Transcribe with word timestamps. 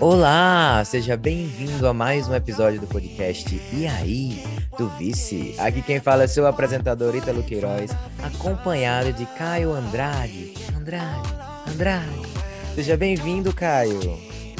Olá, 0.00 0.82
seja 0.84 1.16
bem-vindo 1.16 1.86
a 1.86 1.94
mais 1.94 2.26
um 2.26 2.34
episódio 2.34 2.80
do 2.80 2.88
podcast 2.88 3.60
E 3.72 3.86
aí, 3.86 4.42
do 4.76 4.88
Vice. 4.90 5.54
Aqui 5.58 5.80
quem 5.80 6.00
fala 6.00 6.24
é 6.24 6.26
seu 6.26 6.44
apresentador 6.44 7.14
Ítalo 7.14 7.44
Queiroz, 7.44 7.92
acompanhado 8.20 9.12
de 9.12 9.26
Caio 9.26 9.72
Andrade. 9.72 10.54
Andrade, 10.76 11.28
Andrade. 11.68 12.22
Seja 12.74 12.96
bem-vindo, 12.96 13.54
Caio. 13.54 14.00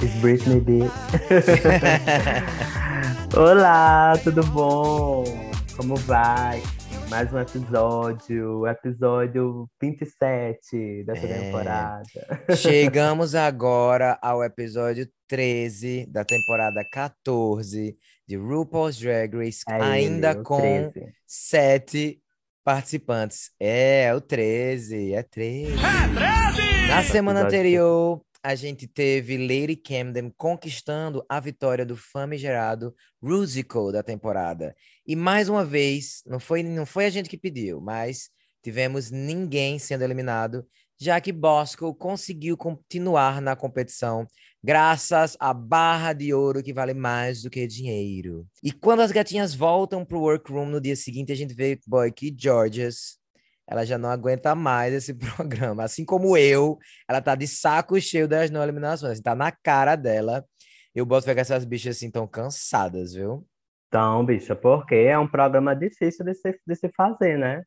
It's 0.01 0.15
Britney 0.21 0.61
B. 0.61 0.89
Olá, 3.37 4.17
tudo 4.23 4.45
bom? 4.45 5.25
Como 5.77 5.97
vai? 5.97 6.63
Mais 7.09 7.33
um 7.33 7.39
episódio, 7.39 8.67
episódio 8.67 9.67
27 9.81 11.05
dessa 11.05 11.27
é... 11.27 11.41
temporada. 11.41 12.05
Chegamos 12.55 13.35
agora 13.37 14.19
ao 14.21 14.45
episódio 14.45 15.09
13 15.27 16.07
da 16.07 16.23
temporada 16.23 16.85
14 16.93 17.97
de 18.27 18.37
RuPaul's 18.37 18.99
Drag 18.99 19.35
Race, 19.35 19.63
é 19.67 19.75
ainda 19.75 20.33
ele, 20.33 20.43
com 20.43 20.61
13. 20.61 21.15
sete 21.27 22.21
participantes. 22.63 23.53
É, 23.59 24.15
o 24.15 24.21
13, 24.21 25.15
é 25.15 25.23
13. 25.23 25.73
É 25.73 26.57
13! 26.57 26.89
Na 26.89 27.03
semana 27.03 27.41
anterior, 27.41 28.21
a 28.43 28.55
gente 28.55 28.87
teve 28.87 29.37
Lady 29.37 29.77
Camden 29.77 30.33
conquistando 30.37 31.25
a 31.29 31.41
vitória 31.41 31.85
do 31.85 31.97
famigerado 31.97 32.95
Rusical 33.23 33.91
da 33.91 34.03
temporada. 34.03 34.75
E 35.09 35.17
mais 35.17 35.49
uma 35.49 35.65
vez, 35.65 36.23
não 36.27 36.39
foi, 36.39 36.63
não 36.63 36.85
foi 36.85 37.07
a 37.07 37.11
gente 37.11 37.31
que 37.31 37.39
pediu, 37.39 37.81
mas 37.81 38.29
tivemos 38.63 39.11
ninguém 39.11 39.79
sendo 39.79 40.05
eliminado, 40.05 40.67
já 41.01 41.19
que 41.19 41.33
Bosco 41.33 41.95
conseguiu 41.95 42.59
continuar 42.59 43.41
na 43.41 43.57
competição 43.57 44.27
graças 44.63 45.35
à 45.41 45.55
barra 45.55 46.13
de 46.13 46.35
ouro 46.35 46.63
que 46.63 46.75
vale 46.75 46.93
mais 46.93 47.41
do 47.41 47.49
que 47.49 47.67
dinheiro. 47.67 48.47
E 48.63 48.71
quando 48.71 49.01
as 49.01 49.11
gatinhas 49.11 49.55
voltam 49.55 50.05
pro 50.05 50.21
workroom 50.21 50.67
no 50.67 50.81
dia 50.81 50.95
seguinte, 50.95 51.33
a 51.33 51.37
gente 51.37 51.55
vê 51.55 51.81
boy, 51.87 52.13
que 52.13 52.35
Georges 52.39 53.17
ela 53.67 53.87
já 53.87 53.97
não 53.97 54.11
aguenta 54.11 54.55
mais 54.55 54.93
esse 54.93 55.15
programa. 55.17 55.85
Assim 55.85 56.05
como 56.05 56.37
eu, 56.37 56.79
ela 57.09 57.23
tá 57.23 57.35
de 57.35 57.47
saco 57.47 57.99
cheio 57.99 58.29
das 58.29 58.51
não 58.51 58.63
eliminações. 58.63 59.13
Assim, 59.13 59.23
tá 59.23 59.35
na 59.35 59.51
cara 59.51 59.97
dela. 59.97 60.45
Eu 60.95 61.07
boto 61.07 61.25
ver 61.25 61.35
que 61.35 61.41
essas 61.41 61.65
bichas 61.65 61.97
assim 61.97 62.11
tão 62.11 62.27
cansadas, 62.27 63.15
viu? 63.15 63.47
Então, 63.89 64.25
bicha, 64.25 64.55
porque 64.55 64.95
é 64.95 65.19
um 65.19 65.27
programa 65.27 65.75
difícil 65.75 66.25
de 66.25 66.35
se, 66.35 66.61
de 66.67 66.75
se 66.77 66.91
fazer, 66.95 67.39
né? 67.39 67.63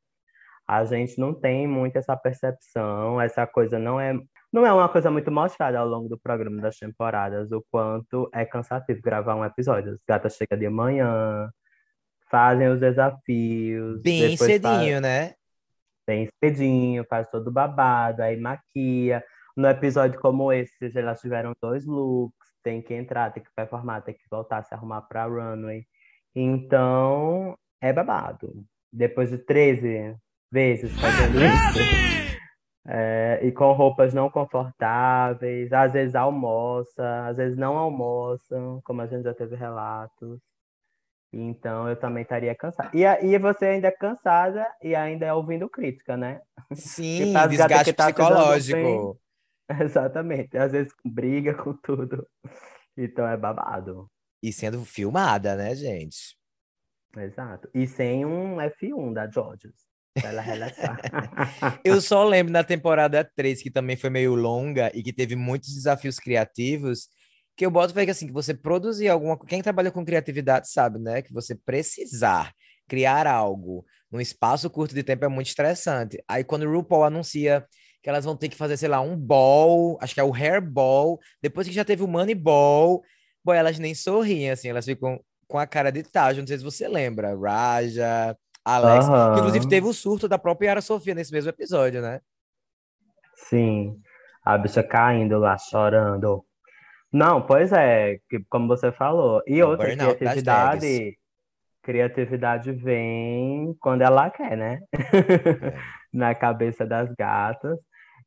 A 0.67 0.86
gente 0.86 1.19
não 1.19 1.33
tem 1.33 1.67
muito 1.67 1.97
essa 1.97 2.16
percepção, 2.16 3.19
essa 3.19 3.45
coisa 3.47 3.80
não 3.80 4.00
é 4.00 4.13
não 4.53 4.66
é 4.66 4.73
uma 4.73 4.89
coisa 4.89 5.09
muito 5.09 5.31
mostrada 5.31 5.80
ao 5.80 5.88
longo 5.88 6.09
do 6.09 6.19
programa 6.19 6.61
das 6.61 6.78
temporadas, 6.78 7.52
o 7.53 7.66
quanto 7.72 8.30
é 8.33 8.45
cansativo 8.45 9.02
gravar 9.02 9.36
um 9.36 9.45
episódio. 9.45 9.94
As 9.94 10.00
gatas 10.05 10.36
chegam 10.36 10.59
de 10.59 10.67
manhã, 10.69 11.50
fazem 12.30 12.67
os 12.67 12.80
desafios. 12.80 14.02
Bem 14.02 14.35
cedinho, 14.35 15.00
né? 15.00 15.35
Bem 16.06 16.30
cedinho, 16.44 17.06
faz 17.09 17.30
todo 17.30 17.50
babado, 17.50 18.22
aí 18.22 18.35
maquia. 18.35 19.23
No 19.56 19.69
episódio 19.69 20.19
como 20.19 20.52
esse, 20.52 20.91
elas 20.97 21.22
tiveram 21.22 21.53
dois 21.61 21.85
looks, 21.85 22.35
tem 22.61 22.81
que 22.81 22.94
entrar, 22.94 23.31
tem 23.31 23.44
que 23.44 23.50
performar, 23.56 24.02
tem 24.02 24.13
que 24.13 24.25
voltar, 24.30 24.63
se 24.63 24.73
arrumar 24.73 25.02
pra 25.03 25.25
runway. 25.25 25.85
Então, 26.36 27.58
é 27.82 27.92
babado. 27.92 28.66
Depois 28.92 29.30
de 29.30 29.38
13 29.38 30.16
vezes 30.52 30.92
fazendo 31.00 31.38
isso. 31.38 32.02
É, 32.88 33.40
e 33.44 33.52
com 33.52 33.72
roupas 33.74 34.14
não 34.14 34.30
confortáveis, 34.30 35.72
às 35.72 35.94
vezes 35.94 36.16
almoça, 36.16 37.28
às 37.28 37.38
vezes 37.38 37.58
não 37.58 37.78
almoçam, 37.78 38.82
como 38.84 39.02
a 39.02 39.08
gente 39.08 39.24
já 39.24 39.34
teve 39.34 39.56
relatos. 39.56 40.40
Então 41.34 41.88
eu 41.88 41.96
também 41.96 42.24
estaria 42.24 42.54
cansada. 42.56 42.90
E, 42.94 43.04
e 43.04 43.38
você 43.38 43.66
ainda 43.66 43.88
é 43.88 43.91
cansada 43.91 44.68
e 44.81 44.94
ainda 44.96 45.25
é 45.25 45.34
ouvindo 45.34 45.70
crítica, 45.70 46.18
né? 46.18 46.41
Sim, 46.74 47.34
desgaste 47.47 47.94
tá 47.94 48.06
psicológico. 48.06 49.18
Exatamente. 49.80 50.58
Às 50.58 50.74
vezes 50.74 50.91
briga 51.06 51.53
com 51.53 51.74
tudo. 51.74 52.28
Então 52.97 53.25
é 53.28 53.38
babado. 53.38 54.09
E 54.41 54.52
sendo 54.52 54.84
filmada, 54.85 55.56
né, 55.56 55.75
gente? 55.75 56.35
Exato. 57.18 57.69
E 57.74 57.88
sem 57.88 58.25
um 58.25 58.57
F1 58.57 59.13
da 59.13 59.29
Georges. 59.29 59.74
Ela 60.16 60.41
relaxar. 60.41 61.00
Eu 61.85 62.02
só 62.02 62.24
lembro 62.24 62.52
na 62.52 62.63
temporada 62.63 63.24
3, 63.35 63.62
que 63.62 63.72
também 63.72 63.96
foi 63.96 64.09
meio 64.09 64.35
longa 64.35 64.91
e 64.94 65.02
que 65.02 65.13
teve 65.13 65.35
muitos 65.35 65.74
desafios 65.74 66.19
criativos, 66.19 67.07
que 67.56 67.66
eu 67.66 67.72
boto 67.72 67.94
foi 67.94 68.06
que 68.06 68.12
assim, 68.12 68.28
que 68.28 68.34
você 68.34 68.53
produzir 68.53 69.07
alguma 69.07 69.38
quem 69.38 69.62
trabalha 69.62 69.91
com 69.91 70.03
criatividade 70.03 70.69
sabe, 70.69 71.00
né, 71.00 71.22
que 71.22 71.34
você 71.34 71.53
precisar 71.53 72.53
criar 72.88 73.28
algo 73.28 73.85
num 74.12 74.19
espaço 74.19 74.69
curto 74.69 74.94
de 74.94 75.03
tempo 75.03 75.23
é 75.23 75.28
muito 75.28 75.47
estressante. 75.47 76.22
Aí 76.28 76.44
quando 76.44 76.63
o 76.63 76.72
RuPaul 76.72 77.06
anuncia 77.06 77.66
que 78.02 78.09
elas 78.09 78.25
vão 78.25 78.35
ter 78.35 78.50
que 78.50 78.56
fazer, 78.58 78.78
sei 78.78 78.90
lá, 78.90 79.00
um 79.00 79.16
ball, 79.16 79.97
acho 80.02 80.13
que 80.13 80.19
é 80.19 80.23
o 80.23 80.34
hair 80.34 80.62
ball, 80.62 81.19
depois 81.41 81.68
que 81.68 81.73
já 81.73 81.85
teve 81.85 82.03
o 82.03 82.08
money 82.08 82.35
ball, 82.35 83.02
boy, 83.44 83.57
elas 83.57 83.79
nem 83.79 83.94
sorriem 83.94 84.52
assim, 84.52 84.69
elas 84.69 84.85
ficam 84.85 85.19
com 85.47 85.57
a 85.57 85.68
cara 85.68 85.91
de 85.91 86.03
Taj, 86.03 86.40
não 86.40 86.47
sei 86.47 86.57
se 86.57 86.63
você 86.63 86.88
lembra, 86.88 87.38
Raja, 87.38 88.35
Alex, 88.63 89.07
uhum. 89.07 89.34
que 89.34 89.40
inclusive 89.40 89.69
teve 89.69 89.88
o 89.88 89.94
surto 89.94 90.28
da 90.28 90.40
própria 90.40 90.68
Yara 90.68 90.81
Sofia 90.81 91.13
nesse 91.13 91.31
mesmo 91.31 91.50
episódio, 91.50 92.02
né? 92.02 92.22
Sim, 93.35 94.00
a 94.46 94.57
bicha 94.57 94.84
caindo 94.84 95.38
lá, 95.40 95.57
chorando. 95.57 96.46
Não, 97.12 97.41
pois 97.41 97.74
é, 97.74 98.19
que, 98.29 98.40
como 98.50 98.68
você 98.68 98.91
falou. 98.91 99.41
E 99.46 99.62
outra, 99.62 99.88
criatividade, 99.91 101.18
criatividade 101.81 102.72
vem 102.72 103.75
quando 103.81 104.02
ela 104.02 104.29
quer, 104.29 104.56
né? 104.56 104.79
É. 104.94 105.73
Na 106.13 106.35
cabeça 106.35 106.85
das 106.85 107.13
gatas. 107.18 107.78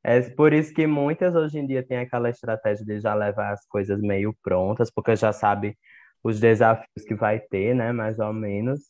É 0.04 0.20
por 0.30 0.52
isso 0.52 0.74
que 0.74 0.86
muitas 0.86 1.34
hoje 1.34 1.58
em 1.58 1.66
dia 1.66 1.82
têm 1.86 1.98
aquela 1.98 2.28
estratégia 2.30 2.84
de 2.84 3.00
já 3.00 3.14
levar 3.14 3.52
as 3.52 3.66
coisas 3.66 4.00
meio 4.00 4.34
prontas, 4.42 4.90
porque 4.90 5.16
já 5.16 5.32
sabe 5.32 5.78
os 6.22 6.38
desafios 6.40 7.04
que 7.06 7.14
vai 7.14 7.40
ter, 7.40 7.74
né? 7.74 7.92
Mais 7.92 8.18
ou 8.18 8.32
menos. 8.32 8.80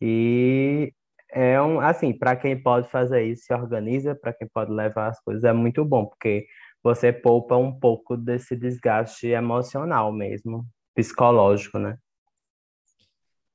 E 0.00 0.92
é 1.30 1.60
um, 1.62 1.80
assim, 1.80 2.12
para 2.16 2.36
quem 2.36 2.60
pode 2.62 2.90
fazer 2.90 3.24
isso, 3.24 3.44
se 3.46 3.54
organiza, 3.54 4.14
para 4.16 4.32
quem 4.34 4.48
pode 4.48 4.72
levar 4.72 5.08
as 5.10 5.20
coisas, 5.22 5.44
é 5.44 5.52
muito 5.52 5.84
bom, 5.84 6.06
porque 6.06 6.46
você 6.82 7.12
poupa 7.12 7.56
um 7.56 7.72
pouco 7.78 8.16
desse 8.16 8.56
desgaste 8.56 9.28
emocional 9.28 10.12
mesmo, 10.12 10.66
psicológico, 10.94 11.78
né? 11.78 11.96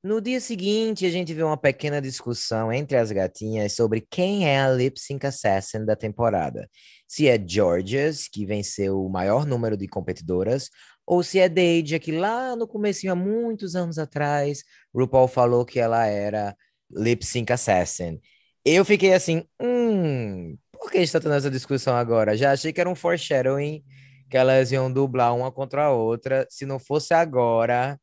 No 0.07 0.22
dia 0.22 0.40
seguinte, 0.40 1.06
a 1.06 1.09
gente 1.09 1.34
vê 1.34 1.44
uma 1.44 1.57
pequena 1.57 2.01
discussão 2.01 2.72
entre 2.72 2.95
as 2.95 3.12
gatinhas 3.12 3.73
sobre 3.73 4.00
quem 4.09 4.47
é 4.47 4.57
a 4.57 4.69
Lip 4.72 4.97
Sync 4.97 5.28
Assassin 5.28 5.84
da 5.84 5.97
temporada. 5.97 6.69
Se 7.06 7.28
é 7.28 7.38
Georges, 7.38 8.29
que 8.29 8.46
venceu 8.46 9.03
o 9.03 9.09
maior 9.09 9.46
número 9.46 9.75
de 9.75 9.85
competidoras, 9.85 10.69
ou 11.06 11.22
se 11.23 11.40
é 11.40 11.50
Deja, 11.50 12.00
que 12.00 12.13
lá 12.13 12.56
no 12.56 12.66
começo, 12.66 13.06
há 13.12 13.16
muitos 13.16 13.75
anos 13.75 13.97
atrás, 13.97 14.63
RuPaul 14.96 15.28
falou 15.28 15.66
que 15.66 15.78
ela 15.78 16.06
era 16.06 16.56
Lip 16.90 17.25
Sync 17.25 17.51
Assassin. 17.51 18.17
Eu 18.63 18.85
fiquei 18.85 19.13
assim, 19.13 19.44
hum, 19.62 20.57
por 20.72 20.90
que 20.90 21.00
está 21.00 21.19
tendo 21.19 21.34
essa 21.35 21.51
discussão 21.51 21.97
agora? 21.97 22.38
Já 22.38 22.53
achei 22.53 22.72
que 22.72 22.79
era 22.79 22.90
um 22.90 22.96
foreshadowing, 22.96 23.84
que 24.29 24.38
elas 24.38 24.72
iam 24.72 24.90
dublar 24.90 25.35
uma 25.35 25.51
contra 25.51 25.88
a 25.88 25.91
outra. 25.91 26.47
Se 26.50 26.66
não 26.66 26.79
fosse 26.79 27.13
agora, 27.13 28.00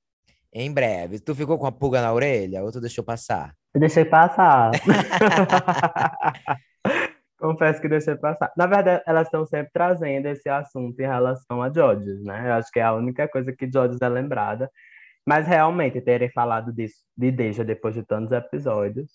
em 0.55 0.73
breve. 0.73 1.19
Tu 1.19 1.35
ficou 1.35 1.59
com 1.59 1.67
a 1.67 1.73
pulga 1.73 2.01
na 2.01 2.13
orelha 2.13 2.63
ou 2.63 2.71
tu 2.71 2.81
deixou 2.81 3.05
passar? 3.05 3.55
Eu 3.75 3.81
deixei 3.81 4.05
passar. 4.05 4.71
Confesso 7.37 7.83
que 7.83 7.89
deixei 7.89 8.15
passar. 8.15 8.53
Na 8.57 8.67
verdade, 8.67 9.03
elas 9.07 9.27
estão 9.27 9.45
sempre 9.45 9.73
trazendo 9.73 10.27
esse 10.27 10.49
assunto 10.49 10.99
em 11.01 11.07
relação 11.07 11.61
a 11.61 11.71
Jodges, 11.71 12.23
né? 12.23 12.49
Eu 12.49 12.53
acho 12.55 12.71
que 12.71 12.79
é 12.79 12.85
a 12.85 12.95
única 12.95 13.29
coisa 13.29 13.53
que 13.53 13.71
Jodges 13.71 14.01
é 14.01 14.09
lembrada. 14.09 14.71
Mas 15.27 15.47
realmente, 15.47 16.01
terem 16.01 16.31
falado 16.31 16.73
disso 16.73 17.03
de 17.17 17.33
Deja 17.33 17.65
depois 17.65 17.95
de 17.95 18.05
tantos 18.05 18.31
episódios, 18.31 19.11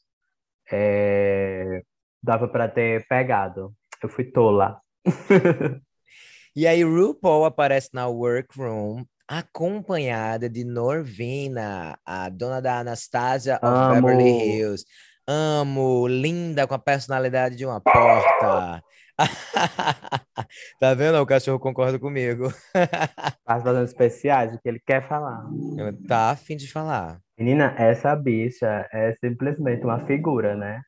é... 0.71 1.81
dava 2.21 2.47
para 2.47 2.67
ter 2.67 3.07
pegado. 3.07 3.73
Eu 4.03 4.09
fui 4.09 4.25
tola. 4.25 4.81
e 6.55 6.67
aí, 6.67 6.83
RuPaul 6.83 7.45
aparece 7.45 7.89
na 7.93 8.07
workroom 8.07 9.05
acompanhada 9.29 10.49
de 10.49 10.63
Norvina, 10.63 11.95
a 12.03 12.29
dona 12.29 12.59
da 12.59 12.79
Anastasia 12.79 13.59
of 13.61 13.65
Amo. 13.65 13.93
Beverly 13.93 14.57
Hills. 14.57 14.85
Amo, 15.27 16.07
linda, 16.07 16.65
com 16.65 16.73
a 16.73 16.79
personalidade 16.79 17.55
de 17.55 17.63
uma 17.63 17.79
porta. 17.79 18.81
tá 20.79 20.93
vendo? 20.95 21.21
O 21.21 21.25
cachorro 21.27 21.59
concorda 21.59 21.99
comigo. 21.99 22.51
Faz 23.45 23.61
fazendo 23.63 23.85
especiais, 23.85 24.51
o 24.51 24.59
que 24.59 24.67
ele 24.67 24.81
quer 24.83 25.07
falar. 25.07 25.43
Tá 26.07 26.31
afim 26.31 26.57
de 26.57 26.71
falar. 26.71 27.19
Menina, 27.37 27.75
essa 27.77 28.15
bicha 28.15 28.87
é 28.91 29.13
simplesmente 29.23 29.83
uma 29.83 30.03
figura, 30.07 30.55
né? 30.55 30.81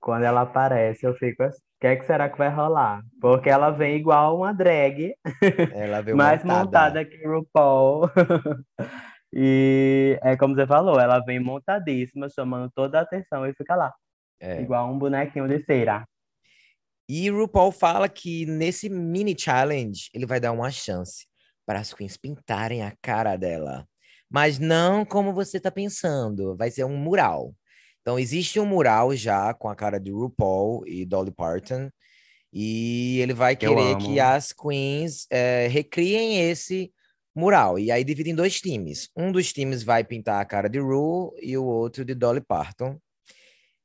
Quando 0.00 0.24
ela 0.24 0.42
aparece, 0.42 1.06
eu 1.06 1.14
fico 1.14 1.42
assim, 1.42 1.58
o 1.58 1.80
que, 1.80 1.86
é 1.86 1.96
que 1.96 2.06
será 2.06 2.28
que 2.28 2.38
vai 2.38 2.48
rolar? 2.48 3.02
Porque 3.20 3.48
ela 3.48 3.70
vem 3.70 3.96
igual 3.96 4.36
uma 4.38 4.52
drag, 4.52 5.14
mais 6.16 6.42
montada. 6.42 6.64
montada 6.64 7.04
que 7.04 7.26
o 7.26 7.38
RuPaul. 7.38 8.10
e 9.32 10.18
é 10.22 10.36
como 10.36 10.54
você 10.54 10.66
falou, 10.66 10.98
ela 10.98 11.20
vem 11.20 11.38
montadíssima, 11.38 12.28
chamando 12.28 12.70
toda 12.74 12.98
a 12.98 13.02
atenção 13.02 13.46
e 13.46 13.54
fica 13.54 13.76
lá, 13.76 13.92
é. 14.40 14.60
igual 14.60 14.90
um 14.90 14.98
bonequinho 14.98 15.46
de 15.46 15.62
cera. 15.64 16.04
E 17.08 17.30
o 17.30 17.38
RuPaul 17.38 17.72
fala 17.72 18.08
que 18.08 18.46
nesse 18.46 18.88
mini 18.88 19.36
challenge 19.38 20.08
ele 20.14 20.26
vai 20.26 20.38
dar 20.38 20.52
uma 20.52 20.70
chance 20.70 21.26
para 21.66 21.80
as 21.80 21.92
queens 21.92 22.16
pintarem 22.16 22.82
a 22.82 22.92
cara 23.02 23.36
dela. 23.36 23.86
Mas 24.30 24.58
não 24.58 25.04
como 25.04 25.32
você 25.32 25.56
está 25.56 25.70
pensando, 25.70 26.56
vai 26.56 26.70
ser 26.70 26.84
um 26.84 26.96
mural. 26.96 27.52
Então, 28.00 28.18
existe 28.18 28.58
um 28.58 28.66
mural 28.66 29.14
já 29.14 29.52
com 29.54 29.68
a 29.68 29.76
cara 29.76 29.98
de 29.98 30.10
RuPaul 30.10 30.86
e 30.86 31.04
Dolly 31.04 31.30
Parton, 31.30 31.90
e 32.52 33.20
ele 33.20 33.32
vai 33.32 33.54
querer 33.54 33.96
que 33.98 34.18
as 34.18 34.52
queens 34.52 35.26
é, 35.30 35.68
recriem 35.68 36.50
esse 36.50 36.92
mural. 37.34 37.78
E 37.78 37.90
aí 37.90 38.02
divide 38.02 38.30
em 38.30 38.34
dois 38.34 38.60
times. 38.60 39.08
Um 39.16 39.30
dos 39.30 39.52
times 39.52 39.82
vai 39.82 40.02
pintar 40.02 40.40
a 40.40 40.44
cara 40.44 40.68
de 40.68 40.78
Ru 40.80 41.34
e 41.40 41.56
o 41.56 41.64
outro 41.64 42.04
de 42.04 42.14
Dolly 42.14 42.40
Parton. 42.40 42.98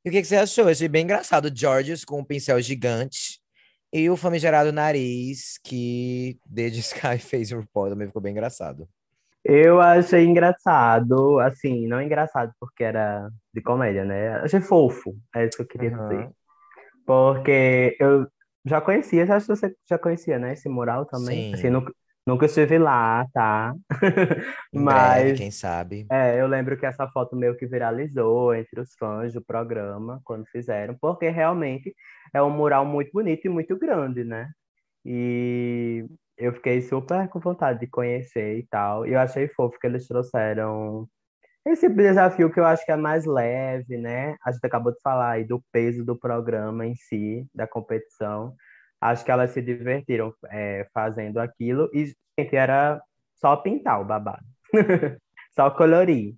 E 0.04 0.08
o 0.08 0.12
que, 0.12 0.20
que 0.20 0.28
você 0.28 0.36
achou? 0.36 0.64
Eu 0.64 0.70
achei 0.70 0.88
bem 0.88 1.04
engraçado. 1.04 1.52
Georges 1.54 2.04
com 2.04 2.20
um 2.20 2.24
pincel 2.24 2.60
gigante 2.60 3.40
e 3.92 4.10
o 4.10 4.16
famigerado 4.16 4.72
nariz 4.72 5.58
que 5.62 6.38
desde 6.44 6.80
Sky 6.80 7.18
fez 7.22 7.52
o 7.52 7.56
RuPaul 7.60 7.90
também 7.90 8.06
ficou 8.08 8.22
bem 8.22 8.32
engraçado. 8.32 8.88
Eu 9.48 9.80
achei 9.80 10.24
engraçado, 10.24 11.38
assim, 11.38 11.86
não 11.86 12.02
engraçado 12.02 12.52
porque 12.58 12.82
era 12.82 13.30
de 13.54 13.62
comédia, 13.62 14.04
né? 14.04 14.38
Achei 14.38 14.60
fofo, 14.60 15.14
é 15.32 15.46
isso 15.46 15.56
que 15.58 15.62
eu 15.62 15.68
queria 15.68 15.96
uhum. 15.96 16.08
dizer. 16.08 16.30
Porque 17.06 17.96
eu 18.00 18.26
já 18.64 18.80
conhecia, 18.80 19.22
acho 19.22 19.46
que 19.46 19.56
você 19.56 19.72
já 19.88 19.96
conhecia, 19.96 20.36
né? 20.36 20.54
Esse 20.54 20.68
mural 20.68 21.06
também. 21.06 21.50
Sim. 21.50 21.54
Assim, 21.54 21.70
nunca, 21.70 21.92
nunca 22.26 22.46
estive 22.46 22.76
lá, 22.76 23.24
tá? 23.32 23.72
Mas, 24.74 25.22
breve, 25.22 25.38
quem 25.38 25.52
sabe. 25.52 26.06
É, 26.10 26.40
eu 26.40 26.48
lembro 26.48 26.76
que 26.76 26.84
essa 26.84 27.06
foto 27.06 27.36
meio 27.36 27.56
que 27.56 27.68
viralizou 27.68 28.52
entre 28.52 28.80
os 28.80 28.96
fãs 28.98 29.32
do 29.32 29.44
programa 29.44 30.20
quando 30.24 30.44
fizeram, 30.46 30.96
porque 31.00 31.28
realmente 31.28 31.94
é 32.34 32.42
um 32.42 32.50
mural 32.50 32.84
muito 32.84 33.12
bonito 33.12 33.44
e 33.44 33.48
muito 33.48 33.78
grande, 33.78 34.24
né? 34.24 34.50
E 35.04 36.04
eu 36.38 36.52
fiquei 36.52 36.80
super 36.82 37.28
com 37.28 37.40
vontade 37.40 37.80
de 37.80 37.86
conhecer 37.86 38.58
e 38.58 38.66
tal. 38.66 39.06
E 39.06 39.12
eu 39.12 39.20
achei 39.20 39.48
fofo 39.48 39.78
que 39.78 39.86
eles 39.86 40.06
trouxeram 40.06 41.08
esse 41.66 41.88
desafio 41.88 42.52
que 42.52 42.60
eu 42.60 42.64
acho 42.64 42.84
que 42.84 42.92
é 42.92 42.96
mais 42.96 43.24
leve, 43.24 43.98
né? 43.98 44.36
A 44.44 44.52
gente 44.52 44.64
acabou 44.64 44.92
de 44.92 45.00
falar 45.02 45.32
aí 45.32 45.44
do 45.44 45.60
peso 45.72 46.04
do 46.04 46.16
programa 46.16 46.86
em 46.86 46.94
si, 46.94 47.44
da 47.52 47.66
competição. 47.66 48.54
Acho 49.00 49.24
que 49.24 49.32
elas 49.32 49.50
se 49.50 49.60
divertiram 49.60 50.32
é, 50.48 50.86
fazendo 50.94 51.38
aquilo. 51.38 51.90
E, 51.92 52.14
gente, 52.38 52.54
era 52.54 53.02
só 53.34 53.56
pintar 53.56 54.00
o 54.00 54.04
babado. 54.04 54.44
só 55.56 55.68
colorir. 55.70 56.36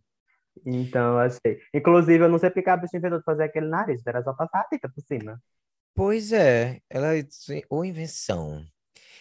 Então, 0.64 1.18
achei. 1.18 1.60
Inclusive, 1.74 2.24
eu 2.24 2.28
não 2.28 2.38
sei 2.38 2.48
porque 2.48 2.70
a 2.70 2.76
bicha 2.76 2.96
inventou 2.96 3.18
de 3.18 3.24
fazer 3.24 3.44
aquele 3.44 3.68
nariz, 3.68 4.06
era 4.06 4.22
só 4.22 4.32
passar 4.32 4.60
a 4.60 4.64
tinta 4.64 4.88
por 4.88 5.02
cima. 5.02 5.38
Pois 5.94 6.32
é, 6.32 6.80
ela 6.88 7.08
ou 7.68 7.84
invenção. 7.84 8.64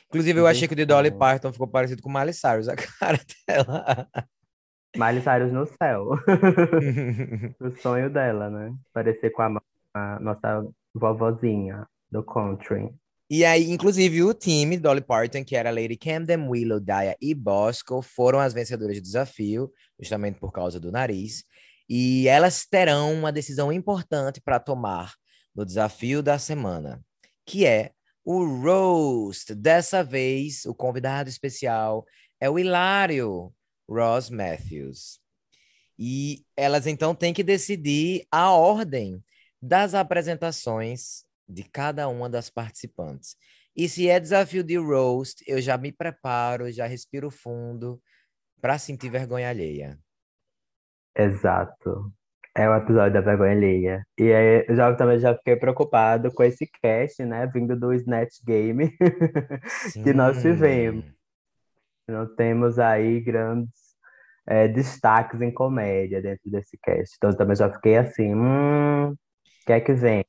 Inclusive, 0.10 0.40
eu 0.40 0.48
achei 0.48 0.68
que 0.68 0.74
o 0.74 0.78
de 0.78 0.86
Dolly 0.86 1.12
Parton 1.12 1.52
ficou 1.52 1.68
parecido 1.68 2.02
com 2.02 2.10
Miley 2.10 2.34
Cyrus, 2.34 2.70
a 2.70 2.76
cara 3.00 3.20
dela. 3.48 4.08
Miley 4.96 5.22
Cyrus 5.22 5.52
no 5.52 5.66
céu. 5.66 6.12
o 7.60 7.82
sonho 7.82 8.10
dela, 8.10 8.50
né? 8.50 8.74
Parecer 8.94 9.32
com 9.32 9.42
a, 9.42 9.62
a, 9.94 10.20
nossa 10.20 10.66
vovozinha 10.94 11.86
do 12.10 12.24
country. 12.24 12.90
E 13.30 13.44
aí, 13.44 13.70
inclusive, 13.70 14.24
o 14.24 14.34
time 14.34 14.78
Dolly 14.78 15.02
Parton, 15.02 15.44
que 15.44 15.58
era 15.58 15.70
Lady 15.70 15.98
Camden, 15.98 16.48
Willow, 16.48 16.80
Daya 16.80 17.18
e 17.22 17.36
Bosco, 17.36 18.02
foram 18.02 18.40
as 18.40 18.54
vencedoras 18.54 18.96
do 18.96 19.04
desafio, 19.04 19.70
justamente 20.00 20.40
por 20.40 20.54
causa 20.54 20.80
do 20.80 20.92
nariz. 20.92 21.44
E 21.90 22.28
elas 22.30 22.66
terão 22.66 23.14
uma 23.14 23.32
decisão 23.32 23.72
importante 23.72 24.40
para 24.40 24.60
tomar 24.60 25.14
no 25.54 25.66
desafio 25.66 26.24
da 26.24 26.40
semana, 26.40 27.02
que 27.46 27.66
é 27.66 27.92
o 28.30 28.44
roast. 28.44 29.56
Dessa 29.56 30.04
vez, 30.04 30.66
o 30.66 30.76
convidado 30.76 31.30
especial 31.30 32.06
é 32.42 32.50
o 32.50 32.60
Hilário 32.60 33.54
Ross 33.90 34.30
Matthews. 34.30 35.22
E 35.98 36.46
elas 36.54 36.86
então 36.88 37.16
têm 37.16 37.34
que 37.34 37.42
decidir 37.42 38.28
a 38.30 38.52
ordem 38.52 39.24
das 39.62 39.94
apresentações 39.94 41.24
de 41.48 41.64
cada 41.64 42.10
uma 42.10 42.30
das 42.30 42.50
participantes. 42.50 43.38
E 43.74 43.88
se 43.88 44.10
é 44.10 44.20
desafio 44.20 44.62
de 44.62 44.76
roast, 44.76 45.42
eu 45.48 45.62
já 45.62 45.78
me 45.78 45.94
preparo, 45.94 46.70
já 46.70 46.86
respiro 46.86 47.32
fundo 47.32 48.02
para 48.60 48.78
sentir 48.78 49.10
vergonha 49.10 49.50
alheia. 49.50 49.98
Exato. 51.16 52.12
É 52.58 52.68
o 52.68 52.76
episódio 52.76 53.14
da 53.14 53.22
vergonha 53.22 53.52
alheia. 53.52 54.04
E 54.18 54.34
aí, 54.34 54.66
eu 54.68 54.76
já, 54.76 54.92
também 54.96 55.20
já 55.20 55.36
fiquei 55.36 55.56
preocupado 55.56 56.34
com 56.34 56.42
esse 56.42 56.66
cast, 56.82 57.24
né? 57.24 57.46
Vindo 57.46 57.80
do 57.80 57.94
Snatch 57.94 58.44
Game 58.44 58.98
que 60.04 60.12
nós 60.12 60.42
tivemos. 60.42 61.06
Não 62.08 62.26
temos 62.36 62.80
aí 62.80 63.20
grandes 63.20 63.72
é, 64.48 64.68
destaques 64.68 65.40
em 65.40 65.52
comédia 65.52 66.20
dentro 66.20 66.50
desse 66.50 66.80
cast. 66.82 67.14
Então, 67.16 67.30
eu 67.30 67.38
também 67.38 67.56
já 67.56 67.72
fiquei 67.72 67.96
assim, 67.96 68.34
hum, 68.34 69.12
o 69.12 69.18
que 69.64 69.74
é 69.74 69.80
que 69.80 69.94
vem? 69.94 70.26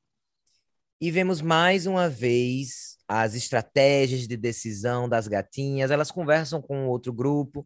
E 1.00 1.10
vemos 1.10 1.40
mais 1.40 1.86
uma 1.86 2.10
vez 2.10 2.98
as 3.08 3.34
estratégias 3.34 4.28
de 4.28 4.36
decisão 4.36 5.08
das 5.08 5.26
gatinhas. 5.26 5.90
Elas 5.90 6.10
conversam 6.10 6.60
com 6.60 6.88
outro 6.88 7.10
grupo 7.10 7.64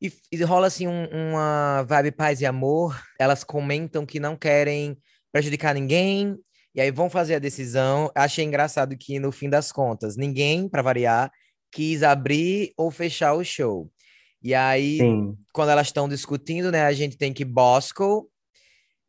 e, 0.00 0.12
e 0.30 0.42
rola 0.42 0.66
assim 0.66 0.86
um, 0.86 1.06
uma 1.12 1.82
vibe 1.82 2.12
paz 2.12 2.40
e 2.40 2.46
amor. 2.46 3.00
Elas 3.18 3.44
comentam 3.44 4.06
que 4.06 4.20
não 4.20 4.36
querem 4.36 4.96
prejudicar 5.32 5.74
ninguém, 5.74 6.36
e 6.74 6.80
aí 6.80 6.90
vão 6.90 7.10
fazer 7.10 7.34
a 7.34 7.40
decisão. 7.40 8.10
Achei 8.14 8.44
engraçado 8.44 8.96
que, 8.96 9.18
no 9.18 9.32
fim 9.32 9.48
das 9.50 9.72
contas, 9.72 10.16
ninguém, 10.16 10.68
para 10.68 10.82
variar, 10.82 11.30
quis 11.72 12.02
abrir 12.02 12.72
ou 12.76 12.90
fechar 12.90 13.34
o 13.34 13.44
show. 13.44 13.90
E 14.42 14.54
aí, 14.54 14.98
Sim. 14.98 15.36
quando 15.52 15.70
elas 15.70 15.88
estão 15.88 16.08
discutindo, 16.08 16.70
né, 16.70 16.82
a 16.82 16.92
gente 16.92 17.16
tem 17.16 17.32
que 17.32 17.44
Bosco 17.44 18.30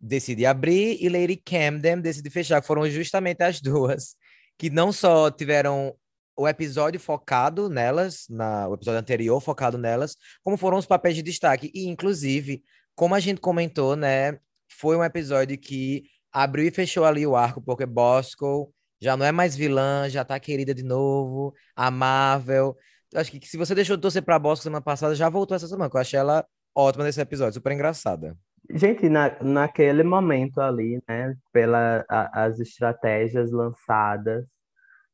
decide 0.02 0.46
abrir 0.46 0.98
e 1.02 1.10
Lady 1.10 1.36
Camden 1.36 2.00
decide 2.02 2.30
fechar, 2.30 2.64
foram 2.64 2.90
justamente 2.90 3.44
as 3.44 3.60
duas 3.62 4.16
que 4.58 4.70
não 4.70 4.92
só 4.92 5.30
tiveram 5.30 5.94
o 6.40 6.48
episódio 6.48 6.98
focado 7.02 7.68
nelas, 7.68 8.26
na, 8.30 8.66
o 8.70 8.76
episódio 8.76 9.02
anterior 9.02 9.42
focado 9.42 9.78
nelas, 9.78 10.16
como 10.42 10.56
foram 10.56 10.78
os 10.78 10.86
papéis 10.86 11.14
de 11.14 11.22
destaque. 11.22 11.70
E, 11.74 11.86
inclusive, 11.86 12.64
como 12.96 13.14
a 13.14 13.20
gente 13.20 13.42
comentou, 13.42 13.94
né, 13.94 14.40
foi 14.72 14.96
um 14.96 15.04
episódio 15.04 15.58
que 15.58 16.04
abriu 16.32 16.66
e 16.66 16.72
fechou 16.72 17.04
ali 17.04 17.28
o 17.28 17.36
arco, 17.36 17.62
porque 17.62 17.86
Bosco 17.86 18.74
já 19.02 19.18
não 19.18 19.26
é 19.26 19.34
mais 19.34 19.54
vilã, 19.54 20.08
já 20.08 20.24
tá 20.24 20.40
querida 20.40 20.74
de 20.74 20.82
novo, 20.82 21.54
amável. 21.76 22.74
Acho 23.14 23.32
que 23.32 23.46
se 23.46 23.58
você 23.58 23.76
deixou 23.76 23.98
de 23.98 24.02
torcer 24.02 24.24
pra 24.24 24.40
Bosco 24.40 24.64
semana 24.64 24.82
passada, 24.82 25.16
já 25.16 25.28
voltou 25.28 25.58
essa 25.58 25.68
semana, 25.68 25.90
que 25.90 25.98
eu 25.98 26.02
achei 26.02 26.20
ela 26.20 26.46
ótima 26.74 27.04
nesse 27.04 27.20
episódio, 27.20 27.56
super 27.56 27.74
engraçada. 27.74 28.38
Gente, 28.72 29.10
na, 29.10 29.36
naquele 29.44 30.04
momento 30.04 30.62
ali, 30.62 31.02
né, 31.06 31.36
pelas 31.52 32.06
as 32.08 32.60
estratégias 32.60 33.52
lançadas, 33.52 34.46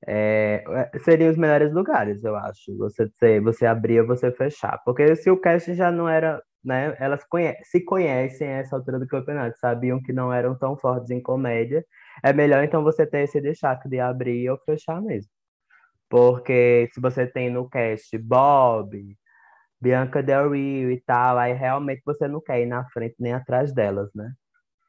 é, 0.07 0.63
é, 0.93 0.99
seriam 0.99 1.31
os 1.31 1.37
melhores 1.37 1.73
lugares, 1.73 2.23
eu 2.23 2.35
acho. 2.35 2.75
Você, 2.77 3.07
você, 3.07 3.39
você 3.39 3.65
abrir 3.65 4.01
ou 4.01 4.07
você 4.07 4.31
fechar. 4.31 4.79
Porque 4.85 5.15
se 5.15 5.29
o 5.29 5.39
cast 5.39 5.73
já 5.73 5.91
não 5.91 6.07
era, 6.09 6.41
né? 6.63 6.95
Elas 6.99 7.23
conhe 7.25 7.55
se 7.63 7.83
conhecem 7.83 8.47
a 8.47 8.57
essa 8.59 8.75
altura 8.75 8.99
do 8.99 9.07
campeonato, 9.07 9.57
sabiam 9.59 10.01
que 10.01 10.13
não 10.13 10.31
eram 10.33 10.57
tão 10.57 10.77
fortes 10.77 11.09
em 11.11 11.21
comédia. 11.21 11.85
É 12.23 12.33
melhor 12.33 12.63
então 12.63 12.83
você 12.83 13.05
ter 13.05 13.21
esse 13.23 13.41
destaque 13.41 13.89
de 13.89 13.99
abrir 13.99 14.49
ou 14.49 14.57
fechar 14.65 15.01
mesmo. 15.01 15.29
Porque 16.09 16.89
se 16.93 17.01
você 17.01 17.27
tem 17.27 17.49
no 17.49 17.69
cast 17.69 18.17
Bob, 18.19 19.17
Bianca 19.81 20.23
Del 20.23 20.51
Rio 20.51 20.91
e 20.91 21.01
tal, 21.01 21.37
aí 21.37 21.53
realmente 21.53 22.01
você 22.05 22.27
não 22.27 22.41
quer 22.41 22.61
ir 22.61 22.65
na 22.67 22.85
frente 22.89 23.15
nem 23.19 23.33
atrás 23.33 23.73
delas, 23.73 24.09
né? 24.15 24.33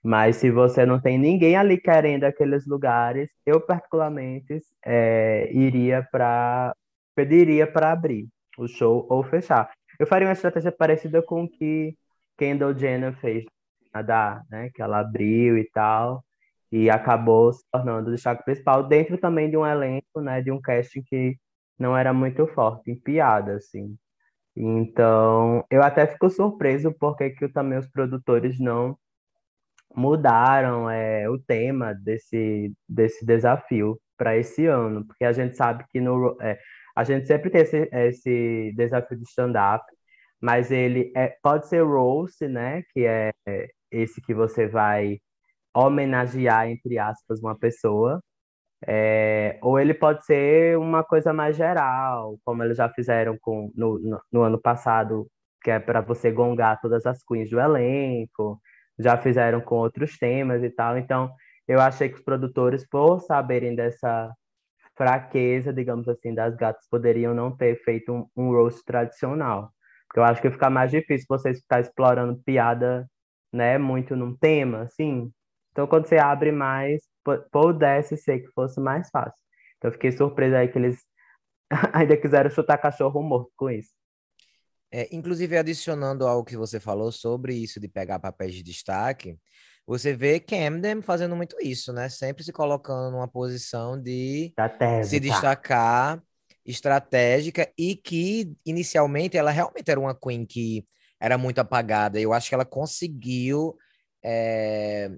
Mas 0.06 0.36
se 0.36 0.52
você 0.52 0.86
não 0.86 1.00
tem 1.00 1.18
ninguém 1.18 1.56
ali 1.56 1.76
querendo 1.78 2.22
aqueles 2.24 2.64
lugares, 2.64 3.28
eu 3.44 3.60
particularmente 3.60 4.60
é, 4.84 5.50
iria 5.52 6.06
para 6.12 6.72
pediria 7.16 7.66
para 7.66 7.90
abrir 7.90 8.28
o 8.56 8.68
show 8.68 9.04
ou 9.10 9.24
fechar. 9.24 9.68
Eu 9.98 10.06
faria 10.06 10.28
uma 10.28 10.32
estratégia 10.32 10.70
parecida 10.70 11.20
com 11.22 11.44
o 11.44 11.48
que 11.48 11.96
Kendall 12.38 12.78
Jenner 12.78 13.14
fez 13.20 13.44
na 13.92 14.00
da, 14.02 14.42
né? 14.48 14.70
Que 14.74 14.80
ela 14.80 15.00
abriu 15.00 15.58
e 15.58 15.68
tal 15.72 16.24
e 16.70 16.88
acabou 16.88 17.52
se 17.52 17.64
tornando 17.72 18.10
o 18.10 18.14
destaque 18.14 18.44
principal 18.44 18.84
dentro 18.86 19.18
também 19.18 19.50
de 19.50 19.56
um 19.56 19.66
elenco, 19.66 20.20
né? 20.20 20.40
De 20.40 20.52
um 20.52 20.60
casting 20.60 21.02
que 21.02 21.36
não 21.78 21.96
era 21.96 22.12
muito 22.14 22.46
forte 22.46 22.92
em 22.92 22.96
piada, 22.96 23.56
assim. 23.56 23.96
Então, 24.56 25.64
eu 25.70 25.82
até 25.82 26.06
fico 26.06 26.30
surpreso 26.30 26.94
porque 26.98 27.30
que 27.30 27.48
também 27.48 27.78
os 27.78 27.88
produtores 27.88 28.60
não 28.60 28.96
mudaram 29.94 30.90
é, 30.90 31.28
o 31.28 31.38
tema 31.38 31.94
desse, 31.94 32.72
desse 32.88 33.24
desafio 33.24 33.98
para 34.16 34.36
esse 34.36 34.66
ano, 34.66 35.06
porque 35.06 35.24
a 35.24 35.32
gente 35.32 35.56
sabe 35.56 35.84
que 35.90 36.00
no, 36.00 36.36
é, 36.40 36.58
a 36.96 37.04
gente 37.04 37.26
sempre 37.26 37.50
tem 37.50 37.62
esse, 37.62 37.88
esse 37.92 38.72
desafio 38.76 39.18
de 39.18 39.24
stand-up, 39.24 39.84
mas 40.40 40.70
ele 40.70 41.12
é, 41.16 41.36
pode 41.42 41.68
ser 41.68 41.82
roast, 41.82 42.46
né? 42.48 42.82
Que 42.92 43.06
é 43.06 43.32
esse 43.90 44.20
que 44.22 44.34
você 44.34 44.66
vai 44.66 45.18
homenagear, 45.74 46.68
entre 46.68 46.98
aspas, 46.98 47.40
uma 47.40 47.58
pessoa. 47.58 48.22
É, 48.86 49.58
ou 49.62 49.80
ele 49.80 49.94
pode 49.94 50.24
ser 50.26 50.78
uma 50.78 51.02
coisa 51.04 51.32
mais 51.32 51.56
geral, 51.56 52.38
como 52.44 52.62
eles 52.62 52.76
já 52.76 52.88
fizeram 52.90 53.36
com, 53.40 53.72
no, 53.74 53.98
no, 53.98 54.20
no 54.32 54.42
ano 54.42 54.60
passado, 54.60 55.26
que 55.62 55.70
é 55.70 55.80
para 55.80 56.00
você 56.00 56.30
gongar 56.30 56.80
todas 56.80 57.06
as 57.06 57.22
queens 57.24 57.50
do 57.50 57.60
elenco, 57.60 58.60
já 58.98 59.16
fizeram 59.16 59.60
com 59.60 59.76
outros 59.76 60.16
temas 60.18 60.62
e 60.62 60.70
tal. 60.70 60.96
Então, 60.98 61.32
eu 61.68 61.80
achei 61.80 62.08
que 62.08 62.16
os 62.16 62.22
produtores, 62.22 62.86
por 62.88 63.20
saberem 63.20 63.74
dessa 63.74 64.32
fraqueza, 64.96 65.72
digamos 65.72 66.08
assim, 66.08 66.34
das 66.34 66.56
gatas, 66.56 66.86
poderiam 66.90 67.34
não 67.34 67.54
ter 67.54 67.82
feito 67.84 68.12
um, 68.12 68.26
um 68.36 68.50
roast 68.52 68.84
tradicional. 68.84 69.70
Porque 70.08 70.20
eu 70.20 70.24
acho 70.24 70.40
que 70.40 70.50
fica 70.50 70.70
mais 70.70 70.90
difícil 70.90 71.26
vocês 71.28 71.60
ficar 71.60 71.80
explorando 71.80 72.40
piada, 72.44 73.06
né, 73.52 73.78
muito 73.78 74.16
num 74.16 74.36
tema, 74.36 74.82
assim. 74.82 75.30
Então, 75.72 75.86
quando 75.86 76.06
você 76.06 76.16
abre 76.16 76.52
mais, 76.52 77.02
pudesse 77.52 78.16
ser 78.16 78.40
que 78.40 78.48
fosse 78.52 78.80
mais 78.80 79.10
fácil. 79.10 79.44
Então, 79.76 79.92
fiquei 79.92 80.12
surpresa 80.12 80.58
aí 80.58 80.68
que 80.68 80.78
eles 80.78 80.98
ainda 81.92 82.16
quiseram 82.16 82.50
chutar 82.50 82.78
cachorro 82.78 83.22
morto 83.22 83.50
com 83.56 83.70
isso. 83.70 83.90
É, 84.90 85.08
inclusive, 85.14 85.56
adicionando 85.56 86.26
ao 86.26 86.44
que 86.44 86.56
você 86.56 86.78
falou 86.78 87.10
sobre 87.10 87.54
isso 87.54 87.80
de 87.80 87.88
pegar 87.88 88.18
papéis 88.18 88.54
de 88.54 88.62
destaque, 88.62 89.36
você 89.86 90.14
vê 90.14 90.40
Camden 90.40 91.02
fazendo 91.02 91.36
muito 91.36 91.56
isso, 91.60 91.92
né? 91.92 92.08
Sempre 92.08 92.42
se 92.42 92.52
colocando 92.52 93.12
numa 93.12 93.28
posição 93.28 94.00
de 94.00 94.52
se 95.04 95.20
destacar 95.20 96.22
estratégica 96.64 97.70
e 97.78 97.94
que 97.94 98.52
inicialmente 98.64 99.36
ela 99.36 99.50
realmente 99.52 99.88
era 99.88 100.00
uma 100.00 100.14
queen 100.14 100.44
que 100.44 100.84
era 101.20 101.38
muito 101.38 101.60
apagada. 101.60 102.20
Eu 102.20 102.32
acho 102.32 102.48
que 102.48 102.54
ela 102.54 102.64
conseguiu 102.64 103.76
é, 104.24 105.10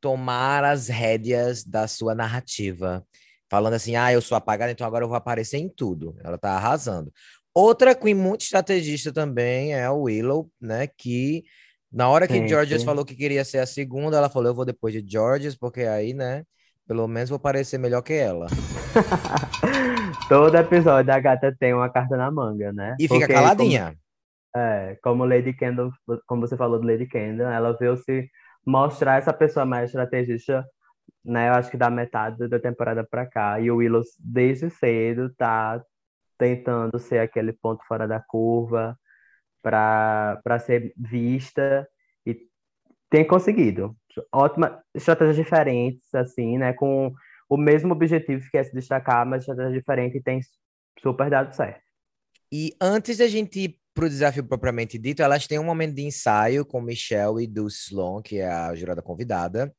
tomar 0.00 0.64
as 0.64 0.88
rédeas 0.88 1.62
da 1.64 1.86
sua 1.86 2.14
narrativa, 2.14 3.06
falando 3.50 3.74
assim: 3.74 3.96
ah, 3.96 4.12
eu 4.12 4.22
sou 4.22 4.36
apagada, 4.36 4.72
então 4.72 4.86
agora 4.86 5.04
eu 5.04 5.08
vou 5.08 5.16
aparecer 5.16 5.58
em 5.58 5.68
tudo. 5.68 6.16
Ela 6.24 6.38
tá 6.38 6.52
arrasando. 6.52 7.12
Outra 7.56 7.94
queen 7.94 8.14
muito 8.14 8.42
estrategista 8.42 9.10
também 9.10 9.72
é 9.72 9.82
a 9.82 9.90
Willow, 9.90 10.50
né? 10.60 10.86
Que 10.86 11.42
na 11.90 12.06
hora 12.06 12.28
que 12.28 12.34
sim, 12.34 12.46
Georges 12.46 12.82
falou 12.82 13.02
que 13.02 13.16
queria 13.16 13.46
ser 13.46 13.60
a 13.60 13.66
segunda, 13.66 14.18
ela 14.18 14.28
falou: 14.28 14.50
eu 14.50 14.54
vou 14.54 14.66
depois 14.66 14.92
de 14.92 15.02
Georges, 15.10 15.56
porque 15.56 15.80
aí, 15.80 16.12
né? 16.12 16.44
Pelo 16.86 17.08
menos 17.08 17.30
vou 17.30 17.38
parecer 17.38 17.78
melhor 17.78 18.02
que 18.02 18.12
ela. 18.12 18.46
Todo 20.28 20.54
episódio 20.54 21.10
a 21.10 21.18
gata 21.18 21.56
tem 21.58 21.72
uma 21.72 21.88
carta 21.88 22.14
na 22.14 22.30
manga, 22.30 22.74
né? 22.74 22.94
E 23.00 23.08
fica 23.08 23.26
caladinha. 23.26 23.96
Como, 24.52 24.62
é, 24.62 24.98
como 25.02 25.24
Lady 25.24 25.54
Kendall, 25.54 25.90
como 26.26 26.46
você 26.46 26.58
falou 26.58 26.78
do 26.78 26.86
Lady 26.86 27.06
Kendall, 27.06 27.48
ela 27.48 27.72
veio 27.72 27.96
se 27.96 28.28
mostrar 28.66 29.16
essa 29.16 29.32
pessoa 29.32 29.64
mais 29.64 29.86
estrategista, 29.86 30.62
né? 31.24 31.48
Eu 31.48 31.54
acho 31.54 31.70
que 31.70 31.78
da 31.78 31.88
metade 31.88 32.46
da 32.48 32.60
temporada 32.60 33.02
pra 33.02 33.24
cá. 33.24 33.58
E 33.58 33.70
o 33.70 33.76
Willow, 33.76 34.02
desde 34.20 34.68
cedo, 34.68 35.32
tá 35.38 35.82
tentando 36.38 36.98
ser 36.98 37.18
aquele 37.18 37.52
ponto 37.52 37.84
fora 37.86 38.06
da 38.06 38.20
curva, 38.20 38.98
para 39.62 40.58
ser 40.60 40.92
vista 40.96 41.88
e 42.24 42.38
tem 43.10 43.26
conseguido. 43.26 43.96
Ótimas 44.32 44.80
estratégias 44.94 45.36
diferentes, 45.36 46.14
assim, 46.14 46.56
né? 46.58 46.72
Com 46.72 47.12
o 47.48 47.56
mesmo 47.56 47.92
objetivo 47.92 48.48
que 48.50 48.56
é 48.56 48.64
se 48.64 48.72
destacar, 48.72 49.26
mas 49.26 49.42
estratégia 49.42 49.78
diferente 49.78 50.18
e 50.18 50.22
tem 50.22 50.40
super 51.02 51.28
dado 51.28 51.54
certo. 51.54 51.80
E 52.52 52.74
antes 52.80 53.18
da 53.18 53.26
gente 53.26 53.60
ir 53.60 53.78
para 53.92 54.06
o 54.06 54.08
desafio 54.08 54.44
propriamente 54.44 54.98
dito, 54.98 55.22
elas 55.22 55.46
têm 55.46 55.58
um 55.58 55.64
momento 55.64 55.94
de 55.94 56.02
ensaio 56.02 56.64
com 56.64 56.80
Michelle 56.80 57.42
e 57.42 57.46
Dulce 57.46 57.88
Sloan, 57.88 58.22
que 58.22 58.38
é 58.38 58.48
a 58.48 58.74
jurada 58.74 59.02
convidada. 59.02 59.74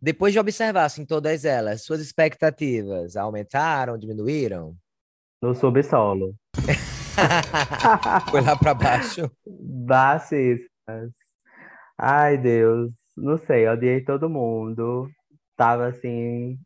Depois 0.00 0.32
de 0.32 0.38
observar 0.38 0.84
assim, 0.84 1.04
todas 1.04 1.44
elas, 1.44 1.82
suas 1.82 2.00
expectativas 2.00 3.16
aumentaram, 3.16 3.98
diminuíram? 3.98 4.74
No 5.42 5.54
subsolo. 5.54 6.34
Foi 8.30 8.40
lá 8.42 8.56
para 8.56 8.74
baixo. 8.74 9.30
Baixíssimas. 9.46 11.12
Ai, 11.98 12.36
Deus. 12.38 12.92
Não 13.16 13.38
sei, 13.38 13.68
odiei 13.68 14.02
todo 14.04 14.28
mundo. 14.28 15.08
Tava 15.56 15.86
assim, 15.88 16.58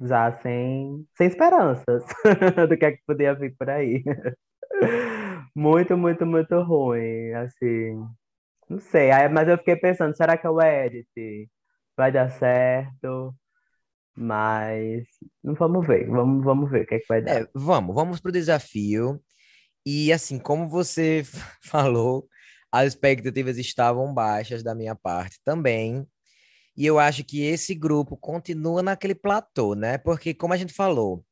já 0.00 0.32
sem, 0.40 1.06
sem 1.16 1.28
esperanças 1.28 2.04
do 2.68 2.76
que 2.76 2.84
é 2.84 2.92
que 2.92 3.02
podia 3.06 3.34
vir 3.34 3.54
por 3.56 3.70
aí. 3.70 4.02
Muito, 5.54 5.96
muito, 5.96 6.26
muito 6.26 6.60
ruim, 6.60 7.32
assim. 7.32 7.94
Não 8.68 8.78
sei, 8.78 9.10
mas 9.32 9.48
eu 9.48 9.56
fiquei 9.56 9.74
pensando, 9.76 10.14
será 10.14 10.36
que 10.36 10.46
é 10.46 10.50
o 10.50 10.60
edit? 10.60 11.48
Vai 11.96 12.12
dar 12.12 12.30
certo? 12.30 13.34
Mas 14.16 15.04
vamos 15.42 15.86
ver, 15.86 16.08
vamos, 16.08 16.44
vamos 16.44 16.70
ver 16.70 16.84
o 16.84 16.86
que 16.86 16.94
é 16.94 16.98
que 16.98 17.06
vai 17.08 17.22
dar. 17.22 17.42
É, 17.42 17.48
vamos, 17.54 17.94
vamos 17.94 18.20
pro 18.20 18.32
desafio. 18.32 19.20
E 19.84 20.12
assim, 20.12 20.38
como 20.38 20.68
você 20.68 21.22
falou, 21.62 22.26
as 22.72 22.88
expectativas 22.88 23.58
estavam 23.58 24.12
baixas 24.12 24.62
da 24.62 24.74
minha 24.74 24.94
parte 24.94 25.38
também. 25.44 26.06
E 26.76 26.84
eu 26.84 26.98
acho 26.98 27.24
que 27.24 27.42
esse 27.42 27.74
grupo 27.74 28.16
continua 28.16 28.82
naquele 28.82 29.14
platô, 29.14 29.74
né? 29.74 29.98
Porque, 29.98 30.34
como 30.34 30.52
a 30.52 30.56
gente 30.56 30.74
falou, 30.74 31.24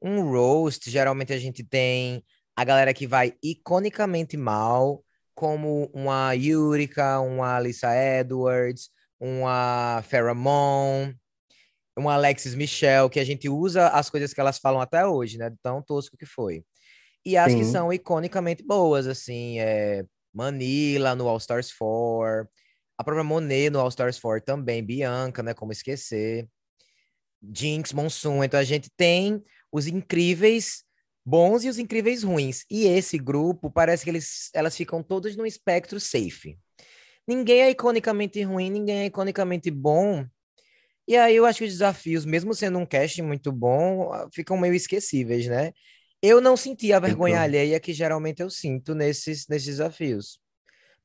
um 0.00 0.22
roast, 0.30 0.90
geralmente 0.90 1.32
a 1.32 1.38
gente 1.38 1.64
tem 1.64 2.22
a 2.56 2.64
galera 2.64 2.94
que 2.94 3.06
vai 3.06 3.34
iconicamente 3.42 4.36
mal, 4.36 5.04
como 5.34 5.90
uma 5.92 6.32
Yurika, 6.34 7.20
uma 7.20 7.56
Alissa 7.56 7.88
Edwards, 7.96 8.90
uma 9.18 10.02
Pheromone, 10.08 11.16
uma 11.96 12.14
Alexis 12.14 12.54
Michelle, 12.54 13.08
que 13.08 13.20
a 13.20 13.24
gente 13.24 13.48
usa 13.48 13.88
as 13.88 14.10
coisas 14.10 14.34
que 14.34 14.40
elas 14.40 14.58
falam 14.58 14.80
até 14.80 15.06
hoje, 15.06 15.38
né? 15.38 15.52
Tão 15.62 15.82
tosco 15.82 16.16
que 16.16 16.26
foi. 16.26 16.64
E 17.24 17.36
as 17.36 17.52
Sim. 17.52 17.58
que 17.58 17.64
são 17.64 17.92
iconicamente 17.92 18.62
boas, 18.62 19.06
assim, 19.06 19.58
é 19.60 20.04
Manila 20.32 21.14
no 21.14 21.28
All 21.28 21.38
Stars 21.38 21.72
4, 21.72 22.48
a 22.98 23.04
própria 23.04 23.24
Monet 23.24 23.70
no 23.70 23.80
All 23.80 23.88
Stars 23.88 24.18
4 24.18 24.44
também, 24.44 24.84
Bianca, 24.84 25.42
né? 25.42 25.54
Como 25.54 25.72
esquecer. 25.72 26.48
Jinx, 27.52 27.92
Monsoon. 27.92 28.42
Então 28.44 28.58
a 28.58 28.64
gente 28.64 28.90
tem 28.96 29.42
os 29.70 29.86
incríveis 29.86 30.84
bons 31.24 31.64
e 31.64 31.68
os 31.68 31.78
incríveis 31.78 32.22
ruins. 32.22 32.64
E 32.70 32.86
esse 32.86 33.18
grupo 33.18 33.70
parece 33.70 34.04
que 34.04 34.10
eles, 34.10 34.50
elas 34.54 34.76
ficam 34.76 35.02
todas 35.02 35.36
no 35.36 35.46
espectro 35.46 35.98
safe. 35.98 36.58
Ninguém 37.26 37.62
é 37.62 37.70
iconicamente 37.70 38.42
ruim, 38.42 38.70
ninguém 38.70 38.98
é 38.98 39.06
iconicamente 39.06 39.70
bom. 39.70 40.26
E 41.06 41.16
aí 41.16 41.36
eu 41.36 41.44
acho 41.44 41.58
que 41.58 41.64
os 41.64 41.72
desafios, 41.72 42.24
mesmo 42.24 42.54
sendo 42.54 42.78
um 42.78 42.86
casting 42.86 43.22
muito 43.22 43.52
bom, 43.52 44.10
ficam 44.32 44.56
meio 44.56 44.74
esquecíveis, 44.74 45.46
né? 45.46 45.72
Eu 46.22 46.40
não 46.40 46.56
senti 46.56 46.92
a 46.92 46.98
vergonha 46.98 47.34
então... 47.34 47.44
alheia 47.44 47.78
que 47.78 47.92
geralmente 47.92 48.40
eu 48.40 48.48
sinto 48.48 48.94
nesses, 48.94 49.46
nesses 49.46 49.66
desafios. 49.66 50.38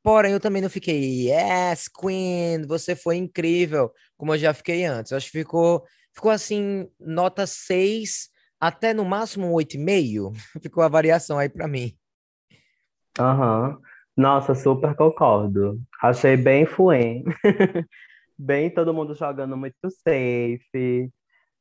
Porém, 0.02 0.32
eu 0.32 0.40
também 0.40 0.62
não 0.62 0.70
fiquei, 0.70 1.30
yes, 1.30 1.90
Queen, 1.90 2.66
você 2.66 2.96
foi 2.96 3.18
incrível, 3.18 3.92
como 4.18 4.34
eu 4.34 4.38
já 4.38 4.54
fiquei 4.54 4.86
antes. 4.86 5.12
Eu 5.12 5.18
acho 5.18 5.30
que 5.30 5.40
ficou, 5.40 5.84
ficou 6.14 6.32
assim, 6.32 6.88
nota 6.98 7.46
6 7.46 8.30
até 8.60 8.94
no 8.94 9.04
máximo 9.04 9.52
8,5. 9.52 10.32
Ficou 10.64 10.84
a 10.84 10.88
variação 10.88 11.38
aí 11.38 11.50
para 11.50 11.68
mim. 11.68 11.94
Aham. 13.18 13.70
Uhum. 13.70 13.82
Nossa, 14.18 14.54
super 14.54 14.94
concordo. 14.96 15.80
Achei 16.02 16.36
bem 16.36 16.66
fluente. 16.66 17.30
bem 18.40 18.74
todo 18.74 18.94
mundo 18.94 19.14
jogando 19.14 19.58
muito 19.58 19.90
safe 19.90 21.12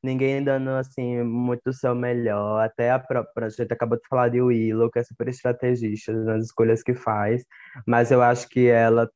ninguém 0.02 0.42
dando 0.42 0.70
assim 0.70 1.22
muito 1.22 1.68
o 1.68 1.72
seu 1.72 1.94
melhor. 1.94 2.64
Até 2.64 2.90
a 2.90 2.98
própria, 2.98 3.46
a 3.46 3.50
gente 3.50 3.72
acabou 3.72 3.98
de 3.98 4.06
falar 4.08 4.28
de 4.28 4.40
Willow, 4.40 4.90
que 4.90 4.98
é 4.98 5.04
super 5.04 5.28
estrategista 5.28 6.12
nas 6.12 6.44
escolhas 6.46 6.82
que 6.82 6.94
faz, 6.94 7.44
mas 7.86 8.10
eu 8.10 8.22
acho 8.22 8.48
que 8.48 8.68
ela 8.68 9.10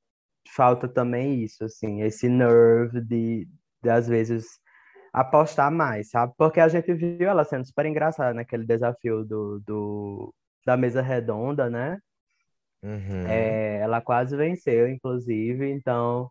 falta 0.54 0.88
também 0.88 1.42
isso, 1.42 1.64
assim, 1.64 2.02
esse 2.02 2.28
nerve 2.28 3.00
de, 3.00 3.48
de 3.82 3.90
às 3.90 4.08
vezes 4.08 4.44
apostar 5.12 5.70
mais, 5.70 6.10
sabe? 6.10 6.32
Porque 6.36 6.60
a 6.60 6.68
gente 6.68 6.92
viu 6.94 7.28
ela 7.28 7.44
sendo 7.44 7.66
super 7.66 7.86
engraçada 7.86 8.34
naquele 8.34 8.66
desafio 8.66 9.24
do, 9.24 9.60
do 9.60 10.34
da 10.66 10.76
mesa 10.76 11.02
redonda, 11.02 11.68
né? 11.70 11.98
Uhum. 12.82 13.26
É, 13.28 13.78
ela 13.80 14.00
quase 14.00 14.36
venceu, 14.36 14.88
inclusive, 14.88 15.70
então 15.70 16.30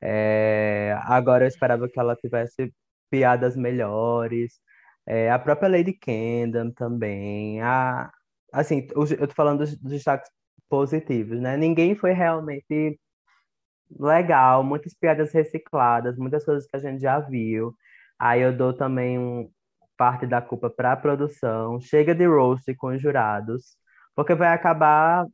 é, 0.00 0.96
agora 1.04 1.44
eu 1.44 1.48
esperava 1.48 1.88
que 1.88 1.98
ela 1.98 2.16
tivesse 2.16 2.72
piadas 3.10 3.56
melhores. 3.56 4.60
É, 5.06 5.30
a 5.30 5.38
própria 5.38 5.68
Lady 5.68 5.92
Kendall 5.94 6.72
também. 6.74 7.60
A, 7.62 8.10
assim, 8.52 8.86
eu 8.94 9.28
tô 9.28 9.34
falando 9.34 9.60
dos, 9.60 9.76
dos 9.78 9.92
destaques 9.92 10.30
positivos, 10.68 11.40
né? 11.40 11.56
Ninguém 11.56 11.94
foi 11.96 12.12
realmente 12.12 12.98
legal, 13.98 14.62
muitas 14.64 14.94
piadas 14.94 15.32
recicladas, 15.32 16.16
muitas 16.18 16.44
coisas 16.44 16.66
que 16.66 16.76
a 16.76 16.80
gente 16.80 17.00
já 17.00 17.20
viu. 17.20 17.74
Aí 18.18 18.40
eu 18.42 18.56
dou 18.56 18.72
também 18.74 19.18
um, 19.18 19.50
parte 19.98 20.26
da 20.26 20.40
culpa 20.42 20.70
para 20.70 20.92
a 20.92 20.96
produção. 20.96 21.80
Chega 21.80 22.14
de 22.14 22.26
roast 22.26 22.74
com 22.76 22.88
os 22.88 23.02
jurados, 23.02 23.76
porque 24.14 24.34
vai 24.34 24.48
acabar 24.54 25.26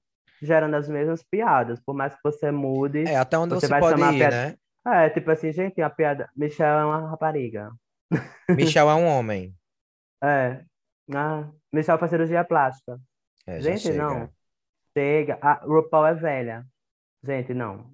gerando 0.45 0.75
as 0.75 0.89
mesmas 0.89 1.23
piadas, 1.23 1.81
por 1.81 1.95
mais 1.95 2.15
que 2.15 2.21
você 2.23 2.51
mude. 2.51 3.05
É, 3.09 3.17
até 3.17 3.39
onde 3.39 3.55
você, 3.55 3.67
você 3.67 3.71
vai 3.71 3.81
pode 3.81 3.99
chamar 3.99 4.15
ir, 4.15 4.19
piada... 4.19 4.37
né? 4.37 4.57
É, 4.87 5.09
tipo 5.09 5.31
assim, 5.31 5.51
gente, 5.51 5.81
a 5.81 5.89
piada. 5.89 6.29
Michel 6.37 6.79
é 6.79 6.85
uma 6.85 7.09
rapariga. 7.09 7.73
Michel 8.51 8.91
é 8.91 8.95
um 8.95 9.07
homem. 9.07 9.55
É. 10.23 10.63
Ah, 11.15 11.49
Michel 11.73 11.99
faz 11.99 12.11
cirurgia 12.11 12.45
plástica. 12.45 13.01
É, 13.47 13.61
gente, 13.61 13.93
não. 13.93 14.29
Chega. 14.97 15.39
A 15.41 15.55
RuPaul 15.65 16.07
é 16.07 16.15
velha. 16.15 16.67
Gente, 17.23 17.55
não. 17.55 17.91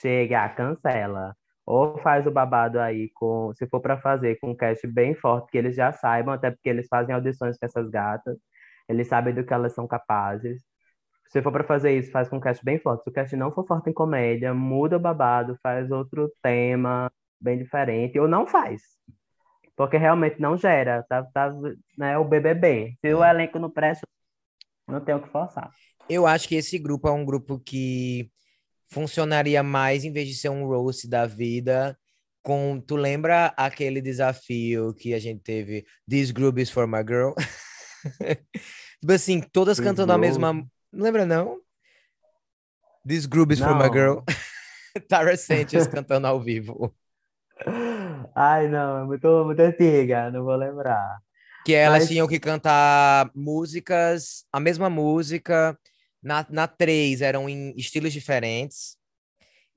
Chega, 0.00 0.48
cancela. 0.50 1.36
Ou 1.66 1.96
faz 1.98 2.26
o 2.26 2.30
babado 2.30 2.78
aí 2.78 3.08
com, 3.14 3.52
se 3.54 3.66
for 3.66 3.80
para 3.80 3.96
fazer 3.96 4.36
com 4.38 4.50
um 4.50 4.56
cast 4.56 4.86
bem 4.86 5.14
forte, 5.14 5.50
que 5.50 5.56
eles 5.56 5.74
já 5.74 5.92
saibam, 5.92 6.34
até 6.34 6.50
porque 6.50 6.68
eles 6.68 6.86
fazem 6.88 7.14
audições 7.14 7.56
com 7.56 7.64
essas 7.64 7.88
gatas, 7.88 8.36
eles 8.88 9.08
sabem 9.08 9.34
do 9.34 9.44
que 9.44 9.54
elas 9.54 9.72
são 9.72 9.86
capazes. 9.86 10.62
Se 11.28 11.42
for 11.42 11.50
para 11.50 11.64
fazer 11.64 11.98
isso, 11.98 12.10
faz 12.10 12.28
com 12.28 12.36
um 12.36 12.40
cast 12.40 12.64
bem 12.64 12.78
forte. 12.78 13.04
Se 13.04 13.10
o 13.10 13.12
cast 13.12 13.36
não 13.36 13.52
for 13.52 13.66
forte 13.66 13.90
em 13.90 13.92
comédia, 13.92 14.54
muda 14.54 14.96
o 14.96 15.00
babado, 15.00 15.58
faz 15.62 15.90
outro 15.90 16.32
tema 16.42 17.10
bem 17.40 17.58
diferente, 17.58 18.18
ou 18.18 18.28
não 18.28 18.46
faz. 18.46 18.82
Porque 19.76 19.96
realmente 19.96 20.40
não 20.40 20.56
gera, 20.56 21.02
tá, 21.08 21.22
tá 21.24 21.50
né, 21.98 22.16
o 22.16 22.24
BBB. 22.24 22.96
Se 23.00 23.12
o 23.12 23.24
elenco 23.24 23.58
não 23.58 23.70
presta, 23.70 24.06
não 24.86 25.00
tem 25.00 25.14
o 25.14 25.20
que 25.20 25.28
forçar. 25.28 25.70
Eu 26.08 26.26
acho 26.26 26.48
que 26.48 26.54
esse 26.54 26.78
grupo 26.78 27.08
é 27.08 27.12
um 27.12 27.24
grupo 27.24 27.58
que 27.58 28.30
funcionaria 28.90 29.62
mais 29.62 30.04
em 30.04 30.12
vez 30.12 30.28
de 30.28 30.34
ser 30.34 30.50
um 30.50 30.66
roast 30.66 31.08
da 31.08 31.26
vida. 31.26 31.98
Com, 32.42 32.80
tu 32.80 32.94
lembra 32.94 33.46
aquele 33.56 34.00
desafio 34.00 34.94
que 34.94 35.14
a 35.14 35.18
gente 35.18 35.42
teve? 35.42 35.84
This 36.08 36.30
group 36.30 36.58
is 36.58 36.70
for 36.70 36.86
my 36.86 37.02
girl. 37.02 37.32
tipo 39.00 39.12
assim, 39.12 39.40
todas 39.40 39.78
This 39.78 39.86
cantando 39.86 40.12
group. 40.12 40.16
a 40.16 40.26
mesma. 40.26 40.66
Não 40.94 41.04
lembra, 41.04 41.26
não? 41.26 41.60
This 43.06 43.26
group 43.26 43.52
is 43.52 43.58
for 43.58 43.74
my 43.74 43.90
girl. 43.90 44.22
Tara 45.08 45.36
Sanchez 45.36 45.86
cantando 45.86 46.26
ao 46.26 46.40
vivo. 46.40 46.94
Ai, 48.34 48.68
não, 48.68 49.02
é 49.02 49.04
muito, 49.04 49.44
muito 49.44 49.60
antiga, 49.60 50.30
não 50.30 50.44
vou 50.44 50.56
lembrar. 50.56 51.18
Que 51.64 51.74
elas 51.74 52.00
Mas... 52.00 52.08
tinham 52.08 52.28
que 52.28 52.38
cantar 52.38 53.30
músicas, 53.34 54.44
a 54.52 54.60
mesma 54.60 54.90
música, 54.90 55.78
na, 56.22 56.46
na 56.50 56.66
3 56.66 57.22
eram 57.22 57.48
em 57.48 57.74
estilos 57.76 58.12
diferentes. 58.12 58.96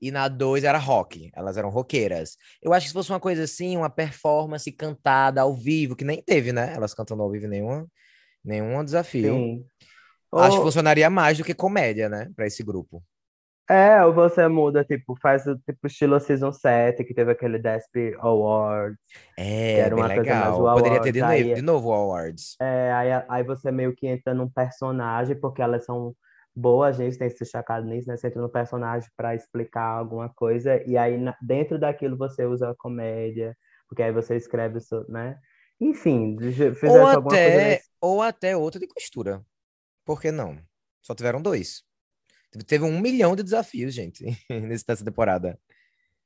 E 0.00 0.12
na 0.12 0.28
2 0.28 0.62
era 0.62 0.78
rock. 0.78 1.28
Elas 1.34 1.56
eram 1.56 1.70
roqueiras. 1.70 2.36
Eu 2.62 2.72
acho 2.72 2.84
que 2.84 2.90
se 2.90 2.94
fosse 2.94 3.10
uma 3.10 3.18
coisa 3.18 3.42
assim, 3.42 3.76
uma 3.76 3.90
performance 3.90 4.70
cantada 4.70 5.40
ao 5.40 5.52
vivo, 5.52 5.96
que 5.96 6.04
nem 6.04 6.22
teve, 6.22 6.52
né? 6.52 6.72
Elas 6.72 6.94
cantando 6.94 7.20
ao 7.20 7.30
vivo 7.30 7.48
nenhum, 7.48 7.84
nenhum 8.44 8.84
desafio. 8.84 9.34
Sim. 9.34 9.66
Acho 10.32 10.58
que 10.58 10.62
funcionaria 10.62 11.08
mais 11.08 11.38
do 11.38 11.44
que 11.44 11.54
comédia, 11.54 12.08
né? 12.08 12.30
Para 12.36 12.46
esse 12.46 12.62
grupo. 12.62 13.02
É, 13.70 14.02
ou 14.02 14.14
você 14.14 14.48
muda, 14.48 14.82
tipo, 14.82 15.14
faz 15.20 15.46
o 15.46 15.54
tipo 15.58 15.86
estilo 15.86 16.18
Season 16.18 16.50
7, 16.50 17.04
que 17.04 17.12
teve 17.12 17.32
aquele 17.32 17.58
Desp 17.58 18.16
Awards. 18.18 18.98
É, 19.36 19.74
que 19.74 19.80
era 19.80 19.94
uma 19.94 20.08
bem 20.08 20.20
legal. 20.20 20.74
Poderia 20.74 21.02
ter 21.02 21.12
de, 21.12 21.22
aí, 21.22 21.54
de 21.54 21.60
novo 21.60 21.90
o 21.90 21.92
Awards. 21.92 22.56
É, 22.60 22.92
aí, 22.92 23.24
aí 23.28 23.42
você 23.42 23.70
meio 23.70 23.94
que 23.94 24.06
entra 24.06 24.32
num 24.32 24.48
personagem, 24.48 25.38
porque 25.38 25.60
elas 25.60 25.84
são 25.84 26.14
boa, 26.56 26.88
a 26.88 26.92
gente 26.92 27.18
tem 27.18 27.28
se 27.28 27.38
destacado 27.38 27.86
nisso, 27.86 28.08
né? 28.08 28.16
Você 28.16 28.28
entra 28.28 28.40
no 28.40 28.48
personagem 28.48 29.08
para 29.14 29.34
explicar 29.34 29.98
alguma 29.98 30.30
coisa, 30.30 30.82
e 30.86 30.96
aí 30.96 31.18
dentro 31.42 31.78
daquilo 31.78 32.16
você 32.16 32.46
usa 32.46 32.70
a 32.70 32.74
comédia, 32.74 33.54
porque 33.86 34.02
aí 34.02 34.12
você 34.12 34.34
escreve, 34.34 34.78
né? 35.10 35.36
Enfim, 35.78 36.36
ou 36.88 37.06
até, 37.06 37.56
nesse... 37.56 37.88
ou 38.00 38.22
até 38.22 38.56
outra 38.56 38.80
de 38.80 38.88
costura. 38.88 39.42
Por 40.08 40.22
que 40.22 40.32
não? 40.32 40.56
Só 41.02 41.14
tiveram 41.14 41.42
dois. 41.42 41.82
Teve 42.66 42.82
um 42.82 42.98
milhão 42.98 43.36
de 43.36 43.42
desafios, 43.42 43.92
gente, 43.92 44.24
nessa 44.48 45.04
temporada. 45.04 45.58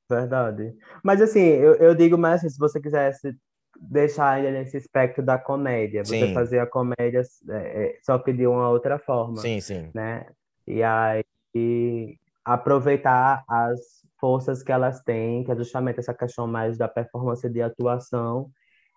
Verdade. 0.08 0.72
Mas 1.02 1.20
assim, 1.20 1.40
eu, 1.40 1.74
eu 1.74 1.92
digo 1.92 2.16
mais 2.16 2.36
assim, 2.36 2.50
se 2.50 2.58
você 2.60 2.80
quisesse 2.80 3.36
deixar 3.80 4.38
ele 4.38 4.56
nesse 4.56 4.76
espectro 4.76 5.20
da 5.20 5.36
comédia. 5.36 6.04
Você 6.04 6.28
sim. 6.28 6.32
fazer 6.32 6.60
a 6.60 6.66
comédia 6.66 7.22
é, 7.50 7.56
é, 7.56 7.98
só 8.04 8.20
que 8.20 8.32
de 8.32 8.46
uma 8.46 8.68
outra 8.68 9.00
forma. 9.00 9.38
Sim, 9.38 9.60
sim. 9.60 9.90
Né? 9.92 10.26
E 10.64 10.80
aí 10.80 11.24
e 11.52 12.16
aproveitar 12.44 13.42
as 13.48 13.80
forças 14.20 14.62
que 14.62 14.70
elas 14.70 15.02
têm, 15.02 15.42
que 15.42 15.50
é 15.50 15.56
justamente 15.56 15.98
essa 15.98 16.14
questão 16.14 16.46
mais 16.46 16.78
da 16.78 16.86
performance 16.86 17.48
de 17.48 17.60
atuação, 17.60 18.48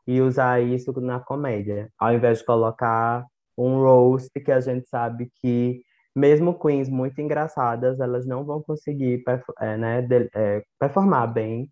e 0.05 0.21
usar 0.21 0.61
isso 0.61 0.91
na 1.01 1.19
comédia, 1.19 1.91
ao 1.97 2.13
invés 2.13 2.37
de 2.37 2.45
colocar 2.45 3.25
um 3.57 3.81
roast 3.81 4.29
que 4.39 4.51
a 4.51 4.59
gente 4.59 4.87
sabe 4.87 5.29
que 5.41 5.81
mesmo 6.15 6.57
queens 6.57 6.89
muito 6.89 7.19
engraçadas, 7.19 7.99
elas 7.99 8.25
não 8.25 8.45
vão 8.45 8.61
conseguir 8.61 9.23
é, 9.59 9.77
né, 9.77 10.01
de, 10.01 10.29
é, 10.33 10.63
performar 10.79 11.31
bem 11.31 11.69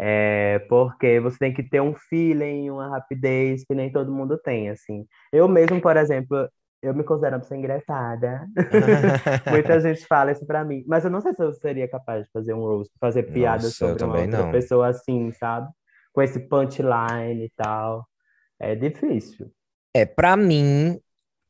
é, 0.00 0.60
porque 0.68 1.18
você 1.18 1.36
tem 1.38 1.52
que 1.52 1.62
ter 1.62 1.80
um 1.80 1.92
feeling, 1.92 2.70
uma 2.70 2.88
rapidez 2.88 3.64
que 3.64 3.74
nem 3.74 3.90
todo 3.90 4.12
mundo 4.12 4.38
tem, 4.38 4.70
assim. 4.70 5.04
Eu 5.32 5.48
mesmo, 5.48 5.80
por 5.80 5.96
exemplo, 5.96 6.48
eu 6.80 6.94
me 6.94 7.02
considero 7.02 7.34
uma 7.34 7.40
pessoa 7.40 7.58
engraçada. 7.58 8.46
Muita 9.50 9.80
gente 9.80 10.06
fala 10.06 10.30
isso 10.30 10.46
pra 10.46 10.64
mim. 10.64 10.84
Mas 10.86 11.04
eu 11.04 11.10
não 11.10 11.20
sei 11.20 11.34
se 11.34 11.42
eu 11.42 11.52
seria 11.52 11.88
capaz 11.88 12.24
de 12.24 12.30
fazer 12.30 12.54
um 12.54 12.60
roast, 12.60 12.92
fazer 13.00 13.24
piadas 13.24 13.74
sobre 13.74 14.04
uma 14.04 14.20
outra 14.20 14.44
não. 14.44 14.52
pessoa 14.52 14.86
assim, 14.86 15.32
sabe? 15.32 15.68
Com 16.12 16.22
esse 16.22 16.38
punchline 16.38 17.46
e 17.46 17.52
tal. 17.56 18.06
É 18.60 18.76
difícil. 18.76 19.50
É, 19.92 20.06
pra 20.06 20.36
mim, 20.36 21.00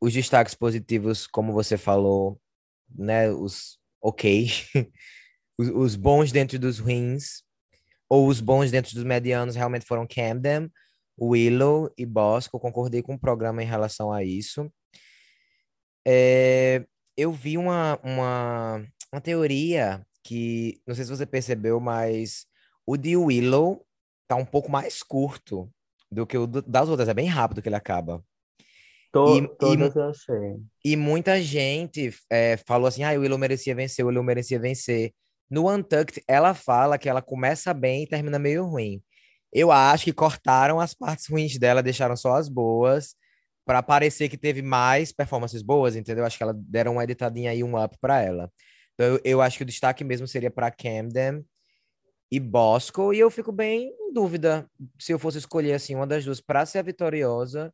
os 0.00 0.12
destaques 0.12 0.54
positivos, 0.54 1.26
como 1.26 1.52
você 1.52 1.76
falou, 1.76 2.40
né? 2.88 3.30
Os 3.30 3.78
ok. 4.00 4.50
os, 5.58 5.68
os 5.68 5.96
bons 5.96 6.32
dentro 6.32 6.58
dos 6.58 6.78
ruins 6.78 7.42
ou 8.08 8.26
os 8.26 8.40
bons 8.40 8.70
dentro 8.70 8.94
dos 8.94 9.04
medianos 9.04 9.54
realmente 9.54 9.84
foram 9.84 10.06
Camden, 10.06 10.70
Willow 11.20 11.92
e 11.96 12.06
Bosco. 12.06 12.58
Concordei 12.58 13.02
com 13.02 13.14
o 13.14 13.18
programa 13.18 13.62
em 13.62 13.66
relação 13.66 14.12
a 14.12 14.24
isso. 14.24 14.72
É, 16.06 16.86
eu 17.16 17.32
vi 17.32 17.58
uma, 17.58 17.98
uma, 18.02 18.86
uma 19.12 19.20
teoria 19.20 20.06
que, 20.24 20.80
não 20.86 20.94
sei 20.94 21.04
se 21.04 21.10
você 21.10 21.26
percebeu, 21.26 21.80
mas 21.80 22.46
o 22.86 22.96
de 22.96 23.16
Willow 23.16 23.84
tá 24.26 24.36
um 24.36 24.44
pouco 24.44 24.70
mais 24.70 25.02
curto 25.02 25.70
do 26.10 26.26
que 26.26 26.38
o 26.38 26.46
das 26.46 26.88
outras. 26.88 27.08
É 27.08 27.14
bem 27.14 27.26
rápido 27.26 27.60
que 27.60 27.68
ele 27.68 27.76
acaba. 27.76 28.24
To, 29.12 29.38
e, 29.38 29.48
todas 29.56 29.94
e, 29.94 29.98
eu 29.98 30.08
achei. 30.08 30.56
E 30.84 30.96
muita 30.96 31.40
gente 31.40 32.10
é, 32.30 32.56
falou 32.58 32.86
assim, 32.86 33.02
ah, 33.02 33.12
o 33.12 33.20
Willow 33.20 33.38
merecia 33.38 33.74
vencer, 33.74 34.04
o 34.04 34.08
Willow 34.08 34.22
merecia 34.22 34.58
vencer. 34.58 35.12
No 35.50 35.70
Untucked, 35.70 36.22
ela 36.28 36.52
fala 36.54 36.98
que 36.98 37.08
ela 37.08 37.22
começa 37.22 37.72
bem 37.72 38.02
e 38.02 38.06
termina 38.06 38.38
meio 38.38 38.64
ruim. 38.66 39.02
Eu 39.52 39.72
acho 39.72 40.04
que 40.04 40.12
cortaram 40.12 40.78
as 40.78 40.92
partes 40.92 41.26
ruins 41.26 41.58
dela, 41.58 41.82
deixaram 41.82 42.16
só 42.16 42.34
as 42.36 42.48
boas, 42.50 43.14
para 43.64 43.82
parecer 43.82 44.28
que 44.28 44.36
teve 44.36 44.62
mais 44.62 45.12
performances 45.12 45.62
boas, 45.62 45.96
entendeu? 45.96 46.24
Acho 46.24 46.36
que 46.36 46.42
ela 46.42 46.54
deram 46.54 46.92
uma 46.92 47.04
editadinha 47.04 47.50
aí, 47.50 47.64
um 47.64 47.82
up 47.82 47.96
para 48.00 48.20
ela. 48.20 48.50
Então, 48.94 49.06
eu, 49.06 49.20
eu, 49.24 49.42
acho 49.42 49.58
que 49.58 49.62
o 49.62 49.66
destaque 49.66 50.02
mesmo 50.02 50.26
seria 50.26 50.50
para 50.50 50.70
Camden 50.70 51.44
e 52.30 52.40
Bosco, 52.40 53.12
e 53.12 53.18
eu 53.18 53.30
fico 53.30 53.52
bem 53.52 53.88
em 53.88 54.12
dúvida 54.12 54.66
se 54.98 55.12
eu 55.12 55.18
fosse 55.18 55.38
escolher 55.38 55.74
assim 55.74 55.94
uma 55.94 56.06
das 56.06 56.24
duas 56.24 56.40
para 56.40 56.66
ser 56.66 56.78
a 56.78 56.82
vitoriosa. 56.82 57.72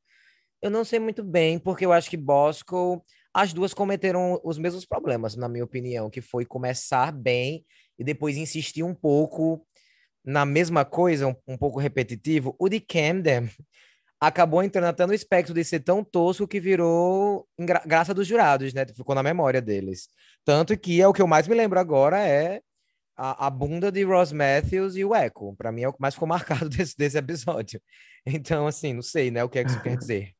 Eu 0.64 0.70
não 0.70 0.82
sei 0.82 0.98
muito 0.98 1.22
bem, 1.22 1.58
porque 1.58 1.84
eu 1.84 1.92
acho 1.92 2.08
que 2.08 2.16
Bosco 2.16 3.04
as 3.34 3.52
duas 3.52 3.74
cometeram 3.74 4.40
os 4.42 4.56
mesmos 4.56 4.86
problemas, 4.86 5.36
na 5.36 5.46
minha 5.46 5.62
opinião, 5.62 6.08
que 6.08 6.22
foi 6.22 6.46
começar 6.46 7.12
bem 7.12 7.66
e 7.98 8.02
depois 8.02 8.38
insistir 8.38 8.82
um 8.82 8.94
pouco 8.94 9.62
na 10.24 10.46
mesma 10.46 10.82
coisa, 10.82 11.26
um, 11.26 11.34
um 11.46 11.58
pouco 11.58 11.78
repetitivo. 11.78 12.56
O 12.58 12.66
de 12.70 12.80
Camden 12.80 13.50
acabou 14.18 14.62
entrando 14.62 14.86
até 14.86 15.04
no 15.04 15.12
espectro 15.12 15.52
de 15.52 15.62
ser 15.64 15.80
tão 15.80 16.02
tosco 16.02 16.48
que 16.48 16.58
virou 16.58 17.46
gra 17.60 17.82
graça 17.84 18.14
dos 18.14 18.26
jurados, 18.26 18.72
né? 18.72 18.86
Ficou 18.86 19.14
na 19.14 19.22
memória 19.22 19.60
deles. 19.60 20.08
Tanto 20.46 20.78
que 20.78 20.98
é 20.98 21.06
o 21.06 21.12
que 21.12 21.20
eu 21.20 21.26
mais 21.26 21.46
me 21.46 21.54
lembro 21.54 21.78
agora 21.78 22.26
é 22.26 22.62
a, 23.14 23.48
a 23.48 23.50
bunda 23.50 23.92
de 23.92 24.02
Ross 24.02 24.32
Matthews 24.32 24.96
e 24.96 25.04
o 25.04 25.14
Echo. 25.14 25.54
Para 25.58 25.70
mim 25.70 25.82
é 25.82 25.88
o 25.88 25.92
que 25.92 26.00
mais 26.00 26.14
ficou 26.14 26.26
marcado 26.28 26.70
desse, 26.70 26.96
desse 26.96 27.18
episódio. 27.18 27.82
Então, 28.26 28.66
assim, 28.66 28.94
não 28.94 29.02
sei, 29.02 29.30
né? 29.30 29.44
O 29.44 29.48
que 29.50 29.58
é 29.58 29.64
que 29.64 29.70
isso 29.70 29.82
quer 29.82 29.98
dizer. 29.98 30.34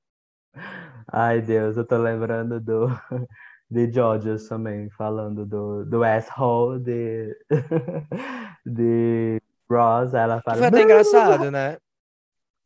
Ai, 1.06 1.40
Deus, 1.40 1.76
eu 1.76 1.86
tô 1.86 1.96
lembrando 1.96 2.60
do 2.60 2.86
de 3.70 3.90
Georges 3.92 4.48
também, 4.48 4.90
falando 4.90 5.44
do, 5.44 5.84
do 5.84 6.04
asshole 6.04 6.82
de, 6.82 7.36
de 8.64 9.40
Ross. 9.70 10.14
Ela 10.14 10.40
fala. 10.42 10.58
Foi 10.58 10.66
até 10.66 10.82
engraçado, 10.82 11.50
né? 11.50 11.78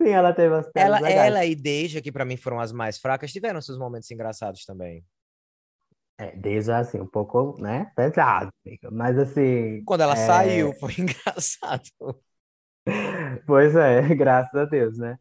Sim, 0.00 0.10
ela 0.10 0.32
teve 0.32 0.54
as 0.54 0.70
ela, 0.74 1.10
ela 1.10 1.44
e 1.44 1.56
Deja, 1.56 2.00
que 2.00 2.12
para 2.12 2.24
mim 2.24 2.36
foram 2.36 2.60
as 2.60 2.70
mais 2.70 2.98
fracas, 2.98 3.32
tiveram 3.32 3.60
seus 3.60 3.78
momentos 3.78 4.08
engraçados 4.10 4.64
também. 4.64 5.04
É, 6.20 6.34
desde 6.36 6.72
assim, 6.72 7.00
um 7.00 7.06
pouco, 7.06 7.60
né, 7.60 7.92
pesado, 7.94 8.50
mas 8.90 9.16
assim... 9.16 9.84
Quando 9.84 10.00
ela 10.00 10.14
é... 10.14 10.26
saiu, 10.26 10.72
foi 10.74 10.92
engraçado. 10.98 11.88
Pois 13.46 13.76
é, 13.76 14.14
graças 14.16 14.54
a 14.54 14.64
Deus, 14.64 14.98
né? 14.98 15.16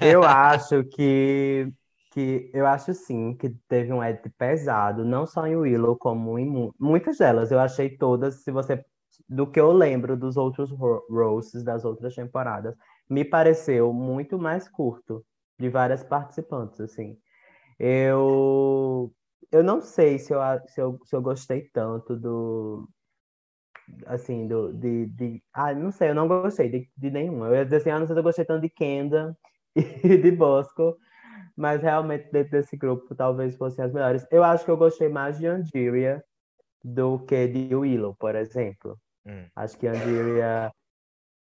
Eu 0.00 0.22
acho 0.22 0.84
que, 0.84 1.72
que 2.12 2.50
eu 2.52 2.66
acho 2.66 2.94
sim 2.94 3.34
que 3.34 3.50
teve 3.68 3.92
um 3.92 4.02
edit 4.02 4.28
pesado, 4.38 5.04
não 5.04 5.26
só 5.26 5.46
em 5.46 5.56
Willow, 5.56 5.96
como 5.96 6.38
em 6.38 6.70
muitas 6.78 7.18
delas. 7.18 7.50
Eu 7.50 7.58
achei 7.58 7.96
todas, 7.96 8.42
se 8.42 8.50
você 8.50 8.84
do 9.28 9.46
que 9.50 9.60
eu 9.60 9.72
lembro 9.72 10.16
dos 10.16 10.36
outros 10.36 10.70
roasts 10.70 11.62
das 11.62 11.84
outras 11.84 12.14
temporadas, 12.14 12.74
me 13.08 13.24
pareceu 13.24 13.92
muito 13.92 14.38
mais 14.38 14.68
curto 14.68 15.24
de 15.58 15.68
várias 15.68 16.02
participantes, 16.04 16.80
assim. 16.80 17.18
Eu 17.78 19.12
eu 19.52 19.62
não 19.62 19.82
sei 19.82 20.18
se 20.18 20.32
eu, 20.32 20.40
se 20.66 20.80
eu, 20.80 20.98
se 21.04 21.14
eu 21.14 21.20
gostei 21.20 21.68
tanto 21.72 22.16
do. 22.16 22.88
Assim, 24.06 24.48
do. 24.48 24.72
De, 24.72 25.06
de, 25.06 25.42
ah, 25.52 25.74
não 25.74 25.92
sei, 25.92 26.10
eu 26.10 26.14
não 26.14 26.26
gostei 26.26 26.70
de, 26.70 26.90
de 26.96 27.10
nenhum. 27.10 27.44
Eu 27.44 27.54
ia 27.54 27.64
dizer 27.64 27.76
assim, 27.76 27.90
ah, 27.90 27.98
não 27.98 28.06
sei 28.06 28.14
se 28.14 28.20
eu 28.20 28.24
gostei 28.24 28.44
tanto 28.46 28.62
de 28.62 28.70
Kenda 28.70 29.36
e 29.76 30.16
de 30.16 30.30
Bosco, 30.32 30.96
mas 31.56 31.82
realmente 31.82 32.30
dentro 32.32 32.52
desse 32.52 32.76
grupo 32.76 33.14
talvez 33.14 33.56
fossem 33.56 33.84
as 33.84 33.92
melhores. 33.92 34.26
Eu 34.30 34.42
acho 34.42 34.64
que 34.64 34.70
eu 34.70 34.76
gostei 34.76 35.08
mais 35.08 35.38
de 35.38 35.46
Andiria 35.46 36.22
do 36.82 37.18
que 37.20 37.46
de 37.48 37.74
Willow, 37.74 38.14
por 38.14 38.34
exemplo. 38.34 38.98
Hum. 39.26 39.46
Acho 39.54 39.78
que 39.78 39.86
Andiria 39.86 40.72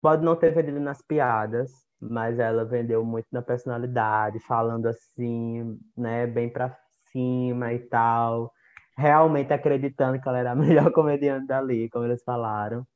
pode 0.01 0.25
não 0.25 0.37
ter 0.37 0.55
vendido 0.55 0.81
nas 0.81 1.03
piadas, 1.03 1.71
mas 2.01 2.39
ela 2.39 2.65
vendeu 2.65 3.05
muito 3.05 3.27
na 3.33 3.43
personalidade, 3.43 4.39
falando 4.41 4.87
assim, 4.87 5.79
né, 5.97 6.27
bem 6.27 6.49
pra 6.49 6.77
cima 7.11 7.73
e 7.73 7.79
tal, 7.79 8.53
realmente 8.97 9.53
acreditando 9.53 10.21
que 10.21 10.29
ela 10.29 10.39
era 10.39 10.53
a 10.53 10.55
melhor 10.57 10.93
comediante 10.93 11.47
dali, 11.47 11.89
como 11.91 12.05
eles 12.05 12.23
falaram. 12.23 12.87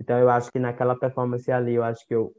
Então 0.00 0.18
eu 0.18 0.28
acho 0.28 0.50
que 0.50 0.58
naquela 0.58 0.98
performance 0.98 1.50
ali, 1.50 1.74
eu 1.74 1.84
acho 1.84 2.06
que 2.06 2.14
eu 2.14 2.32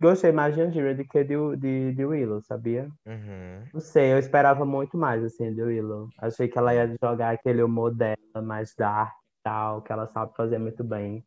gostei 0.00 0.32
mais 0.32 0.54
de 0.54 0.60
Angira 0.60 0.94
do 0.94 1.04
que 1.04 1.24
de, 1.24 1.34
de, 1.56 1.92
de 1.92 2.04
Willow, 2.04 2.40
sabia? 2.42 2.88
Uhum. 3.06 3.64
Não 3.72 3.80
sei, 3.80 4.12
eu 4.12 4.18
esperava 4.18 4.64
muito 4.64 4.96
mais, 4.96 5.24
assim, 5.24 5.52
de 5.52 5.62
Willow. 5.62 6.08
Achei 6.18 6.48
que 6.48 6.58
ela 6.58 6.74
ia 6.74 6.96
jogar 7.02 7.34
aquele 7.34 7.62
humor 7.62 7.94
dela, 7.94 8.16
mais 8.42 8.74
dark 8.76 9.12
e 9.12 9.42
tal, 9.42 9.82
que 9.82 9.92
ela 9.92 10.06
sabe 10.06 10.34
fazer 10.36 10.58
muito 10.58 10.84
bem. 10.84 11.24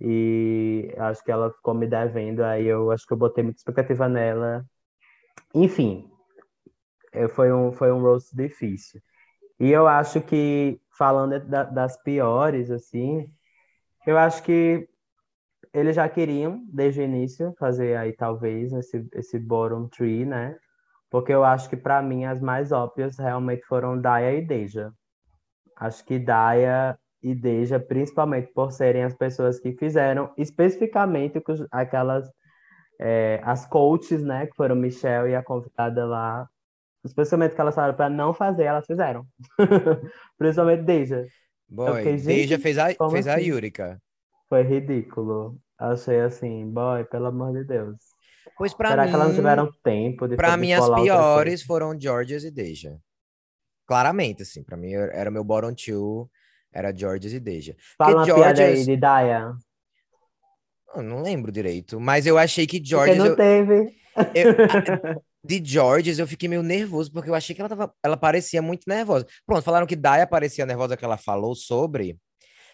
E 0.00 0.94
acho 0.96 1.24
que 1.24 1.32
ela 1.32 1.50
ficou 1.50 1.74
me 1.74 1.86
devendo, 1.86 2.42
aí 2.44 2.66
eu 2.66 2.90
acho 2.90 3.06
que 3.06 3.12
eu 3.12 3.16
botei 3.16 3.42
muita 3.42 3.58
expectativa 3.58 4.08
nela. 4.08 4.64
Enfim, 5.54 6.08
foi 7.34 7.52
um, 7.52 7.72
foi 7.72 7.90
um 7.90 8.00
roast 8.00 8.34
difícil. 8.34 9.00
E 9.58 9.70
eu 9.70 9.88
acho 9.88 10.20
que, 10.20 10.80
falando 10.96 11.40
da, 11.40 11.64
das 11.64 12.00
piores, 12.02 12.70
assim, 12.70 13.28
eu 14.06 14.16
acho 14.16 14.42
que 14.42 14.88
eles 15.72 15.96
já 15.96 16.08
queriam, 16.08 16.62
desde 16.72 17.00
o 17.00 17.04
início, 17.04 17.54
fazer 17.58 17.96
aí, 17.96 18.12
talvez, 18.12 18.72
esse, 18.72 19.06
esse 19.14 19.38
bottom 19.38 19.88
tree, 19.88 20.24
né? 20.24 20.56
Porque 21.10 21.32
eu 21.32 21.44
acho 21.44 21.68
que, 21.68 21.76
para 21.76 22.02
mim, 22.02 22.24
as 22.24 22.40
mais 22.40 22.72
óbvias 22.72 23.18
realmente 23.18 23.64
foram 23.66 24.00
Daya 24.00 24.34
e 24.34 24.44
Deja. 24.44 24.92
Acho 25.76 26.04
que 26.04 26.18
Daya 26.18 26.98
e 27.22 27.34
Deja, 27.34 27.80
principalmente 27.80 28.52
por 28.52 28.72
serem 28.72 29.04
as 29.04 29.14
pessoas 29.14 29.58
que 29.58 29.72
fizeram 29.72 30.32
especificamente 30.36 31.42
aquelas 31.70 32.30
é, 33.00 33.40
as 33.44 33.66
coaches, 33.66 34.22
né, 34.22 34.46
que 34.46 34.56
foram 34.56 34.74
Michelle 34.74 35.30
e 35.30 35.34
a 35.34 35.42
convidada 35.42 36.04
lá, 36.04 36.48
os 37.02 37.14
pensamentos 37.14 37.54
que 37.54 37.60
elas 37.60 37.74
falaram 37.74 37.94
para 37.94 38.10
não 38.10 38.34
fazer, 38.34 38.64
elas 38.64 38.86
fizeram. 38.86 39.26
Principalmente 40.36 40.82
Deja. 40.82 41.24
Boy, 41.68 41.96
fiquei, 41.96 42.16
Deja 42.16 42.58
fez 42.58 42.78
a, 42.78 42.86
fez 42.86 43.26
assim? 43.26 43.30
a 43.30 43.36
Yurika. 43.36 44.00
Foi 44.48 44.62
ridículo. 44.62 45.58
Achei 45.78 46.20
assim, 46.20 46.66
boy, 46.68 47.04
pelo 47.04 47.26
amor 47.26 47.52
de 47.52 47.64
Deus. 47.64 47.96
Pois 48.56 48.72
mim. 48.72 48.78
Será 48.78 49.06
que 49.06 49.14
elas 49.14 49.28
não 49.28 49.34
tiveram 49.34 49.70
tempo 49.84 50.26
de 50.26 50.36
Para 50.36 50.56
mim, 50.56 50.72
as 50.72 50.88
piores 50.88 51.62
foram 51.62 51.98
Georges 51.98 52.42
e 52.42 52.50
Deja. 52.50 52.98
Claramente, 53.86 54.42
assim. 54.42 54.64
Para 54.64 54.76
mim, 54.76 54.92
era 54.92 55.30
meu 55.30 55.44
bottom 55.44 55.72
two, 55.72 56.28
era 56.72 56.94
Georges 56.94 57.32
e 57.32 57.40
Deja. 57.40 57.76
Fala 57.96 58.16
Porque 58.16 58.32
uma 58.32 58.36
Georges... 58.38 58.58
piada 58.58 58.78
aí 58.78 58.84
de 58.84 58.96
Daya. 58.96 59.52
Eu 60.96 61.02
não 61.02 61.22
lembro 61.22 61.52
direito, 61.52 62.00
mas 62.00 62.26
eu 62.26 62.36
achei 62.36 62.66
que 62.66 62.82
Georges. 62.82 63.16
Porque 63.16 63.28
não 63.28 63.32
eu... 63.32 63.36
teve. 63.36 63.96
Eu... 64.34 65.22
de 65.44 65.62
Georges, 65.64 66.18
eu 66.18 66.26
fiquei 66.26 66.48
meio 66.48 66.62
nervoso, 66.62 67.12
porque 67.12 67.30
eu 67.30 67.34
achei 67.34 67.54
que 67.54 67.60
ela, 67.60 67.68
tava, 67.68 67.94
ela 68.02 68.16
parecia 68.16 68.60
muito 68.60 68.82
nervosa. 68.88 69.26
Pronto, 69.46 69.62
falaram 69.62 69.86
que 69.86 69.94
Daya 69.94 70.26
parecia 70.26 70.66
nervosa 70.66 70.96
que 70.96 71.04
ela 71.04 71.16
falou 71.16 71.54
sobre, 71.54 72.18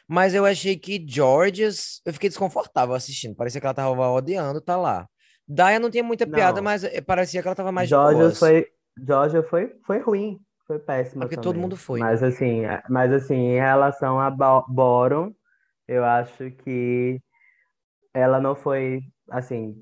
mas 0.09 0.35
eu 0.35 0.45
achei 0.45 0.77
que 0.77 1.05
Georges, 1.07 2.01
eu 2.05 2.12
fiquei 2.12 2.29
desconfortável 2.29 2.95
assistindo, 2.95 3.35
parecia 3.35 3.61
que 3.61 3.67
ela 3.67 3.75
tava 3.75 4.11
odiando 4.11 4.61
tá 4.61 4.77
lá. 4.77 5.09
Daya 5.47 5.79
não 5.79 5.90
tinha 5.90 6.05
muita 6.05 6.27
piada, 6.27 6.57
não. 6.57 6.64
mas 6.64 6.85
eh, 6.85 7.01
parecia 7.01 7.43
que 7.43 7.49
ela 7.49 7.55
tava 7.55 7.71
mais 7.71 7.88
Georges 7.88 8.38
foi, 8.38 8.67
Georges 9.07 9.47
foi, 9.49 9.75
foi 9.85 9.99
ruim, 9.99 10.40
foi 10.67 10.79
péssimo 10.79 11.21
Porque 11.21 11.37
também. 11.37 11.51
todo 11.51 11.61
mundo 11.61 11.77
foi. 11.77 12.01
Mas 12.01 12.23
assim, 12.23 12.64
é, 12.64 12.83
mas 12.88 13.12
assim, 13.12 13.35
em 13.35 13.59
relação 13.59 14.19
a 14.21 14.31
Boron, 14.31 15.33
eu 15.87 16.05
acho 16.05 16.51
que 16.51 17.21
ela 18.14 18.40
não 18.40 18.55
foi, 18.55 19.03
assim, 19.31 19.75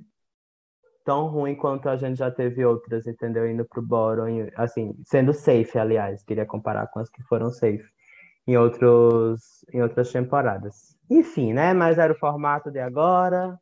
tão 1.05 1.27
ruim 1.29 1.55
quanto 1.55 1.89
a 1.89 1.97
gente 1.97 2.17
já 2.17 2.31
teve 2.31 2.65
outras, 2.65 3.07
entendeu? 3.07 3.49
Indo 3.49 3.65
pro 3.65 3.83
bottom, 3.83 4.49
assim, 4.57 4.95
sendo 5.05 5.33
safe, 5.33 5.79
aliás, 5.79 6.23
queria 6.23 6.47
comparar 6.47 6.87
com 6.89 7.01
as 7.01 7.09
que 7.09 7.23
foram 7.25 7.51
safe 7.51 7.85
em, 8.47 8.57
outros, 8.57 9.65
em 9.73 9.83
outras 9.83 10.11
temporadas. 10.11 10.97
Enfim, 11.11 11.53
né? 11.53 11.73
Mas 11.73 11.99
era 11.99 12.13
o 12.13 12.19
formato 12.19 12.71
de 12.71 12.81
agora. 12.81 13.59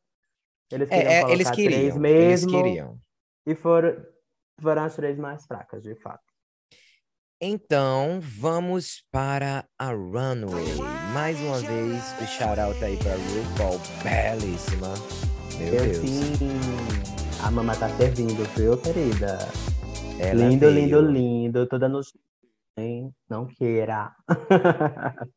Eles 0.70 0.88
queriam 0.88 1.10
é, 1.10 1.14
é 1.14 1.20
colocar 1.20 1.34
eles 1.34 1.50
queriam, 1.50 1.80
três 1.80 1.96
mesmo. 1.96 2.50
Eles 2.50 2.62
queriam. 2.64 2.98
E 3.46 3.54
foram, 3.54 3.96
foram 4.60 4.82
as 4.84 4.94
três 4.94 5.18
mais 5.18 5.44
fracas, 5.46 5.82
de 5.82 5.94
fato. 5.96 6.22
Então, 7.42 8.20
vamos 8.20 9.02
para 9.10 9.64
a 9.78 9.92
Runway. 9.92 10.76
Mais 11.14 11.40
uma 11.40 11.58
vez, 11.58 12.14
o 12.20 12.26
shout-out 12.26 12.84
aí 12.84 12.98
para 12.98 13.14
RuPaul, 13.14 13.80
belíssima. 14.04 14.92
Meu 15.58 15.74
Eu 15.74 15.80
Deus. 15.80 15.96
Sim. 15.96 16.50
A 17.42 17.50
mamãe 17.50 17.78
tá 17.78 17.88
servindo, 17.88 18.44
viu, 18.54 18.76
querida? 18.76 19.38
Ela 20.18 20.34
lindo, 20.34 20.60
veio. 20.60 20.72
lindo, 20.74 21.00
lindo. 21.00 21.66
Toda 21.66 21.88
no. 21.88 22.02
Não 23.28 23.46
queira. 23.46 24.14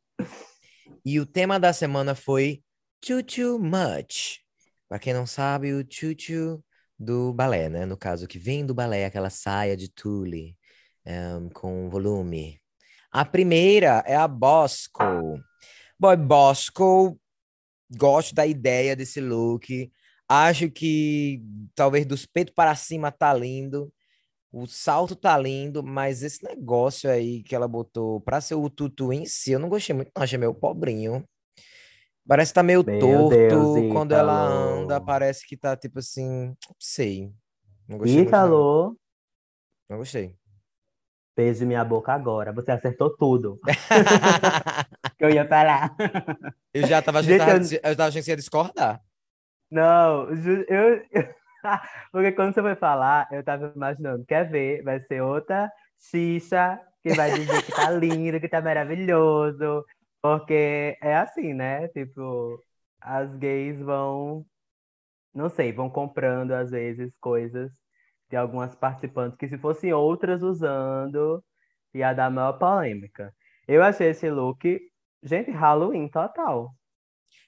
e 1.05 1.19
o 1.19 1.25
tema 1.25 1.59
da 1.59 1.73
semana 1.73 2.15
foi 2.15 2.63
Too 3.01 3.23
Too 3.23 3.59
Much. 3.59 4.39
Pra 4.87 4.99
quem 4.99 5.13
não 5.13 5.25
sabe, 5.25 5.73
o 5.73 5.83
Too 5.83 6.63
do 6.97 7.33
balé, 7.33 7.69
né? 7.69 7.85
No 7.85 7.97
caso, 7.97 8.27
que 8.27 8.39
vem 8.39 8.65
do 8.65 8.73
balé, 8.73 9.05
aquela 9.05 9.29
saia 9.29 9.75
de 9.75 9.89
tule 9.89 10.55
um, 11.05 11.49
com 11.49 11.89
volume. 11.89 12.59
A 13.11 13.25
primeira 13.25 14.03
é 14.07 14.15
a 14.15 14.27
Bosco. 14.27 15.03
Boy, 15.99 16.17
Bosco, 16.17 17.19
gosto 17.95 18.33
da 18.33 18.45
ideia 18.45 18.95
desse 18.95 19.21
look. 19.21 19.91
Acho 20.27 20.69
que 20.71 21.41
talvez 21.75 22.05
dos 22.05 22.25
peitos 22.25 22.53
para 22.55 22.75
cima 22.75 23.11
tá 23.11 23.33
lindo. 23.33 23.93
O 24.55 24.67
salto 24.67 25.15
tá 25.15 25.35
lindo, 25.35 25.81
mas 25.81 26.21
esse 26.21 26.43
negócio 26.43 27.09
aí 27.09 27.41
que 27.41 27.55
ela 27.55 27.67
botou 27.67 28.21
pra 28.21 28.39
ser 28.39 28.53
o 28.53 28.69
tutu 28.69 29.11
em 29.11 29.25
si, 29.25 29.53
eu 29.53 29.59
não 29.59 29.67
gostei 29.67 29.95
muito, 29.95 30.11
não. 30.15 30.21
Achei 30.21 30.37
meio 30.37 30.53
pobrinho. 30.53 31.23
Parece 32.27 32.51
que 32.51 32.55
tá 32.55 32.61
meio 32.61 32.85
Meu 32.85 32.99
torto. 32.99 33.29
Deus, 33.29 33.91
quando 33.91 34.11
ela 34.11 34.31
anda, 34.31 35.01
parece 35.01 35.43
que 35.47 35.57
tá 35.57 35.75
tipo 35.75 35.97
assim. 35.97 36.49
Não 36.49 36.75
sei. 36.79 37.33
Não 37.89 37.97
gostei. 37.97 38.21
Ítalo. 38.21 38.83
Muito, 38.85 38.99
não. 39.89 39.89
não 39.89 39.97
gostei. 39.97 40.35
Beijo 41.35 41.65
minha 41.65 41.83
boca 41.83 42.13
agora. 42.13 42.53
Você 42.53 42.71
acertou 42.71 43.09
tudo. 43.17 43.59
que 45.17 45.25
eu 45.25 45.31
ia 45.31 45.47
falar. 45.47 45.95
Eu 46.71 46.85
já 46.85 47.01
tava, 47.01 47.23
Gente, 47.23 47.73
eu... 47.73 47.89
eu 47.89 47.95
tava 47.95 48.09
achando 48.09 48.19
que 48.19 48.25
você 48.25 48.31
ia 48.31 48.37
discordar. 48.37 49.01
Não, 49.71 50.29
eu, 50.29 51.01
Porque 52.11 52.31
quando 52.31 52.53
você 52.53 52.61
foi 52.61 52.75
falar, 52.75 53.27
eu 53.31 53.43
tava 53.43 53.71
imaginando, 53.75 54.25
quer 54.25 54.49
ver? 54.49 54.83
Vai 54.83 54.99
ser 55.01 55.21
outra 55.21 55.71
xixa 55.99 56.79
que 57.01 57.13
vai 57.13 57.31
dizer 57.33 57.63
que 57.63 57.71
tá 57.71 57.89
lindo, 57.91 58.39
que 58.39 58.49
tá 58.49 58.61
maravilhoso. 58.61 59.85
Porque 60.21 60.97
é 61.01 61.15
assim, 61.17 61.53
né? 61.53 61.87
Tipo, 61.89 62.59
as 63.01 63.35
gays 63.35 63.79
vão, 63.81 64.45
não 65.33 65.49
sei, 65.49 65.73
vão 65.73 65.89
comprando 65.89 66.51
às 66.53 66.71
vezes 66.71 67.11
coisas 67.19 67.71
de 68.29 68.37
algumas 68.37 68.75
participantes 68.75 69.37
que 69.37 69.47
se 69.47 69.57
fossem 69.57 69.93
outras 69.93 70.41
usando, 70.43 71.43
ia 71.93 72.13
dar 72.13 72.31
maior 72.31 72.53
polêmica. 72.53 73.33
Eu 73.67 73.83
achei 73.83 74.09
esse 74.09 74.29
look, 74.29 74.79
gente, 75.23 75.51
Halloween 75.51 76.07
total. 76.09 76.73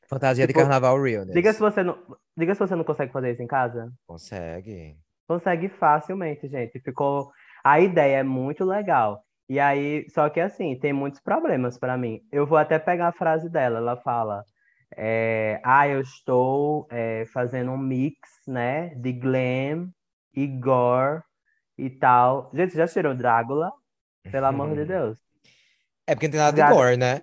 Fantasia 0.08 0.46
tipo, 0.46 0.58
de 0.58 0.64
carnaval 0.64 1.02
real. 1.02 1.26
Diga 1.26 1.52
se, 1.54 1.60
você 1.60 1.84
não, 1.84 1.98
diga 2.38 2.54
se 2.54 2.60
você 2.60 2.76
não 2.76 2.84
consegue 2.84 3.12
fazer 3.12 3.32
isso 3.32 3.42
em 3.42 3.48
casa. 3.48 3.92
Consegue. 4.06 4.96
Consegue 5.28 5.70
facilmente, 5.70 6.48
gente. 6.48 6.80
Ficou. 6.80 7.32
A 7.64 7.80
ideia 7.80 8.18
é 8.18 8.24
muito 8.24 8.64
legal. 8.64 9.24
E 9.50 9.60
aí, 9.60 10.08
só 10.10 10.30
que 10.30 10.40
assim, 10.40 10.78
tem 10.78 10.94
muitos 10.94 11.20
problemas 11.20 11.78
para 11.78 11.98
mim. 11.98 12.22
Eu 12.32 12.46
vou 12.46 12.58
até 12.58 12.78
pegar 12.80 13.08
a 13.08 13.14
frase 13.14 13.50
dela, 13.50 13.78
ela 13.78 13.98
fala: 13.98 14.44
é, 14.96 15.60
Ah, 15.64 15.88
eu 15.88 16.02
estou 16.02 16.88
é, 16.92 17.26
fazendo 17.34 17.72
um 17.72 17.78
mix, 17.78 18.18
né, 18.48 18.90
de 18.96 19.12
glam 19.12 19.90
e 20.34 20.48
gore 20.48 21.22
e 21.78 21.90
tal. 21.90 22.52
Gente, 22.54 22.76
já 22.76 22.88
tirou 22.88 23.16
Drácula? 23.16 23.72
Pelo 24.32 24.46
amor 24.48 24.76
de 24.76 24.86
Deus. 24.86 25.20
É 26.08 26.16
porque 26.16 26.28
não 26.28 26.32
tem 26.32 26.42
nada 26.42 26.64
de 26.64 26.74
gore, 26.74 26.98
né? 26.98 27.22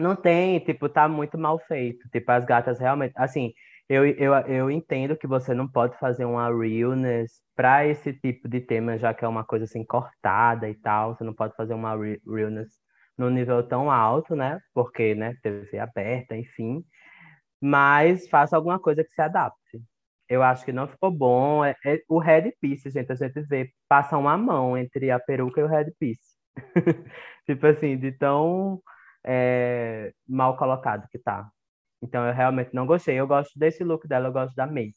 Não 0.00 0.16
tem, 0.16 0.58
tipo, 0.60 0.88
tá 0.88 1.08
muito 1.08 1.38
mal 1.38 1.58
feito. 1.60 2.08
Tipo, 2.10 2.32
as 2.32 2.44
gatas 2.44 2.78
realmente. 2.78 3.12
Assim, 3.16 3.52
eu, 3.88 4.06
eu, 4.06 4.34
eu 4.46 4.70
entendo 4.70 5.16
que 5.16 5.26
você 5.26 5.54
não 5.54 5.68
pode 5.68 5.98
fazer 5.98 6.24
uma 6.24 6.48
realness 6.48 7.42
para 7.54 7.86
esse 7.86 8.12
tipo 8.14 8.48
de 8.48 8.60
tema, 8.60 8.98
já 8.98 9.12
que 9.12 9.24
é 9.24 9.28
uma 9.28 9.44
coisa 9.44 9.64
assim 9.66 9.84
cortada 9.84 10.68
e 10.68 10.74
tal. 10.74 11.14
Você 11.14 11.24
não 11.24 11.34
pode 11.34 11.54
fazer 11.56 11.74
uma 11.74 11.94
realness 12.26 12.70
num 13.18 13.30
nível 13.30 13.62
tão 13.62 13.90
alto, 13.90 14.34
né? 14.34 14.60
Porque, 14.74 15.14
né, 15.14 15.36
TV 15.42 15.78
aberta, 15.78 16.36
enfim. 16.36 16.82
Mas 17.60 18.28
faça 18.28 18.56
alguma 18.56 18.78
coisa 18.78 19.04
que 19.04 19.12
se 19.14 19.20
adapte. 19.22 19.82
Eu 20.28 20.42
acho 20.42 20.64
que 20.64 20.72
não 20.72 20.88
ficou 20.88 21.10
bom. 21.10 21.64
É, 21.64 21.74
é, 21.84 22.00
o 22.08 22.18
headpiece, 22.18 22.90
gente, 22.90 23.12
a 23.12 23.14
gente 23.16 23.40
vê, 23.42 23.70
passa 23.88 24.16
uma 24.16 24.36
mão 24.38 24.78
entre 24.78 25.10
a 25.10 25.18
peruca 25.20 25.60
e 25.60 25.64
o 25.64 25.68
headpiece. 25.68 26.36
tipo 27.46 27.66
assim, 27.66 27.98
de 27.98 28.12
tão 28.12 28.80
é, 29.24 30.12
mal 30.26 30.56
colocado 30.56 31.08
que 31.08 31.18
tá. 31.18 31.50
Então 32.02 32.26
eu 32.26 32.34
realmente 32.34 32.74
não 32.74 32.86
gostei. 32.86 33.18
Eu 33.18 33.26
gosto 33.26 33.58
desse 33.58 33.84
look 33.84 34.06
dela, 34.08 34.28
eu 34.28 34.32
gosto 34.32 34.54
da 34.54 34.66
make. 34.66 34.96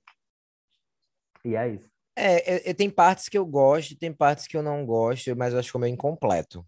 E 1.43 1.55
é 1.55 1.69
isso. 1.69 1.89
É, 2.15 2.55
é, 2.55 2.69
é 2.69 2.73
tem 2.73 2.89
partes 2.89 3.27
que 3.27 3.37
eu 3.37 3.45
gosto, 3.45 3.97
tem 3.97 4.13
partes 4.13 4.47
que 4.47 4.55
eu 4.55 4.63
não 4.63 4.85
gosto, 4.85 5.35
mas 5.35 5.53
eu 5.53 5.59
acho 5.59 5.71
que 5.71 5.77
é 5.77 5.81
meio 5.81 5.93
incompleto. 5.93 6.65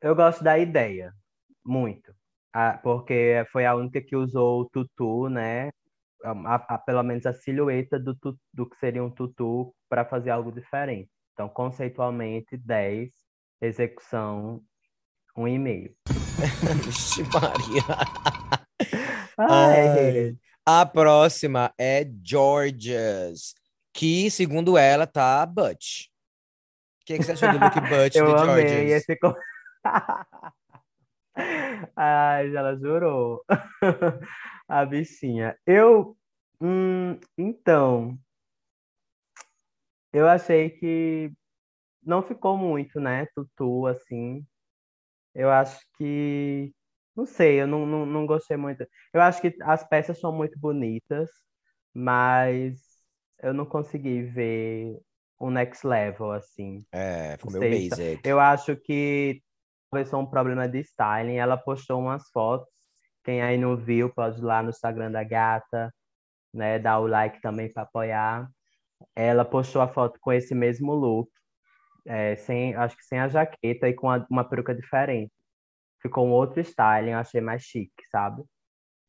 Eu 0.00 0.14
gosto 0.14 0.44
da 0.44 0.58
ideia, 0.58 1.12
muito. 1.64 2.14
Ah, 2.52 2.78
porque 2.82 3.44
foi 3.50 3.66
a 3.66 3.74
única 3.74 4.00
que 4.00 4.14
usou 4.14 4.60
o 4.60 4.68
tutu, 4.68 5.28
né? 5.28 5.70
A, 6.22 6.54
a, 6.74 6.78
pelo 6.78 7.02
menos 7.02 7.26
a 7.26 7.32
silhueta 7.32 7.98
do, 7.98 8.16
do 8.52 8.68
que 8.68 8.76
seria 8.78 9.02
um 9.02 9.10
tutu 9.10 9.74
para 9.88 10.04
fazer 10.04 10.30
algo 10.30 10.52
diferente. 10.52 11.10
Então, 11.32 11.48
conceitualmente, 11.48 12.56
10, 12.56 13.10
execução, 13.60 14.62
1,5. 15.36 15.92
Vixe, 16.84 17.22
Maria. 17.24 17.82
Ai, 19.38 20.36
a 20.66 20.86
próxima 20.86 21.70
é 21.78 22.06
Georgia's, 22.22 23.54
que, 23.92 24.30
segundo 24.30 24.78
ela, 24.78 25.06
tá 25.06 25.44
Butch. 25.44 26.06
O 27.02 27.06
que, 27.06 27.18
que 27.18 27.24
você 27.24 27.32
achou 27.32 27.52
do 27.52 27.58
look 27.58 27.74
Butch 27.88 28.16
Eu 28.16 28.26
de 28.26 28.32
amei 28.32 28.68
Georgia's? 28.68 29.02
Esse... 29.02 29.18
Ai, 31.96 32.56
ela 32.56 32.76
jurou. 32.76 33.44
a 34.68 34.86
bichinha. 34.86 35.58
Eu. 35.66 36.16
Hum, 36.60 37.18
então. 37.36 38.16
Eu 40.12 40.28
achei 40.28 40.70
que 40.70 41.32
não 42.02 42.22
ficou 42.22 42.56
muito, 42.56 43.00
né? 43.00 43.26
Tutu, 43.34 43.86
assim. 43.86 44.46
Eu 45.34 45.50
acho 45.50 45.80
que. 45.96 46.72
Não 47.16 47.26
sei, 47.26 47.60
eu 47.60 47.66
não, 47.66 47.86
não, 47.86 48.06
não 48.06 48.26
gostei 48.26 48.56
muito. 48.56 48.86
Eu 49.12 49.20
acho 49.20 49.40
que 49.40 49.54
as 49.62 49.86
peças 49.86 50.18
são 50.18 50.32
muito 50.32 50.58
bonitas, 50.58 51.30
mas 51.92 52.80
eu 53.40 53.54
não 53.54 53.64
consegui 53.64 54.22
ver 54.22 54.98
o 55.38 55.50
next 55.50 55.86
level, 55.86 56.32
assim. 56.32 56.84
É, 56.90 57.36
ficou 57.36 57.52
meio 57.52 57.88
basic. 57.90 58.20
Eu 58.24 58.40
acho 58.40 58.76
que 58.76 59.40
talvez 59.90 60.10
foi 60.10 60.18
um 60.18 60.26
problema 60.26 60.68
de 60.68 60.80
styling. 60.80 61.36
Ela 61.36 61.56
postou 61.56 62.00
umas 62.00 62.28
fotos. 62.30 62.72
Quem 63.22 63.42
aí 63.42 63.56
não 63.56 63.76
viu, 63.76 64.12
pode 64.12 64.38
ir 64.38 64.44
lá 64.44 64.62
no 64.62 64.70
Instagram 64.70 65.10
da 65.10 65.24
gata, 65.24 65.94
né? 66.52 66.78
Dar 66.78 66.98
o 66.98 67.06
like 67.06 67.40
também 67.40 67.72
para 67.72 67.84
apoiar. 67.84 68.48
Ela 69.14 69.44
postou 69.44 69.82
a 69.82 69.88
foto 69.88 70.18
com 70.20 70.32
esse 70.32 70.54
mesmo 70.54 70.92
look 70.94 71.30
é, 72.06 72.36
sem, 72.36 72.74
acho 72.74 72.96
que 72.96 73.04
sem 73.04 73.18
a 73.20 73.28
jaqueta 73.28 73.88
e 73.88 73.94
com 73.94 74.10
a, 74.10 74.24
uma 74.30 74.44
peruca 74.48 74.74
diferente. 74.74 75.32
Ficou 76.02 76.26
um 76.26 76.32
outro 76.32 76.60
styling, 76.60 77.12
eu 77.12 77.18
achei 77.18 77.40
mais 77.40 77.62
chique, 77.62 77.92
sabe? 78.10 78.42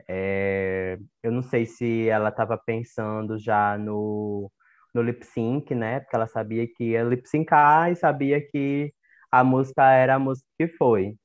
É, 0.07 0.97
eu 1.23 1.31
não 1.31 1.41
sei 1.43 1.65
se 1.65 2.09
ela 2.09 2.29
estava 2.29 2.57
pensando 2.57 3.37
já 3.39 3.77
no, 3.77 4.51
no 4.93 5.01
lip 5.01 5.25
sync, 5.25 5.73
né? 5.75 5.99
Porque 6.01 6.15
ela 6.15 6.27
sabia 6.27 6.67
que 6.67 6.91
ia 6.91 7.03
lip 7.03 7.27
syncar 7.27 7.91
e 7.91 7.95
sabia 7.95 8.41
que 8.41 8.93
a 9.31 9.43
música 9.43 9.91
era 9.91 10.15
a 10.15 10.19
música 10.19 10.47
que 10.57 10.67
foi. 10.69 11.15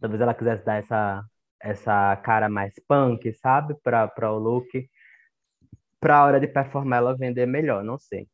Talvez 0.00 0.20
ela 0.20 0.34
quisesse 0.34 0.64
dar 0.64 0.76
essa, 0.78 1.24
essa 1.60 2.16
cara 2.18 2.48
mais 2.48 2.74
punk, 2.88 3.32
sabe? 3.34 3.74
Para 3.82 4.32
o 4.32 4.38
look. 4.38 4.68
Para 6.00 6.18
a 6.18 6.24
hora 6.24 6.40
de 6.40 6.46
performar 6.48 6.98
ela 6.98 7.16
vender 7.16 7.46
melhor, 7.46 7.84
não 7.84 7.98
sei. 7.98 8.28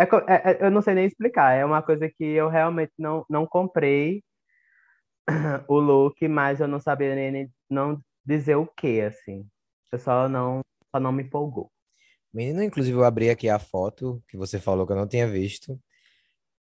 É, 0.00 0.04
é, 0.32 0.52
é, 0.52 0.66
eu 0.66 0.70
não 0.70 0.80
sei 0.80 0.94
nem 0.94 1.04
explicar. 1.04 1.52
É 1.52 1.64
uma 1.64 1.82
coisa 1.82 2.08
que 2.08 2.24
eu 2.24 2.48
realmente 2.48 2.92
não, 2.98 3.24
não 3.28 3.46
comprei 3.46 4.22
o 5.68 5.78
look, 5.78 6.26
mas 6.26 6.60
eu 6.60 6.66
não 6.66 6.80
sabia 6.80 7.14
nem 7.14 7.52
não 7.68 8.00
dizer 8.24 8.54
o 8.54 8.66
que, 8.66 9.02
assim. 9.02 9.46
Eu 9.92 9.98
só 9.98 10.28
não, 10.28 10.62
só 10.90 10.98
não 10.98 11.12
me 11.12 11.22
empolgou. 11.22 11.70
Menino, 12.32 12.62
inclusive, 12.62 12.96
eu 12.96 13.04
abri 13.04 13.28
aqui 13.28 13.48
a 13.48 13.58
foto 13.58 14.22
que 14.26 14.36
você 14.36 14.58
falou 14.58 14.86
que 14.86 14.92
eu 14.92 14.96
não 14.96 15.06
tinha 15.06 15.28
visto. 15.28 15.78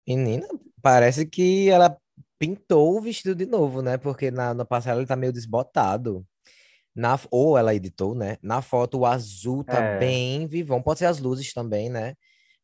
Menina, 0.07 0.47
parece 0.81 1.27
que 1.27 1.69
ela 1.71 1.97
pintou 2.39 2.97
o 2.97 3.01
vestido 3.01 3.35
de 3.35 3.47
novo, 3.47 3.83
né? 3.83 3.97
Porque 3.97 4.31
na, 4.31 4.55
na 4.55 4.65
passarela 4.65 5.01
ele 5.01 5.09
tá 5.09 5.17
meio 5.17 5.33
desbotado. 5.33 6.25
Na, 6.95 7.19
ou 7.31 7.59
ela 7.59 7.75
editou, 7.75 8.15
né? 8.15 8.37
Na 8.41 8.63
foto 8.63 9.01
o 9.01 9.07
azul 9.07 9.65
tá 9.65 9.83
é. 9.83 9.99
bem 9.99 10.47
vivão. 10.47 10.81
Pode 10.81 11.01
ser 11.01 11.07
as 11.07 11.19
luzes 11.19 11.53
também, 11.53 11.89
né? 11.91 12.15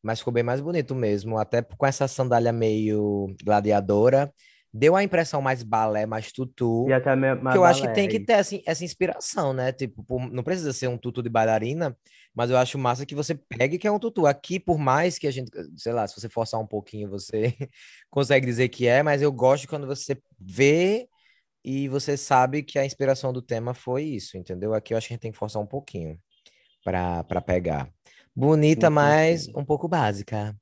Mas 0.03 0.19
ficou 0.19 0.33
bem 0.33 0.43
mais 0.43 0.61
bonito 0.61 0.95
mesmo, 0.95 1.39
até 1.39 1.63
com 1.63 1.87
essa 1.87 2.09
sandália 2.09 2.53
meio 2.53 3.35
gladiadora. 3.45 4.33
Deu 4.73 4.95
a 4.95 5.03
impressão 5.03 5.43
mais 5.43 5.65
balé, 5.65 6.07
mais 6.07 6.31
tutu. 6.31 6.87
E 6.89 6.93
até 6.93 7.17
mais 7.17 7.39
que 7.41 7.59
eu 7.59 7.63
balé, 7.63 7.71
acho 7.71 7.83
que 7.83 7.93
tem 7.93 8.09
que 8.09 8.21
ter 8.21 8.35
assim, 8.35 8.63
essa 8.65 8.85
inspiração, 8.85 9.53
né? 9.53 9.73
Tipo, 9.73 10.05
não 10.31 10.45
precisa 10.45 10.73
ser 10.73 10.87
um 10.89 10.97
tutu 10.97 11.23
de 11.23 11.29
bailarina, 11.29 11.97
mas 12.33 12.51
eu 12.51 12.57
acho 12.57 12.79
massa 12.79 13.05
que 13.05 13.15
você 13.15 13.35
pegue 13.35 13.79
que 13.79 13.87
é 13.87 13.91
um 13.91 13.99
tutu. 13.99 14.27
Aqui, 14.27 14.61
por 14.61 14.79
mais 14.79 15.19
que 15.19 15.27
a 15.27 15.31
gente, 15.31 15.51
sei 15.77 15.93
lá, 15.93 16.07
se 16.07 16.19
você 16.19 16.29
forçar 16.29 16.61
um 16.61 16.67
pouquinho, 16.67 17.11
você 17.11 17.53
consegue 18.11 18.47
dizer 18.47 18.69
que 18.69 18.87
é, 18.87 19.03
mas 19.03 19.23
eu 19.23 19.33
gosto 19.33 19.67
quando 19.67 19.89
você 19.89 20.17
vê 20.39 21.09
e 21.65 21.89
você 21.89 22.17
sabe 22.17 22.63
que 22.63 22.79
a 22.79 22.87
inspiração 22.87 23.33
do 23.33 23.43
tema 23.43 23.75
foi 23.75 24.05
isso, 24.05 24.39
entendeu? 24.39 24.73
Aqui 24.73 24.95
eu 24.95 24.99
acho 24.99 25.09
que 25.09 25.15
a 25.15 25.17
gente 25.17 25.23
tem 25.23 25.33
que 25.33 25.39
forçar 25.39 25.61
um 25.61 25.67
pouquinho 25.67 26.17
para 26.85 27.41
pegar. 27.45 27.91
Bonita, 28.41 28.87
sim, 28.87 28.93
mas 28.93 29.45
sim. 29.45 29.53
um 29.55 29.65
pouco 29.65 29.87
básica. 29.87 30.57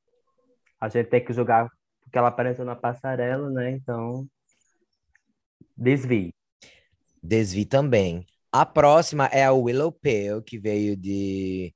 A 0.80 0.88
gente 0.88 1.08
tem 1.08 1.24
que 1.24 1.32
julgar 1.32 1.68
porque 2.02 2.18
ela 2.18 2.28
apareceu 2.28 2.64
na 2.64 2.74
passarela, 2.74 3.48
né? 3.50 3.70
Então, 3.70 4.26
desvie. 5.76 6.34
Desvie 7.22 7.64
também. 7.64 8.26
A 8.50 8.66
próxima 8.66 9.26
é 9.26 9.44
a 9.44 9.52
Willow 9.52 9.92
Pale, 9.92 10.42
que 10.44 10.58
veio 10.58 10.96
de 10.96 11.72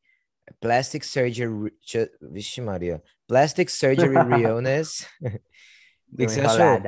Plastic 0.61 1.05
Surgery. 1.05 1.73
Vixe, 2.21 2.61
Maria. 2.61 3.01
Plastic 3.29 3.69
Surgery 3.69 4.15
Realness. 4.29 5.07
o 5.23 6.17
que, 6.17 6.27
que 6.27 6.29
você 6.29 6.41
achou? 6.41 6.81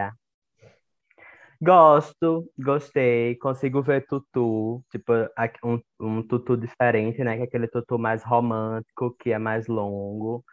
Gosto, 1.65 2.47
gostei, 2.59 3.37
consigo 3.37 3.83
ver 3.83 4.07
tutu, 4.07 4.85
tipo, 4.91 5.13
um, 5.65 5.81
um 5.99 6.23
tutu 6.23 6.59
diferente, 6.59 7.25
né? 7.25 7.37
Que 7.37 7.43
é 7.43 7.45
aquele 7.47 7.67
tutu 7.69 7.99
mais 7.99 8.23
romântico, 8.23 9.17
que 9.19 9.33
é 9.33 9.39
mais 9.39 9.67
longo. 9.67 10.45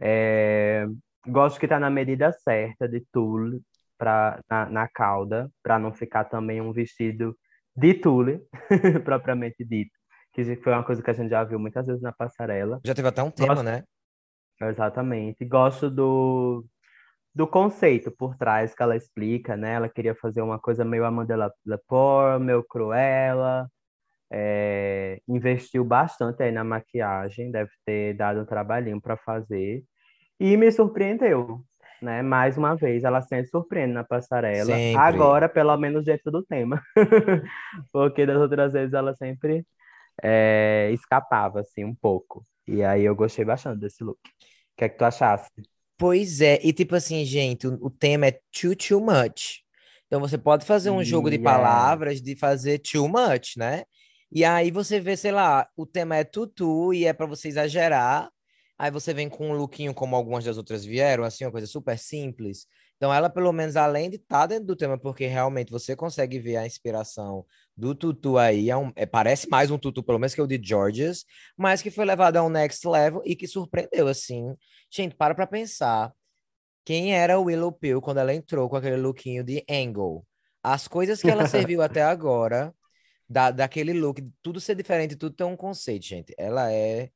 É, 0.00 0.86
gosto 1.28 1.60
que 1.60 1.68
tá 1.68 1.78
na 1.78 1.90
medida 1.90 2.32
certa 2.32 2.88
de 2.88 3.04
tule 3.12 3.60
pra, 3.98 4.40
na, 4.48 4.64
na 4.70 4.88
cauda, 4.88 5.50
para 5.62 5.78
não 5.78 5.92
ficar 5.92 6.24
também 6.24 6.58
um 6.58 6.72
vestido 6.72 7.36
de 7.76 7.92
tule, 7.92 8.40
propriamente 9.04 9.62
dito. 9.62 9.92
Que 10.32 10.56
foi 10.56 10.72
uma 10.72 10.84
coisa 10.84 11.02
que 11.02 11.10
a 11.10 11.14
gente 11.14 11.28
já 11.28 11.44
viu 11.44 11.58
muitas 11.58 11.86
vezes 11.86 12.00
na 12.00 12.12
passarela. 12.14 12.80
Já 12.82 12.94
teve 12.94 13.08
até 13.08 13.22
um 13.22 13.30
tema, 13.30 13.56
gosto... 13.56 13.62
né? 13.62 13.84
Exatamente. 14.58 15.44
Gosto 15.44 15.90
do, 15.90 16.64
do 17.36 17.46
conceito 17.46 18.10
por 18.10 18.34
trás 18.34 18.74
que 18.74 18.82
ela 18.82 18.96
explica, 18.96 19.58
né? 19.58 19.74
Ela 19.74 19.90
queria 19.90 20.14
fazer 20.14 20.40
uma 20.40 20.58
coisa 20.58 20.86
meio 20.86 21.04
Amanda 21.04 21.52
Lepore, 21.66 22.42
meio 22.42 22.64
Cruella, 22.64 23.70
é, 24.32 25.20
investiu 25.28 25.84
bastante 25.84 26.42
aí 26.42 26.50
na 26.50 26.64
maquiagem, 26.64 27.50
deve 27.50 27.70
ter 27.84 28.14
dado 28.14 28.40
um 28.40 28.46
trabalhinho 28.46 28.98
para 29.02 29.18
fazer, 29.18 29.84
e 30.40 30.56
me 30.56 30.72
surpreendeu, 30.72 31.60
né? 32.00 32.22
Mais 32.22 32.56
uma 32.56 32.74
vez, 32.74 33.04
ela 33.04 33.20
sempre 33.20 33.48
surpreende 33.48 33.92
na 33.92 34.02
passarela, 34.02 34.70
sempre. 34.70 34.98
agora 34.98 35.46
pelo 35.46 35.76
menos 35.76 36.06
dentro 36.06 36.32
do 36.32 36.42
tema, 36.42 36.82
porque 37.92 38.24
das 38.24 38.38
outras 38.38 38.72
vezes 38.72 38.94
ela 38.94 39.14
sempre 39.14 39.62
é, 40.22 40.90
escapava, 40.90 41.60
assim, 41.60 41.84
um 41.84 41.94
pouco, 41.94 42.42
e 42.66 42.82
aí 42.82 43.04
eu 43.04 43.14
gostei 43.14 43.44
bastante 43.44 43.78
desse 43.78 44.02
look. 44.02 44.18
O 44.18 44.78
que 44.78 44.84
é 44.86 44.88
que 44.88 44.96
tu 44.96 45.04
achaste? 45.04 45.75
Pois 45.98 46.40
é, 46.40 46.60
e 46.62 46.72
tipo 46.72 46.94
assim, 46.94 47.24
gente, 47.24 47.66
o, 47.66 47.86
o 47.86 47.90
tema 47.90 48.26
é 48.26 48.40
too, 48.52 48.76
too 48.76 49.00
much. 49.00 49.62
Então 50.06 50.20
você 50.20 50.38
pode 50.38 50.64
fazer 50.64 50.90
um 50.90 51.02
jogo 51.02 51.30
de 51.30 51.38
palavras 51.38 52.20
de 52.20 52.36
fazer 52.36 52.78
too 52.78 53.08
much, 53.08 53.56
né? 53.56 53.84
E 54.30 54.44
aí 54.44 54.70
você 54.70 55.00
vê, 55.00 55.16
sei 55.16 55.32
lá, 55.32 55.68
o 55.76 55.86
tema 55.86 56.16
é 56.16 56.24
tutu 56.24 56.92
e 56.92 57.04
é 57.06 57.12
para 57.12 57.26
você 57.26 57.48
exagerar. 57.48 58.30
Aí 58.78 58.90
você 58.90 59.14
vem 59.14 59.28
com 59.28 59.50
um 59.50 59.56
lookinho 59.56 59.94
como 59.94 60.14
algumas 60.14 60.44
das 60.44 60.58
outras 60.58 60.84
vieram, 60.84 61.24
assim, 61.24 61.44
uma 61.44 61.50
coisa 61.50 61.66
super 61.66 61.98
simples. 61.98 62.66
Então 62.96 63.12
ela, 63.12 63.30
pelo 63.30 63.52
menos, 63.52 63.76
além 63.76 64.10
de 64.10 64.16
estar 64.16 64.40
tá 64.40 64.46
dentro 64.46 64.66
do 64.66 64.76
tema, 64.76 64.98
porque 64.98 65.26
realmente 65.26 65.70
você 65.70 65.96
consegue 65.96 66.38
ver 66.38 66.56
a 66.56 66.66
inspiração 66.66 67.44
do 67.76 67.94
tutu 67.94 68.38
aí, 68.38 68.70
é 68.70 68.76
um, 68.76 68.90
é, 68.96 69.04
parece 69.04 69.48
mais 69.50 69.70
um 69.70 69.78
tutu, 69.78 70.02
pelo 70.02 70.18
menos 70.18 70.34
que 70.34 70.40
o 70.40 70.46
de 70.46 70.58
Georges, 70.62 71.24
mas 71.56 71.82
que 71.82 71.90
foi 71.90 72.06
levado 72.06 72.36
a 72.36 72.42
um 72.42 72.48
next 72.48 72.86
level 72.88 73.20
e 73.24 73.36
que 73.36 73.46
surpreendeu, 73.46 74.08
assim. 74.08 74.54
Gente, 74.90 75.14
para 75.14 75.34
pra 75.34 75.46
pensar. 75.46 76.12
Quem 76.84 77.14
era 77.14 77.38
o 77.38 77.44
Willow 77.44 77.72
Pill 77.72 78.00
quando 78.00 78.18
ela 78.18 78.32
entrou 78.32 78.70
com 78.70 78.76
aquele 78.76 78.96
lookinho 78.96 79.42
de 79.44 79.64
Angle? 79.68 80.24
As 80.62 80.88
coisas 80.88 81.20
que 81.20 81.28
ela 81.28 81.46
serviu 81.46 81.82
até 81.82 82.02
agora, 82.02 82.72
da, 83.28 83.50
daquele 83.50 83.92
look, 83.92 84.22
tudo 84.40 84.60
ser 84.60 84.76
diferente, 84.76 85.16
tudo 85.16 85.34
tem 85.34 85.46
um 85.46 85.56
conceito, 85.56 86.06
gente. 86.06 86.32
Ela 86.38 86.72
é. 86.72 87.10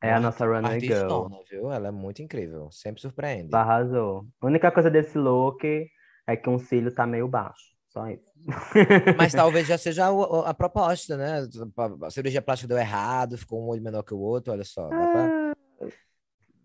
É 0.00 0.12
a 0.12 0.20
nossa 0.20 0.46
runway 0.46 0.80
girl. 0.80 1.26
viu? 1.50 1.72
Ela 1.72 1.88
é 1.88 1.90
muito 1.90 2.22
incrível, 2.22 2.70
sempre 2.70 3.02
surpreende. 3.02 3.52
Arrasou. 3.52 4.24
A 4.40 4.46
única 4.46 4.70
coisa 4.70 4.88
desse 4.88 5.18
look 5.18 5.64
é 6.26 6.36
que 6.36 6.48
um 6.48 6.58
cílio 6.58 6.94
tá 6.94 7.04
meio 7.04 7.26
baixo. 7.26 7.76
Só 7.88 8.06
isso. 8.06 8.27
Mas 9.16 9.32
talvez 9.34 9.66
já 9.66 9.76
seja 9.76 10.06
a, 10.06 10.50
a, 10.50 10.54
proposta, 10.54 11.16
né? 11.16 11.46
A 12.02 12.10
cirurgia 12.10 12.42
plástica 12.42 12.68
deu 12.68 12.78
errado, 12.78 13.36
ficou 13.36 13.62
um 13.62 13.68
olho 13.68 13.82
menor 13.82 14.02
que 14.02 14.14
o 14.14 14.18
outro, 14.18 14.52
olha 14.52 14.64
só. 14.64 14.88
Pra... 14.88 15.52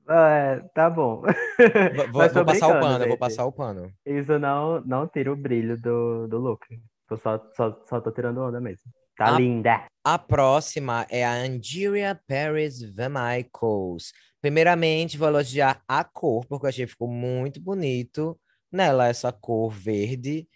É, 0.09 0.59
tá 0.73 0.89
bom. 0.89 1.21
Vou, 2.11 2.29
vou 2.29 2.45
passar 2.45 2.67
o 2.67 2.79
pano, 2.79 3.03
eu 3.03 3.07
vou 3.07 3.17
passar 3.17 3.45
o 3.45 3.51
pano. 3.51 3.91
Isso 4.05 4.37
não, 4.37 4.81
não 4.81 5.07
tira 5.07 5.31
o 5.31 5.35
brilho 5.35 5.79
do, 5.79 6.27
do 6.27 6.37
look. 6.37 6.65
Eu 7.09 7.17
só, 7.17 7.39
só, 7.55 7.79
só 7.87 8.01
tô 8.01 8.11
tirando 8.11 8.41
onda 8.41 8.59
mesmo. 8.59 8.91
Tá 9.15 9.35
a, 9.35 9.39
linda. 9.39 9.85
A 10.03 10.19
próxima 10.19 11.05
é 11.09 11.23
a 11.23 11.33
Angeria 11.33 12.19
Paris 12.27 12.81
Vamichaels. 12.81 14.11
Primeiramente, 14.41 15.17
vou 15.17 15.27
elogiar 15.27 15.81
a 15.87 16.03
cor, 16.03 16.45
porque 16.47 16.65
eu 16.65 16.69
achei 16.69 16.85
que 16.85 16.91
ficou 16.91 17.07
muito 17.07 17.61
bonito 17.61 18.37
nela, 18.71 19.07
essa 19.07 19.31
cor 19.31 19.71
verde. 19.71 20.47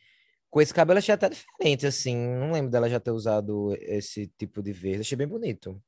Com 0.50 0.62
esse 0.62 0.74
cabelo 0.74 1.00
achei 1.00 1.14
até 1.14 1.30
diferente, 1.30 1.86
assim. 1.86 2.16
Não 2.16 2.52
lembro 2.52 2.72
dela 2.72 2.90
já 2.90 3.00
ter 3.00 3.12
usado 3.12 3.76
esse 3.82 4.28
tipo 4.38 4.62
de 4.62 4.72
verde. 4.72 5.02
Achei 5.02 5.18
bem 5.18 5.28
bonito 5.28 5.82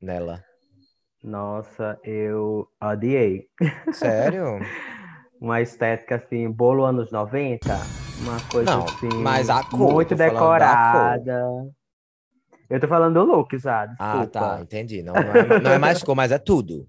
nela. 0.00 0.44
Nossa, 1.22 1.98
eu 2.04 2.68
odiei. 2.80 3.48
Sério? 3.92 4.60
uma 5.40 5.60
estética 5.60 6.16
assim, 6.16 6.50
bolo 6.50 6.84
anos 6.84 7.10
90, 7.10 7.68
uma 8.20 8.40
coisa 8.50 8.70
Não, 8.70 8.84
assim, 8.84 9.08
mas 9.22 9.48
a 9.48 9.62
cor, 9.64 9.92
muito 9.92 10.14
decorada. 10.14 11.44
Eu 12.68 12.80
tô 12.80 12.88
falando 12.88 13.14
do 13.14 13.24
look 13.24 13.56
já, 13.58 13.86
desculpa. 13.86 14.22
Ah, 14.22 14.26
tá, 14.26 14.60
entendi. 14.60 15.02
Não, 15.02 15.14
não, 15.14 15.20
é, 15.20 15.60
não 15.60 15.70
é 15.72 15.78
mais 15.78 16.02
cor, 16.02 16.14
mas 16.14 16.32
é 16.32 16.38
tudo. 16.38 16.86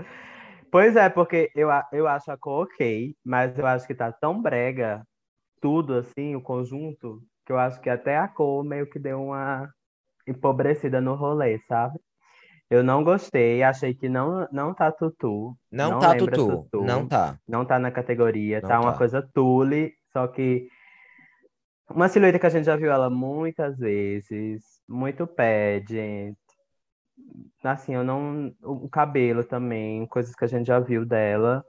Pois 0.72 0.94
é, 0.94 1.08
porque 1.08 1.50
eu, 1.56 1.68
eu 1.92 2.06
acho 2.06 2.30
a 2.30 2.36
cor 2.36 2.62
ok, 2.62 3.12
mas 3.24 3.58
eu 3.58 3.66
acho 3.66 3.88
que 3.88 3.94
tá 3.94 4.12
tão 4.12 4.40
brega 4.40 5.04
tudo 5.60 5.94
assim, 5.94 6.34
o 6.34 6.40
conjunto, 6.40 7.22
que 7.44 7.52
eu 7.52 7.58
acho 7.58 7.80
que 7.80 7.90
até 7.90 8.16
a 8.16 8.28
cor 8.28 8.64
meio 8.64 8.88
que 8.88 8.98
deu 8.98 9.22
uma 9.22 9.68
empobrecida 10.26 11.00
no 11.00 11.14
rolê, 11.14 11.58
sabe? 11.68 11.98
Eu 12.70 12.84
não 12.84 13.02
gostei, 13.02 13.62
achei 13.64 13.92
que 13.92 14.08
não, 14.08 14.46
não 14.52 14.72
tá 14.72 14.92
tutu. 14.92 15.56
Não, 15.70 15.90
não 15.90 15.98
tá 15.98 16.16
tutu. 16.16 16.62
tutu. 16.70 16.84
Não 16.84 17.06
tá. 17.06 17.36
Não 17.46 17.64
tá 17.64 17.78
na 17.78 17.90
categoria, 17.90 18.60
não 18.60 18.68
tá, 18.68 18.78
tá 18.78 18.80
uma 18.80 18.96
coisa 18.96 19.28
tule, 19.34 19.92
só 20.12 20.28
que 20.28 20.68
uma 21.92 22.08
silhueta 22.08 22.38
que 22.38 22.46
a 22.46 22.50
gente 22.50 22.66
já 22.66 22.76
viu 22.76 22.92
ela 22.92 23.10
muitas 23.10 23.76
vezes, 23.76 24.62
muito 24.88 25.26
pageant. 25.26 26.36
Assim, 27.64 27.94
eu 27.94 28.04
não. 28.04 28.54
O 28.62 28.88
cabelo 28.88 29.42
também, 29.42 30.06
coisas 30.06 30.34
que 30.34 30.44
a 30.44 30.48
gente 30.48 30.66
já 30.66 30.78
viu 30.78 31.04
dela. 31.04 31.64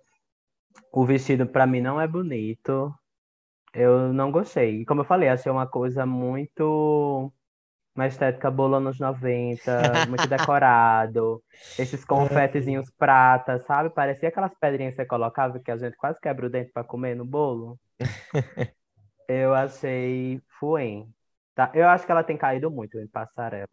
O 0.94 1.06
vestido, 1.06 1.48
para 1.48 1.66
mim, 1.66 1.82
não 1.82 2.00
é 2.00 2.08
bonito. 2.08 2.94
Eu 3.74 4.12
não 4.14 4.32
gostei. 4.32 4.86
Como 4.86 5.02
eu 5.02 5.06
falei, 5.06 5.30
achei 5.30 5.52
uma 5.52 5.68
coisa 5.68 6.06
muito 6.06 7.32
uma 7.96 8.08
estética 8.08 8.50
bola 8.50 8.80
nos 8.80 9.00
90, 9.00 10.08
muito 10.08 10.28
decorado, 10.28 11.44
esses 11.78 12.06
confetezinhos 12.06 12.90
prata, 12.98 13.60
sabe? 13.60 13.90
Parecia 13.90 14.30
aquelas 14.30 14.54
pedrinhas 14.56 14.94
que 14.96 15.02
você 15.02 15.06
colocava 15.06 15.60
que 15.60 15.72
a 15.72 15.78
gente 15.78 15.98
quase 15.98 16.20
quebra 16.20 16.48
o 16.48 16.50
dente 16.50 16.72
para 16.72 16.84
comer 16.84 17.16
no 17.16 17.26
bolo. 17.26 17.80
Eu 19.28 19.54
achei 19.54 20.42
fuem. 20.60 21.08
Tá? 21.56 21.72
Eu 21.74 21.88
acho 21.88 22.06
que 22.06 22.12
ela 22.12 22.24
tem 22.24 22.38
caído 22.38 22.72
muito 22.72 23.00
em 23.00 23.08
passarela. 23.08 23.68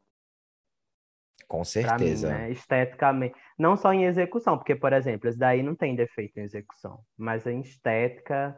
Com 1.47 1.65
certeza. 1.65 2.29
Mim, 2.29 2.35
né? 2.35 2.51
Esteticamente. 2.51 3.35
Não 3.59 3.77
só 3.77 3.93
em 3.93 4.05
execução, 4.05 4.59
porque, 4.59 4.77
por 4.77 4.93
exemplo, 4.93 5.29
esse 5.29 5.39
daí 5.39 5.63
não 5.63 5.75
tem 5.75 5.97
defeito 5.97 6.39
em 6.39 6.43
execução, 6.43 7.01
mas 7.17 7.47
em 7.47 7.61
estética. 7.61 8.57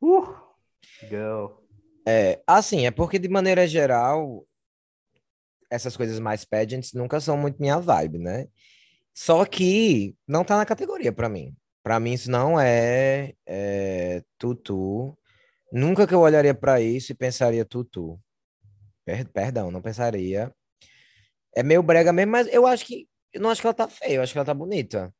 Uh! 0.00 0.47
Go. 1.10 1.68
É, 2.06 2.42
assim, 2.46 2.86
é 2.86 2.90
porque 2.90 3.18
de 3.18 3.28
maneira 3.28 3.66
geral, 3.66 4.46
essas 5.70 5.96
coisas 5.96 6.18
mais 6.18 6.44
pageants 6.44 6.92
nunca 6.92 7.20
são 7.20 7.36
muito 7.36 7.60
minha 7.60 7.78
vibe, 7.78 8.18
né? 8.18 8.46
Só 9.14 9.44
que 9.44 10.16
não 10.26 10.44
tá 10.44 10.56
na 10.56 10.64
categoria 10.64 11.12
para 11.12 11.28
mim. 11.28 11.54
Para 11.82 12.00
mim 12.00 12.12
isso 12.12 12.30
não 12.30 12.58
é, 12.58 13.34
é 13.46 14.22
tutu. 14.38 15.18
Nunca 15.72 16.06
que 16.06 16.14
eu 16.14 16.20
olharia 16.20 16.54
para 16.54 16.80
isso 16.80 17.12
e 17.12 17.14
pensaria 17.14 17.64
tutu. 17.64 18.18
Per 19.04 19.28
perdão, 19.28 19.70
não 19.70 19.82
pensaria. 19.82 20.52
É 21.54 21.62
meio 21.62 21.82
brega 21.82 22.12
mesmo, 22.12 22.32
mas 22.32 22.46
eu 22.48 22.66
acho 22.66 22.86
que 22.86 23.08
eu 23.32 23.40
não 23.40 23.50
acho 23.50 23.60
que 23.60 23.66
ela 23.66 23.74
tá 23.74 23.88
feia, 23.88 24.16
eu 24.16 24.22
acho 24.22 24.32
que 24.32 24.38
ela 24.38 24.46
tá 24.46 24.54
bonita. 24.54 25.12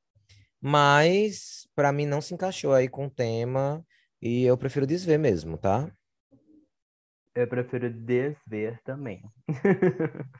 Mas 0.61 1.69
para 1.75 1.93
mim 1.93 2.07
não 2.07 2.21
se 2.21 2.35
encaixou 2.35 2.73
aí 2.73 2.89
com 2.89 3.07
o 3.07 3.11
tema 3.11 3.85
e 4.21 4.45
eu 4.45 4.57
prefiro 4.57 4.87
desver 4.87 5.19
mesmo, 5.19 5.57
tá? 5.57 5.91
Eu 7.35 7.47
prefiro 7.47 7.93
desver 7.93 8.81
também. 8.85 9.23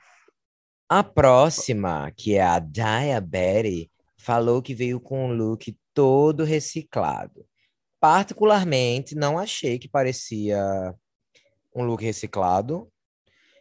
a 0.89 1.03
próxima, 1.03 2.11
que 2.11 2.35
é 2.35 2.43
a 2.43 2.59
Diabetes, 2.59 3.87
falou 4.17 4.61
que 4.61 4.75
veio 4.75 4.99
com 4.99 5.27
um 5.27 5.33
look 5.33 5.77
todo 5.93 6.43
reciclado. 6.43 7.45
Particularmente, 7.99 9.15
não 9.15 9.37
achei 9.37 9.79
que 9.79 9.87
parecia 9.87 10.93
um 11.73 11.83
look 11.83 12.03
reciclado. 12.03 12.91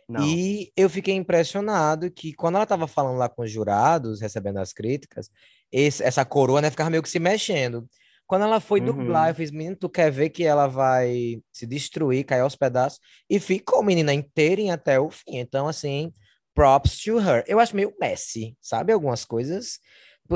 Não. 0.08 0.24
E 0.26 0.72
eu 0.76 0.88
fiquei 0.88 1.14
impressionado 1.14 2.10
que 2.10 2.32
quando 2.32 2.54
ela 2.54 2.64
estava 2.64 2.88
falando 2.88 3.18
lá 3.18 3.28
com 3.28 3.42
os 3.42 3.50
jurados, 3.50 4.20
recebendo 4.20 4.58
as 4.58 4.72
críticas, 4.72 5.30
esse, 5.70 6.02
essa 6.02 6.24
coroa 6.24 6.62
né, 6.62 6.70
ficava 6.70 6.90
meio 6.90 7.02
que 7.02 7.10
se 7.10 7.20
mexendo. 7.20 7.88
Quando 8.28 8.42
ela 8.42 8.60
foi 8.60 8.78
uhum. 8.80 8.86
dublar, 8.86 9.30
eu 9.30 9.34
fiz, 9.34 9.50
menino, 9.50 9.74
tu 9.74 9.88
quer 9.88 10.10
ver 10.10 10.28
que 10.28 10.44
ela 10.44 10.66
vai 10.66 11.40
se 11.50 11.66
destruir, 11.66 12.24
cair 12.24 12.42
aos 12.42 12.54
pedaços? 12.54 13.00
E 13.28 13.40
ficou, 13.40 13.82
menina, 13.82 14.12
inteirinha 14.12 14.74
até 14.74 15.00
o 15.00 15.10
fim. 15.10 15.38
Então, 15.38 15.66
assim, 15.66 16.12
props 16.54 17.00
to 17.02 17.18
her. 17.18 17.42
Eu 17.46 17.58
acho 17.58 17.74
meio 17.74 17.94
messy, 17.98 18.54
sabe? 18.60 18.92
Algumas 18.92 19.24
coisas. 19.24 19.80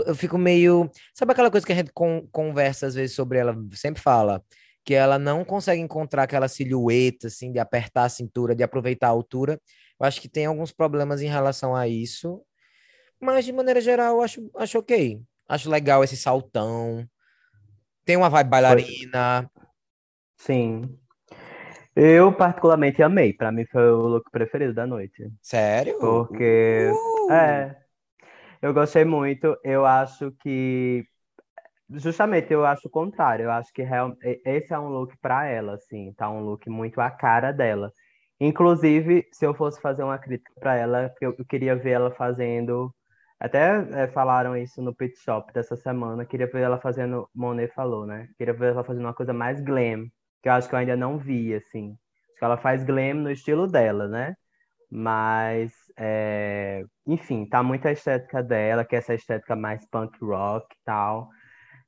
Eu 0.06 0.14
fico 0.14 0.38
meio. 0.38 0.90
Sabe 1.14 1.32
aquela 1.32 1.50
coisa 1.50 1.66
que 1.66 1.72
a 1.72 1.76
gente 1.76 1.92
con 1.92 2.26
conversa 2.32 2.86
às 2.86 2.94
vezes 2.94 3.14
sobre 3.14 3.36
ela, 3.36 3.54
sempre 3.74 4.00
fala? 4.00 4.42
Que 4.86 4.94
ela 4.94 5.18
não 5.18 5.44
consegue 5.44 5.82
encontrar 5.82 6.22
aquela 6.22 6.48
silhueta, 6.48 7.26
assim, 7.26 7.52
de 7.52 7.58
apertar 7.58 8.04
a 8.04 8.08
cintura, 8.08 8.54
de 8.54 8.62
aproveitar 8.62 9.08
a 9.08 9.10
altura. 9.10 9.60
Eu 10.00 10.06
acho 10.06 10.18
que 10.18 10.30
tem 10.30 10.46
alguns 10.46 10.72
problemas 10.72 11.20
em 11.20 11.28
relação 11.28 11.76
a 11.76 11.86
isso. 11.86 12.42
Mas, 13.20 13.44
de 13.44 13.52
maneira 13.52 13.82
geral, 13.82 14.16
eu 14.16 14.22
acho, 14.22 14.50
acho 14.56 14.78
ok. 14.78 15.20
Acho 15.46 15.68
legal 15.68 16.02
esse 16.02 16.16
saltão. 16.16 17.06
Tem 18.04 18.16
uma 18.16 18.28
vibe 18.28 18.50
bailarina. 18.50 19.50
Sim. 20.36 20.98
Eu 21.94 22.32
particularmente 22.32 23.02
amei. 23.02 23.32
Para 23.32 23.52
mim 23.52 23.64
foi 23.66 23.90
o 23.90 24.08
look 24.08 24.30
preferido 24.30 24.74
da 24.74 24.86
noite. 24.86 25.30
Sério? 25.40 25.98
Porque 25.98 26.90
uh! 26.92 27.32
é, 27.32 27.76
eu 28.60 28.72
gostei 28.72 29.04
muito. 29.04 29.56
Eu 29.62 29.84
acho 29.84 30.32
que 30.40 31.04
justamente 31.90 32.52
eu 32.52 32.64
acho 32.64 32.88
o 32.88 32.90
contrário. 32.90 33.44
Eu 33.44 33.52
acho 33.52 33.72
que 33.72 33.82
real... 33.82 34.16
esse 34.22 34.72
é 34.72 34.78
um 34.78 34.88
look 34.88 35.14
para 35.20 35.46
ela, 35.46 35.74
assim, 35.74 36.12
tá 36.14 36.30
um 36.30 36.40
look 36.40 36.68
muito 36.68 37.00
a 37.00 37.10
cara 37.10 37.52
dela. 37.52 37.92
Inclusive, 38.40 39.28
se 39.30 39.46
eu 39.46 39.54
fosse 39.54 39.80
fazer 39.80 40.02
uma 40.02 40.18
crítica 40.18 40.52
para 40.58 40.74
ela, 40.76 41.14
eu, 41.20 41.34
eu 41.38 41.44
queria 41.44 41.76
ver 41.76 41.90
ela 41.90 42.10
fazendo 42.10 42.92
até 43.42 44.04
é, 44.04 44.06
falaram 44.06 44.56
isso 44.56 44.80
no 44.80 44.94
pit 44.94 45.18
shop 45.18 45.52
dessa 45.52 45.74
semana. 45.76 46.24
Queria 46.24 46.46
ver 46.46 46.62
ela 46.62 46.78
fazendo, 46.78 47.28
Monet 47.34 47.74
falou, 47.74 48.06
né? 48.06 48.28
Queria 48.38 48.54
ver 48.54 48.70
ela 48.70 48.84
fazendo 48.84 49.04
uma 49.04 49.14
coisa 49.14 49.32
mais 49.32 49.60
glam, 49.60 50.06
que 50.40 50.48
eu 50.48 50.52
acho 50.52 50.68
que 50.68 50.74
eu 50.76 50.78
ainda 50.78 50.96
não 50.96 51.18
vi, 51.18 51.52
assim. 51.52 51.90
Acho 52.30 52.38
que 52.38 52.44
ela 52.44 52.56
faz 52.56 52.84
glam 52.84 53.14
no 53.14 53.32
estilo 53.32 53.66
dela, 53.66 54.06
né? 54.06 54.36
Mas, 54.88 55.72
é... 55.98 56.84
enfim, 57.04 57.44
tá 57.44 57.64
muito 57.64 57.88
a 57.88 57.92
estética 57.92 58.42
dela, 58.44 58.84
que 58.84 58.94
é 58.94 58.98
essa 58.98 59.12
estética 59.14 59.56
mais 59.56 59.84
punk 59.90 60.16
rock 60.24 60.66
e 60.72 60.78
tal. 60.84 61.28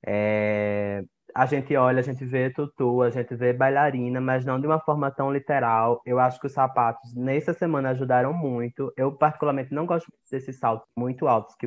É, 0.05 1.05
a 1.35 1.47
gente 1.47 1.74
olha, 1.74 1.99
a 1.99 2.03
gente 2.03 2.24
vê 2.24 2.49
tutu, 2.49 3.03
a 3.03 3.11
gente 3.11 3.35
vê 3.35 3.53
bailarina, 3.53 4.20
mas 4.20 4.45
não 4.45 4.61
de 4.61 4.68
uma 4.68 4.78
forma 4.78 5.11
tão 5.11 5.32
literal. 5.32 6.01
Eu 6.07 6.20
acho 6.20 6.39
que 6.39 6.47
os 6.47 6.53
sapatos 6.53 7.12
nessa 7.12 7.53
semana 7.53 7.91
ajudaram 7.91 8.32
muito. 8.32 8.93
Eu, 8.97 9.11
particularmente, 9.11 9.74
não 9.74 9.85
gosto 9.85 10.07
desses 10.30 10.59
saltos 10.59 10.89
muito 10.97 11.26
altos, 11.26 11.57
que, 11.57 11.66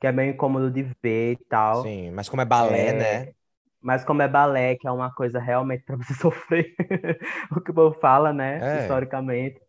que 0.00 0.06
é 0.06 0.12
bem 0.12 0.30
incômodo 0.30 0.70
de 0.70 0.82
ver 1.02 1.32
e 1.32 1.44
tal. 1.48 1.82
Sim, 1.82 2.10
mas 2.12 2.26
como 2.30 2.40
é 2.40 2.46
balé, 2.46 2.88
é... 2.88 2.92
né? 2.94 3.32
Mas 3.82 4.02
como 4.02 4.22
é 4.22 4.28
balé, 4.28 4.76
que 4.76 4.88
é 4.88 4.90
uma 4.90 5.12
coisa 5.12 5.38
realmente 5.38 5.84
para 5.84 5.96
você 5.96 6.14
sofrer, 6.16 6.74
o 7.54 7.60
que 7.60 7.70
o 7.70 7.74
povo 7.74 8.00
fala, 8.00 8.32
né? 8.32 8.58
É. 8.62 8.80
Historicamente, 8.80 9.60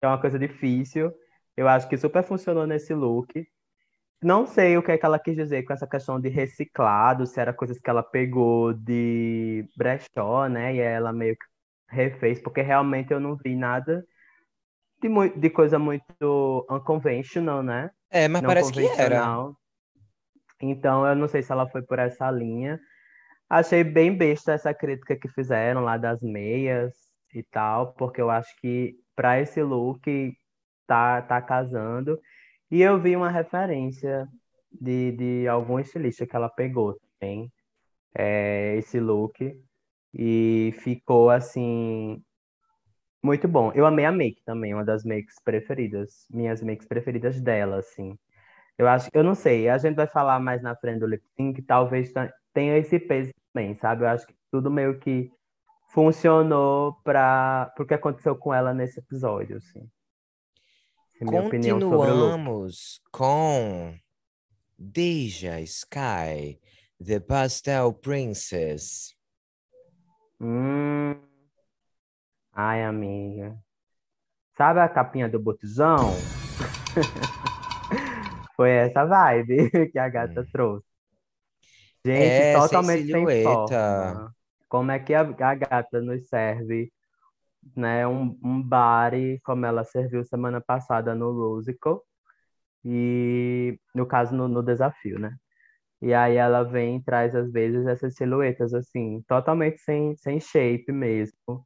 é 0.00 0.06
uma 0.06 0.20
coisa 0.20 0.38
difícil. 0.38 1.12
Eu 1.56 1.66
acho 1.66 1.88
que 1.88 1.96
super 1.98 2.22
funcionou 2.22 2.64
nesse 2.64 2.94
look. 2.94 3.44
Não 4.22 4.46
sei 4.46 4.76
o 4.76 4.82
que 4.82 4.92
é 4.92 4.98
que 4.98 5.06
ela 5.06 5.18
quis 5.18 5.36
dizer 5.36 5.62
com 5.62 5.72
essa 5.72 5.86
questão 5.86 6.20
de 6.20 6.28
reciclado, 6.28 7.26
se 7.26 7.40
era 7.40 7.52
coisas 7.52 7.78
que 7.78 7.88
ela 7.88 8.02
pegou 8.02 8.72
de 8.72 9.64
brechó, 9.76 10.48
né? 10.48 10.74
E 10.74 10.80
ela 10.80 11.12
meio 11.12 11.36
que 11.36 11.44
refez, 11.88 12.40
porque 12.40 12.60
realmente 12.60 13.12
eu 13.12 13.20
não 13.20 13.36
vi 13.36 13.54
nada 13.54 14.04
de, 15.00 15.08
muito, 15.08 15.38
de 15.38 15.50
coisa 15.50 15.78
muito 15.78 16.66
unconventional, 16.68 17.62
né? 17.62 17.90
É, 18.10 18.26
mas 18.26 18.42
não 18.42 18.48
parece 18.48 18.72
que 18.72 18.86
era. 19.00 19.22
Então, 20.60 21.06
eu 21.06 21.14
não 21.14 21.28
sei 21.28 21.42
se 21.42 21.52
ela 21.52 21.68
foi 21.68 21.82
por 21.82 21.98
essa 21.98 22.30
linha. 22.30 22.80
Achei 23.48 23.84
bem 23.84 24.14
besta 24.14 24.52
essa 24.52 24.74
crítica 24.74 25.16
que 25.16 25.28
fizeram 25.28 25.82
lá 25.82 25.96
das 25.96 26.20
meias 26.20 26.92
e 27.32 27.42
tal, 27.42 27.94
porque 27.94 28.20
eu 28.20 28.30
acho 28.30 28.54
que 28.60 28.96
para 29.14 29.40
esse 29.40 29.62
look 29.62 30.36
tá, 30.86 31.22
tá 31.22 31.40
casando. 31.40 32.18
E 32.70 32.82
eu 32.82 33.00
vi 33.00 33.16
uma 33.16 33.30
referência 33.30 34.28
de, 34.70 35.12
de 35.12 35.48
algum 35.48 35.78
estilista 35.78 36.26
que 36.26 36.36
ela 36.36 36.48
pegou 36.48 36.98
também, 37.18 37.50
é, 38.14 38.76
esse 38.76 39.00
look, 39.00 39.58
e 40.14 40.74
ficou 40.78 41.30
assim. 41.30 42.22
Muito 43.22 43.48
bom. 43.48 43.72
Eu 43.74 43.86
amei 43.86 44.04
a 44.04 44.12
make 44.12 44.42
também, 44.44 44.74
uma 44.74 44.84
das 44.84 45.04
makes 45.04 45.36
preferidas, 45.42 46.26
minhas 46.30 46.62
makes 46.62 46.86
preferidas 46.86 47.40
dela, 47.40 47.78
assim. 47.78 48.16
Eu 48.76 48.86
acho, 48.88 49.08
eu 49.12 49.24
não 49.24 49.34
sei, 49.34 49.68
a 49.68 49.76
gente 49.78 49.96
vai 49.96 50.06
falar 50.06 50.38
mais 50.38 50.62
na 50.62 50.76
frente 50.76 51.00
do 51.00 51.06
lip 51.06 51.24
sync, 51.36 51.60
talvez 51.62 52.12
tenha 52.54 52.78
esse 52.78 52.98
peso 52.98 53.32
também, 53.52 53.74
sabe? 53.76 54.04
Eu 54.04 54.08
acho 54.08 54.26
que 54.26 54.34
tudo 54.52 54.70
meio 54.70 54.98
que 55.00 55.30
funcionou 55.88 56.94
para 57.02 57.72
o 57.78 57.84
que 57.84 57.94
aconteceu 57.94 58.36
com 58.36 58.54
ela 58.54 58.72
nesse 58.72 59.00
episódio, 59.00 59.56
assim. 59.56 59.88
Continuamos 61.26 63.02
com 63.10 63.98
Deja 64.78 65.60
Sky, 65.62 66.60
The 67.04 67.18
Pastel 67.18 67.92
Princess. 67.92 69.16
Hum. 70.40 71.16
Ai, 72.52 72.84
amiga. 72.84 73.58
Sabe 74.56 74.78
a 74.78 74.88
capinha 74.88 75.28
do 75.28 75.40
botijão? 75.40 76.14
Foi 78.54 78.70
essa 78.70 79.04
vibe 79.04 79.70
que 79.90 79.98
a 79.98 80.08
gata 80.08 80.42
hum. 80.42 80.46
trouxe. 80.52 80.86
Gente, 82.06 82.22
é, 82.22 82.56
totalmente 82.56 83.10
sem, 83.10 83.26
sem 83.26 83.42
forma. 83.42 84.34
Como 84.68 84.92
é 84.92 85.00
que 85.00 85.12
a, 85.14 85.22
a 85.22 85.54
gata 85.56 86.00
nos 86.00 86.28
serve 86.28 86.92
né, 87.76 88.06
um, 88.06 88.38
um 88.42 88.62
body, 88.62 89.40
como 89.44 89.66
ela 89.66 89.84
serviu 89.84 90.24
semana 90.24 90.60
passada 90.60 91.14
no 91.14 91.32
Rosical, 91.32 92.02
e 92.84 93.78
no 93.94 94.06
caso 94.06 94.34
no, 94.34 94.48
no 94.48 94.62
desafio, 94.62 95.18
né? 95.18 95.36
E 96.02 96.14
aí 96.14 96.36
ela 96.36 96.62
vem 96.64 96.96
e 96.98 97.04
traz 97.04 97.34
às 97.34 97.50
vezes 97.52 97.86
essas 97.86 98.14
silhuetas 98.16 98.74
assim, 98.74 99.22
totalmente 99.28 99.80
sem, 99.80 100.16
sem 100.16 100.40
shape 100.40 100.92
mesmo. 100.92 101.64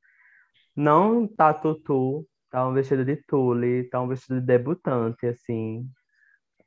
Não 0.77 1.27
tá 1.29 1.53
tutu, 1.55 2.27
tá 2.51 2.67
um 2.69 2.75
vestido 2.75 3.05
de 3.05 3.17
tule, 3.17 3.85
tá 3.91 4.01
um 4.01 4.09
vestido 4.09 4.41
de 4.41 4.47
debutante, 4.47 5.27
assim. 5.27 5.89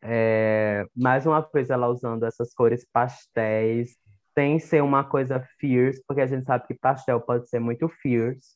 É, 0.01 0.85
mais 0.95 1.25
uma 1.25 1.41
vez 1.53 1.69
ela 1.69 1.87
usando 1.89 2.25
essas 2.25 2.53
cores 2.53 2.85
pastéis, 2.93 3.97
sem 4.35 4.59
ser 4.59 4.83
uma 4.83 5.03
coisa 5.03 5.41
fierce, 5.59 6.03
porque 6.07 6.21
a 6.21 6.27
gente 6.27 6.45
sabe 6.45 6.67
que 6.67 6.75
pastel 6.75 7.21
pode 7.21 7.49
ser 7.49 7.59
muito 7.59 7.89
fierce 7.89 8.55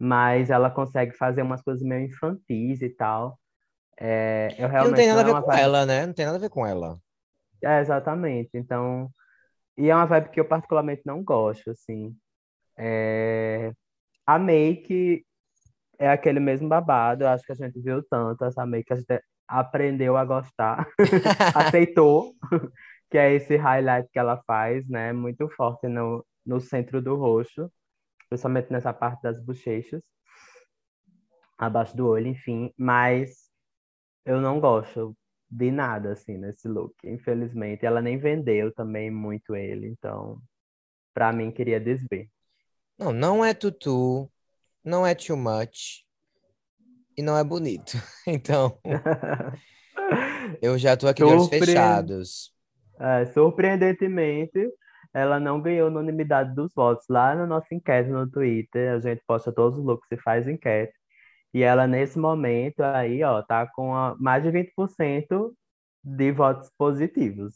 mas 0.00 0.48
ela 0.48 0.70
consegue 0.70 1.12
fazer 1.12 1.42
umas 1.42 1.60
coisas 1.60 1.82
meio 1.82 2.06
infantis 2.06 2.80
e 2.80 2.88
tal. 2.88 3.38
É, 3.98 4.48
eu 4.58 4.66
realmente 4.66 4.88
não 4.88 4.96
tem 4.96 5.08
nada 5.08 5.20
a 5.20 5.24
ver 5.24 5.34
com 5.34 5.46
vibe... 5.46 5.60
ela, 5.60 5.84
né? 5.84 6.06
Não 6.06 6.14
tem 6.14 6.24
nada 6.24 6.38
a 6.38 6.40
ver 6.40 6.48
com 6.48 6.66
ela. 6.66 6.98
É, 7.62 7.80
exatamente. 7.80 8.48
Então, 8.54 9.10
e 9.76 9.90
é 9.90 9.94
uma 9.94 10.06
vibe 10.06 10.30
que 10.30 10.40
eu 10.40 10.46
particularmente 10.46 11.02
não 11.04 11.22
gosto, 11.22 11.70
assim. 11.70 12.16
É... 12.78 13.72
A 14.26 14.38
make 14.38 15.22
é 15.98 16.08
aquele 16.08 16.40
mesmo 16.40 16.66
babado, 16.66 17.24
eu 17.24 17.28
acho 17.28 17.44
que 17.44 17.52
a 17.52 17.54
gente 17.54 17.78
viu 17.78 18.02
tanto 18.08 18.42
essa 18.46 18.64
make, 18.64 18.90
a 18.90 18.96
gente 18.96 19.22
aprendeu 19.46 20.16
a 20.16 20.24
gostar, 20.24 20.88
aceitou, 21.54 22.34
que 23.10 23.18
é 23.18 23.34
esse 23.34 23.56
highlight 23.56 24.08
que 24.10 24.18
ela 24.18 24.40
faz, 24.46 24.88
né? 24.88 25.12
Muito 25.12 25.46
forte 25.50 25.88
no, 25.88 26.24
no 26.46 26.58
centro 26.58 27.02
do 27.02 27.16
rosto 27.16 27.70
principalmente 28.30 28.70
nessa 28.70 28.92
parte 28.92 29.22
das 29.22 29.38
bochechas, 29.44 30.00
abaixo 31.58 31.96
do 31.96 32.06
olho, 32.06 32.28
enfim, 32.28 32.72
mas 32.78 33.50
eu 34.24 34.40
não 34.40 34.60
gosto 34.60 35.16
de 35.50 35.70
nada 35.72 36.12
assim 36.12 36.38
nesse 36.38 36.68
look, 36.68 36.94
infelizmente. 37.04 37.84
Ela 37.84 38.00
nem 38.00 38.16
vendeu 38.18 38.72
também 38.72 39.10
muito 39.10 39.54
ele, 39.56 39.88
então 39.88 40.40
para 41.12 41.32
mim 41.32 41.50
queria 41.50 41.80
desver. 41.80 42.30
Não, 42.96 43.12
não 43.12 43.44
é 43.44 43.52
tutu, 43.52 44.30
não 44.84 45.04
é 45.04 45.14
too 45.14 45.36
much 45.36 46.06
e 47.16 47.22
não 47.22 47.36
é 47.36 47.42
bonito. 47.42 47.98
Então, 48.26 48.78
eu 50.62 50.78
já 50.78 50.96
tô 50.96 51.08
aqui 51.08 51.24
de 51.24 51.28
olhos 51.28 51.48
fechados. 51.48 52.54
É, 53.00 53.26
surpreendentemente, 53.26 54.70
ela 55.12 55.40
não 55.40 55.60
ganhou 55.60 55.88
unanimidade 55.88 56.54
dos 56.54 56.72
votos. 56.74 57.06
Lá 57.08 57.34
na 57.34 57.46
nossa 57.46 57.74
enquete 57.74 58.10
no 58.10 58.28
Twitter, 58.30 58.92
a 58.92 59.00
gente 59.00 59.22
posta 59.26 59.52
todos 59.52 59.78
os 59.78 59.84
looks 59.84 60.06
e 60.10 60.16
faz 60.16 60.46
enquete. 60.46 60.92
E 61.52 61.62
ela, 61.62 61.86
nesse 61.86 62.18
momento, 62.18 62.80
aí, 62.80 63.22
ó, 63.24 63.42
tá 63.42 63.66
com 63.66 63.94
a, 63.94 64.16
mais 64.18 64.42
de 64.42 64.50
20% 64.50 65.52
de 66.02 66.32
votos 66.32 66.70
positivos. 66.78 67.54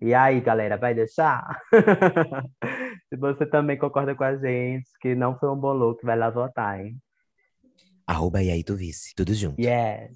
E 0.00 0.12
aí, 0.12 0.40
galera, 0.40 0.76
vai 0.76 0.94
deixar? 0.94 1.60
Se 3.08 3.16
você 3.16 3.46
também 3.46 3.78
concorda 3.78 4.14
com 4.14 4.24
a 4.24 4.36
gente 4.36 4.88
que 5.00 5.14
não 5.14 5.38
foi 5.38 5.48
um 5.48 5.56
bom 5.56 5.72
look, 5.72 6.04
vai 6.04 6.18
lá 6.18 6.28
votar, 6.28 6.80
hein? 6.80 6.96
Arroba 8.06 8.42
e 8.42 8.50
aí 8.50 8.62
tu 8.62 8.76
vice, 8.76 9.14
tudo 9.14 9.32
junto. 9.32 9.60
Yeah. 9.60 10.10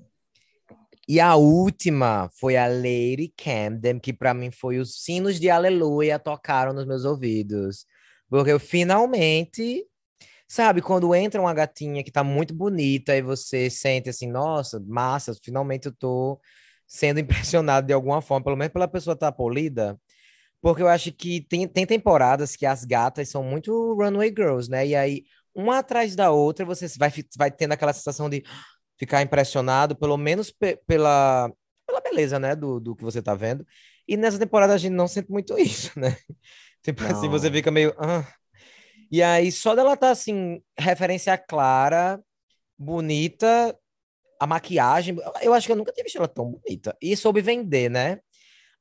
E 1.09 1.21
a 1.21 1.37
última 1.37 2.29
foi 2.39 2.57
a 2.59 2.67
Lady 2.69 3.33
Camden, 3.35 3.99
que 3.99 4.13
para 4.13 4.35
mim 4.35 4.51
foi 4.51 4.79
os 4.79 5.03
sinos 5.03 5.41
de 5.41 5.49
aleluia 5.49 6.19
tocaram 6.19 6.75
nos 6.75 6.87
meus 6.87 7.05
ouvidos. 7.07 7.87
Porque 8.29 8.53
eu 8.53 8.61
finalmente, 8.61 9.87
sabe, 10.49 10.83
quando 10.83 11.15
entra 11.15 11.41
uma 11.41 11.55
gatinha 11.55 12.05
que 12.05 12.13
tá 12.13 12.25
muito 12.25 12.55
bonita 12.55 13.17
e 13.17 13.23
você 13.23 13.71
sente 13.71 14.11
assim, 14.11 14.29
nossa, 14.31 14.81
massa, 14.87 15.35
finalmente 15.43 15.87
eu 15.87 15.95
tô 15.95 16.41
sendo 16.87 17.21
impressionado 17.21 17.87
de 17.87 17.93
alguma 17.95 18.21
forma, 18.23 18.45
pelo 18.45 18.57
menos 18.57 18.73
pela 18.73 18.89
pessoa 18.89 19.15
estar 19.15 19.33
tá 19.33 19.37
polida. 19.37 19.99
Porque 20.61 20.83
eu 20.83 20.89
acho 20.89 21.13
que 21.13 21.41
tem, 21.43 21.69
tem 21.69 21.87
temporadas 21.87 22.57
que 22.57 22.67
as 22.67 22.85
gatas 22.85 23.29
são 23.31 23.43
muito 23.45 23.95
runway 23.95 24.31
girls, 24.31 24.71
né? 24.71 24.87
E 24.87 24.97
aí, 24.97 25.25
uma 25.55 25.79
atrás 25.79 26.17
da 26.17 26.31
outra, 26.31 26.65
você 26.67 26.87
vai, 26.99 27.13
vai 27.37 27.51
tendo 27.51 27.73
aquela 27.73 27.93
sensação 27.93 28.29
de 28.31 28.43
ficar 28.99 29.23
impressionado, 29.23 29.97
pelo 29.97 30.17
menos 30.17 30.51
pe 30.51 30.77
pela, 30.87 31.51
pela 31.87 32.01
beleza, 32.01 32.39
né, 32.39 32.55
do, 32.57 32.81
do 32.81 32.97
que 32.97 33.05
você 33.05 33.23
tá 33.23 33.35
vendo. 33.35 33.67
E 34.07 34.17
nessa 34.17 34.39
temporada 34.39 34.75
a 34.75 34.79
gente 34.79 34.93
não 34.93 35.07
sente 35.07 35.31
muito 35.31 35.57
isso, 35.59 35.99
né? 35.99 36.17
Tipo 36.83 37.03
não. 37.03 37.11
assim, 37.11 37.29
você 37.29 37.51
fica 37.51 37.71
meio. 37.71 37.95
Ah. 37.99 38.27
E 39.11 39.23
aí, 39.23 39.51
só 39.51 39.75
dela 39.75 39.97
tá 39.97 40.11
assim, 40.11 40.63
referência 40.79 41.37
clara, 41.39 42.21
bonita, 42.77 43.77
a 44.39 44.47
maquiagem. 44.47 45.17
Eu 45.43 45.55
acho 45.55 45.67
que 45.67 45.73
eu 45.73 45.77
nunca 45.77 45.93
tinha 45.93 46.05
visto 46.05 46.19
ela 46.19 46.29
tão 46.29 46.51
bonita. 46.51 46.97
E 47.01 47.17
soube 47.17 47.41
vender, 47.41 47.91
né? 47.91 48.21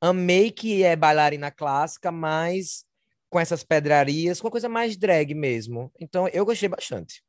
Amei 0.00 0.50
que 0.50 0.82
é 0.82 0.94
bailarina 0.94 1.50
clássica, 1.50 2.12
mas 2.12 2.84
com 3.30 3.40
essas 3.40 3.64
pedrarias, 3.64 4.40
com 4.40 4.48
a 4.48 4.50
coisa 4.50 4.68
mais 4.68 4.96
drag 4.96 5.34
mesmo. 5.34 5.92
Então, 5.98 6.28
eu 6.28 6.44
gostei 6.44 6.68
bastante. 6.68 7.22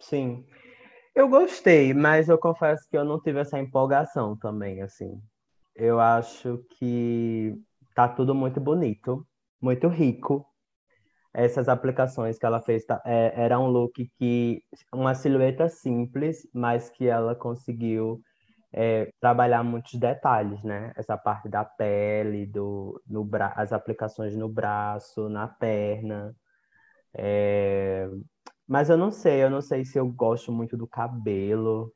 Sim. 0.00 0.44
Eu 1.14 1.28
gostei, 1.28 1.94
mas 1.94 2.28
eu 2.28 2.38
confesso 2.38 2.88
que 2.90 2.96
eu 2.96 3.04
não 3.04 3.20
tive 3.20 3.40
essa 3.40 3.58
empolgação 3.58 4.36
também, 4.36 4.82
assim. 4.82 5.20
Eu 5.74 6.00
acho 6.00 6.58
que 6.78 7.54
tá 7.94 8.08
tudo 8.08 8.34
muito 8.34 8.60
bonito, 8.60 9.26
muito 9.60 9.88
rico. 9.88 10.46
Essas 11.34 11.68
aplicações 11.68 12.38
que 12.38 12.46
ela 12.46 12.60
fez 12.62 12.84
tá, 12.84 13.02
é, 13.04 13.32
era 13.36 13.58
um 13.60 13.68
look 13.68 14.10
que 14.18 14.62
uma 14.92 15.14
silhueta 15.14 15.68
simples, 15.68 16.48
mas 16.54 16.90
que 16.90 17.06
ela 17.08 17.34
conseguiu 17.34 18.20
é, 18.72 19.10
trabalhar 19.20 19.62
muitos 19.64 19.94
detalhes, 19.94 20.62
né? 20.64 20.92
Essa 20.96 21.16
parte 21.16 21.48
da 21.48 21.64
pele, 21.64 22.46
do, 22.46 23.00
no 23.06 23.24
bra 23.24 23.52
as 23.56 23.72
aplicações 23.72 24.36
no 24.36 24.48
braço, 24.48 25.28
na 25.28 25.48
perna. 25.48 26.34
É... 27.14 28.08
Mas 28.66 28.90
eu 28.90 28.96
não 28.96 29.10
sei, 29.10 29.42
eu 29.42 29.50
não 29.50 29.60
sei 29.60 29.84
se 29.84 29.98
eu 29.98 30.06
gosto 30.10 30.52
muito 30.52 30.76
do 30.76 30.86
cabelo. 30.86 31.92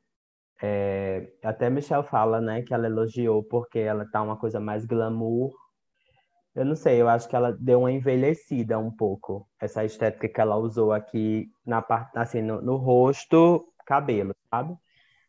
É... 0.61 1.31
Até 1.43 1.69
Michelle 1.69 2.03
fala, 2.07 2.41
né, 2.41 2.61
que 2.63 2.73
ela 2.73 2.87
elogiou 2.87 3.43
porque 3.43 3.79
ela 3.79 4.05
tá 4.09 4.21
uma 4.21 4.37
coisa 4.37 4.59
mais 4.59 4.85
glamour. 4.85 5.51
Eu 6.55 6.65
não 6.65 6.75
sei, 6.75 7.01
eu 7.01 7.07
acho 7.07 7.27
que 7.29 7.35
ela 7.35 7.53
deu 7.53 7.79
uma 7.81 7.91
envelhecida 7.91 8.77
um 8.79 8.91
pouco. 8.91 9.47
Essa 9.59 9.85
estética 9.85 10.27
que 10.27 10.41
ela 10.41 10.57
usou 10.57 10.91
aqui 10.91 11.49
na 11.65 11.81
parte, 11.81 12.17
assim, 12.17 12.41
no, 12.41 12.61
no 12.61 12.75
rosto, 12.75 13.71
cabelo, 13.85 14.33
sabe? 14.49 14.75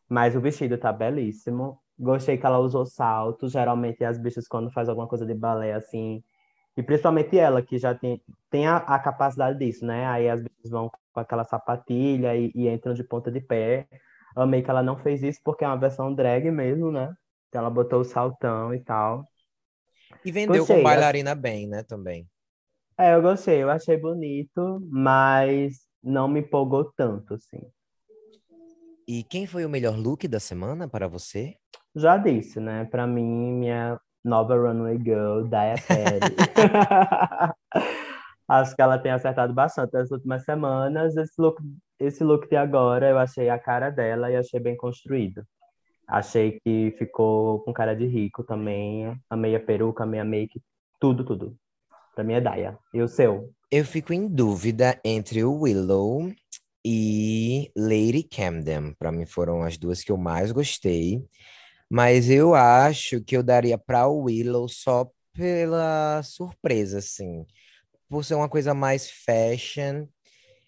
Mas 0.08 0.36
o 0.36 0.40
vestido 0.40 0.78
tá 0.78 0.92
belíssimo. 0.92 1.80
Gostei 1.98 2.38
que 2.38 2.46
ela 2.46 2.58
usou 2.58 2.86
salto. 2.86 3.48
Geralmente 3.48 4.04
as 4.04 4.18
bichas, 4.18 4.48
quando 4.48 4.70
faz 4.72 4.88
alguma 4.88 5.08
coisa 5.08 5.26
de 5.26 5.34
balé, 5.34 5.72
assim. 5.74 6.22
E 6.76 6.82
principalmente 6.82 7.38
ela, 7.38 7.62
que 7.62 7.78
já 7.78 7.94
tem, 7.94 8.22
tem 8.48 8.66
a, 8.66 8.76
a 8.76 8.98
capacidade 8.98 9.58
disso, 9.58 9.84
né? 9.84 10.06
Aí 10.06 10.28
as 10.28 10.40
bichas 10.40 10.70
vão 10.70 10.90
com 11.12 11.20
aquela 11.20 11.44
sapatilha 11.44 12.36
e, 12.36 12.52
e, 12.54 12.68
entram 12.68 12.94
de 12.94 13.04
ponta 13.04 13.30
de 13.30 13.40
pé. 13.40 13.88
Amei 14.36 14.62
que 14.62 14.70
ela 14.70 14.82
não 14.82 14.96
fez 14.96 15.22
isso 15.22 15.40
porque 15.44 15.64
é 15.64 15.66
uma 15.66 15.76
versão 15.76 16.14
drag 16.14 16.50
mesmo, 16.50 16.90
né? 16.92 17.12
Então 17.48 17.60
ela 17.60 17.70
botou 17.70 18.00
o 18.00 18.04
saltão 18.04 18.72
e 18.72 18.80
tal. 18.80 19.26
E 20.24 20.30
vendeu 20.30 20.58
gostei, 20.58 20.76
com 20.76 20.82
bailarina 20.82 21.34
bem, 21.34 21.66
né? 21.66 21.82
Também. 21.82 22.28
É, 22.96 23.14
eu 23.14 23.22
gostei, 23.22 23.62
eu 23.62 23.70
achei 23.70 23.96
bonito, 23.96 24.80
mas 24.90 25.80
não 26.02 26.28
me 26.28 26.40
empolgou 26.40 26.92
tanto, 26.96 27.34
assim. 27.34 27.60
E 29.08 29.24
quem 29.24 29.46
foi 29.46 29.64
o 29.64 29.68
melhor 29.68 29.96
look 29.96 30.28
da 30.28 30.38
semana 30.38 30.88
para 30.88 31.08
você? 31.08 31.56
Já 31.96 32.16
disse, 32.16 32.60
né? 32.60 32.84
Para 32.84 33.06
mim, 33.06 33.52
minha 33.54 33.98
nova 34.24 34.56
runway 34.56 34.98
girl, 34.98 35.44
Daya 35.44 35.76
Perry. 35.86 36.20
Acho 38.48 38.74
que 38.74 38.82
ela 38.82 38.98
tem 38.98 39.12
acertado 39.12 39.54
bastante 39.54 39.92
nas 39.92 40.10
últimas 40.10 40.42
semanas. 40.44 41.16
Esse 41.16 41.40
look, 41.40 41.62
esse 42.00 42.24
look 42.24 42.48
de 42.48 42.56
agora, 42.56 43.08
eu 43.08 43.18
achei 43.18 43.48
a 43.48 43.58
cara 43.58 43.90
dela 43.90 44.30
e 44.30 44.36
achei 44.36 44.58
bem 44.58 44.76
construído. 44.76 45.44
Achei 46.08 46.58
que 46.60 46.92
ficou 46.98 47.60
com 47.60 47.72
cara 47.72 47.94
de 47.94 48.06
rico 48.06 48.42
também. 48.42 49.16
Amei 49.30 49.54
a 49.54 49.60
peruca, 49.60 50.02
amei 50.02 50.18
a 50.18 50.24
make, 50.24 50.60
tudo, 50.98 51.24
tudo. 51.24 51.56
Pra 52.12 52.24
mim 52.24 52.34
é 52.34 52.40
Daya. 52.40 52.76
E 52.92 53.00
o 53.00 53.06
seu? 53.06 53.52
Eu 53.70 53.84
fico 53.84 54.12
em 54.12 54.26
dúvida 54.26 54.98
entre 55.04 55.44
o 55.44 55.60
Willow 55.60 56.32
e 56.84 57.70
Lady 57.76 58.24
Camden. 58.24 58.94
Para 58.98 59.12
mim 59.12 59.26
foram 59.26 59.62
as 59.62 59.78
duas 59.78 60.02
que 60.02 60.10
eu 60.10 60.16
mais 60.16 60.50
gostei. 60.50 61.24
Mas 61.90 62.30
eu 62.30 62.54
acho 62.54 63.20
que 63.20 63.36
eu 63.36 63.42
daria 63.42 63.76
para 63.76 64.06
o 64.06 64.24
Willow 64.24 64.68
só 64.68 65.10
pela 65.32 66.22
surpresa, 66.22 66.98
assim. 66.98 67.44
Por 68.08 68.24
ser 68.24 68.34
uma 68.34 68.48
coisa 68.48 68.72
mais 68.72 69.10
fashion. 69.10 70.06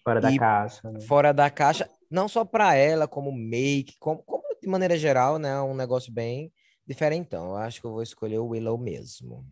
Fora 0.03 0.19
da 0.19 0.37
caixa. 0.37 0.91
Né? 0.91 1.01
Fora 1.01 1.33
da 1.33 1.49
caixa. 1.49 1.89
Não 2.11 2.27
só 2.27 2.43
para 2.43 2.75
ela, 2.75 3.07
como 3.07 3.31
make, 3.31 3.95
como, 3.99 4.21
como 4.23 4.43
de 4.61 4.67
maneira 4.67 4.97
geral, 4.97 5.39
né? 5.39 5.61
Um 5.61 5.73
negócio 5.73 6.11
bem 6.11 6.51
diferentão. 6.85 7.51
Eu 7.51 7.55
acho 7.55 7.79
que 7.79 7.87
eu 7.87 7.91
vou 7.91 8.03
escolher 8.03 8.39
o 8.39 8.47
Willow 8.47 8.77
mesmo. 8.77 9.47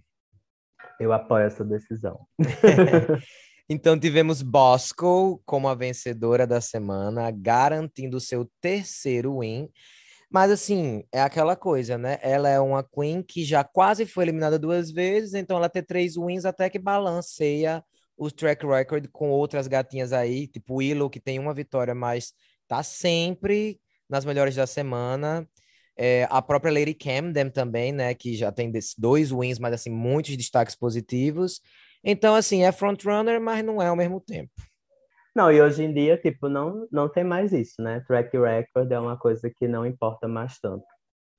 Eu 0.99 1.13
apoio 1.13 1.45
essa 1.45 1.63
decisão. 1.63 2.27
Então 3.73 3.97
tivemos 3.97 4.41
Bosco 4.41 5.41
como 5.45 5.69
a 5.69 5.73
vencedora 5.73 6.45
da 6.45 6.59
semana, 6.59 7.31
garantindo 7.31 8.17
o 8.17 8.19
seu 8.19 8.51
terceiro 8.59 9.39
win. 9.39 9.69
Mas 10.31 10.49
assim, 10.49 11.03
é 11.11 11.21
aquela 11.21 11.57
coisa, 11.57 11.97
né? 11.97 12.17
Ela 12.21 12.47
é 12.49 12.59
uma 12.59 12.81
queen 12.83 13.21
que 13.21 13.43
já 13.43 13.65
quase 13.65 14.05
foi 14.05 14.23
eliminada 14.23 14.57
duas 14.57 14.89
vezes, 14.89 15.33
então 15.33 15.57
ela 15.57 15.67
tem 15.69 15.83
três 15.83 16.15
wins 16.15 16.45
até 16.45 16.69
que 16.69 16.79
balanceia 16.79 17.83
o 18.15 18.31
track 18.31 18.65
record 18.65 19.07
com 19.11 19.29
outras 19.29 19.67
gatinhas 19.67 20.13
aí, 20.13 20.47
tipo 20.47 20.75
Willow, 20.75 21.09
que 21.09 21.19
tem 21.19 21.37
uma 21.37 21.53
vitória, 21.53 21.93
mas 21.93 22.33
tá 22.67 22.81
sempre 22.81 23.79
nas 24.09 24.23
melhores 24.23 24.55
da 24.55 24.65
semana. 24.65 25.45
É, 25.97 26.25
a 26.29 26.41
própria 26.41 26.71
Lady 26.71 26.93
Camden 26.93 27.49
também, 27.49 27.91
né? 27.91 28.13
Que 28.13 28.33
já 28.35 28.51
tem 28.53 28.71
dois 28.97 29.31
wins, 29.31 29.59
mas 29.59 29.73
assim, 29.73 29.89
muitos 29.89 30.37
destaques 30.37 30.75
positivos. 30.75 31.61
Então, 32.03 32.35
assim, 32.35 32.63
é 32.63 32.71
frontrunner, 32.71 33.41
mas 33.41 33.65
não 33.65 33.81
é 33.81 33.87
ao 33.87 33.95
mesmo 33.97 34.21
tempo. 34.21 34.51
Não, 35.33 35.51
e 35.51 35.61
hoje 35.61 35.83
em 35.83 35.93
dia, 35.93 36.17
tipo, 36.17 36.49
não, 36.49 36.87
não 36.91 37.07
tem 37.07 37.23
mais 37.23 37.53
isso, 37.53 37.81
né? 37.81 38.01
Track 38.01 38.37
record 38.37 38.91
é 38.91 38.99
uma 38.99 39.17
coisa 39.17 39.49
que 39.49 39.67
não 39.67 39.85
importa 39.85 40.27
mais 40.27 40.59
tanto. 40.59 40.85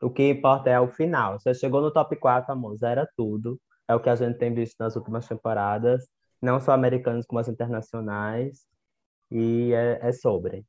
O 0.02 0.10
que 0.10 0.30
importa 0.30 0.70
é 0.70 0.80
o 0.80 0.88
final. 0.88 1.38
Você 1.38 1.54
chegou 1.54 1.80
no 1.82 1.92
top 1.92 2.16
4, 2.16 2.52
amor, 2.52 2.76
era 2.82 3.06
tudo. 3.16 3.60
É 3.86 3.94
o 3.94 4.00
que 4.00 4.08
a 4.08 4.16
gente 4.16 4.38
tem 4.38 4.54
visto 4.54 4.76
nas 4.80 4.96
últimas 4.96 5.28
temporadas, 5.28 6.08
não 6.40 6.58
só 6.60 6.72
americanos 6.72 7.26
como 7.26 7.38
as 7.38 7.48
internacionais. 7.48 8.66
E 9.30 9.72
é, 9.74 9.98
é 10.08 10.12
sobre. 10.12 10.64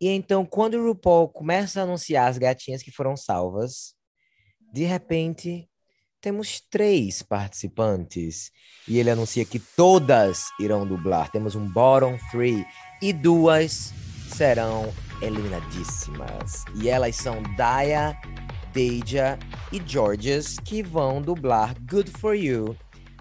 E 0.00 0.08
então, 0.08 0.46
quando 0.46 0.74
o 0.74 0.86
RuPaul 0.86 1.28
começa 1.28 1.80
a 1.80 1.82
anunciar 1.82 2.28
as 2.28 2.38
gatinhas 2.38 2.82
que 2.82 2.92
foram 2.92 3.16
salvas, 3.16 3.94
de 4.72 4.84
repente 4.84 5.67
temos 6.20 6.60
três 6.60 7.22
participantes 7.22 8.50
e 8.86 8.98
ele 8.98 9.10
anuncia 9.10 9.44
que 9.44 9.58
todas 9.58 10.44
irão 10.58 10.86
dublar. 10.86 11.30
Temos 11.30 11.54
um 11.54 11.66
bottom 11.66 12.18
three 12.30 12.66
e 13.00 13.12
duas 13.12 13.92
serão 14.34 14.92
eliminadíssimas. 15.22 16.64
E 16.80 16.88
elas 16.88 17.16
são 17.16 17.42
Daya, 17.56 18.16
Deja 18.72 19.38
e 19.72 19.82
Georges 19.84 20.58
que 20.58 20.82
vão 20.82 21.20
dublar 21.20 21.74
Good 21.88 22.10
For 22.12 22.34
You 22.34 22.76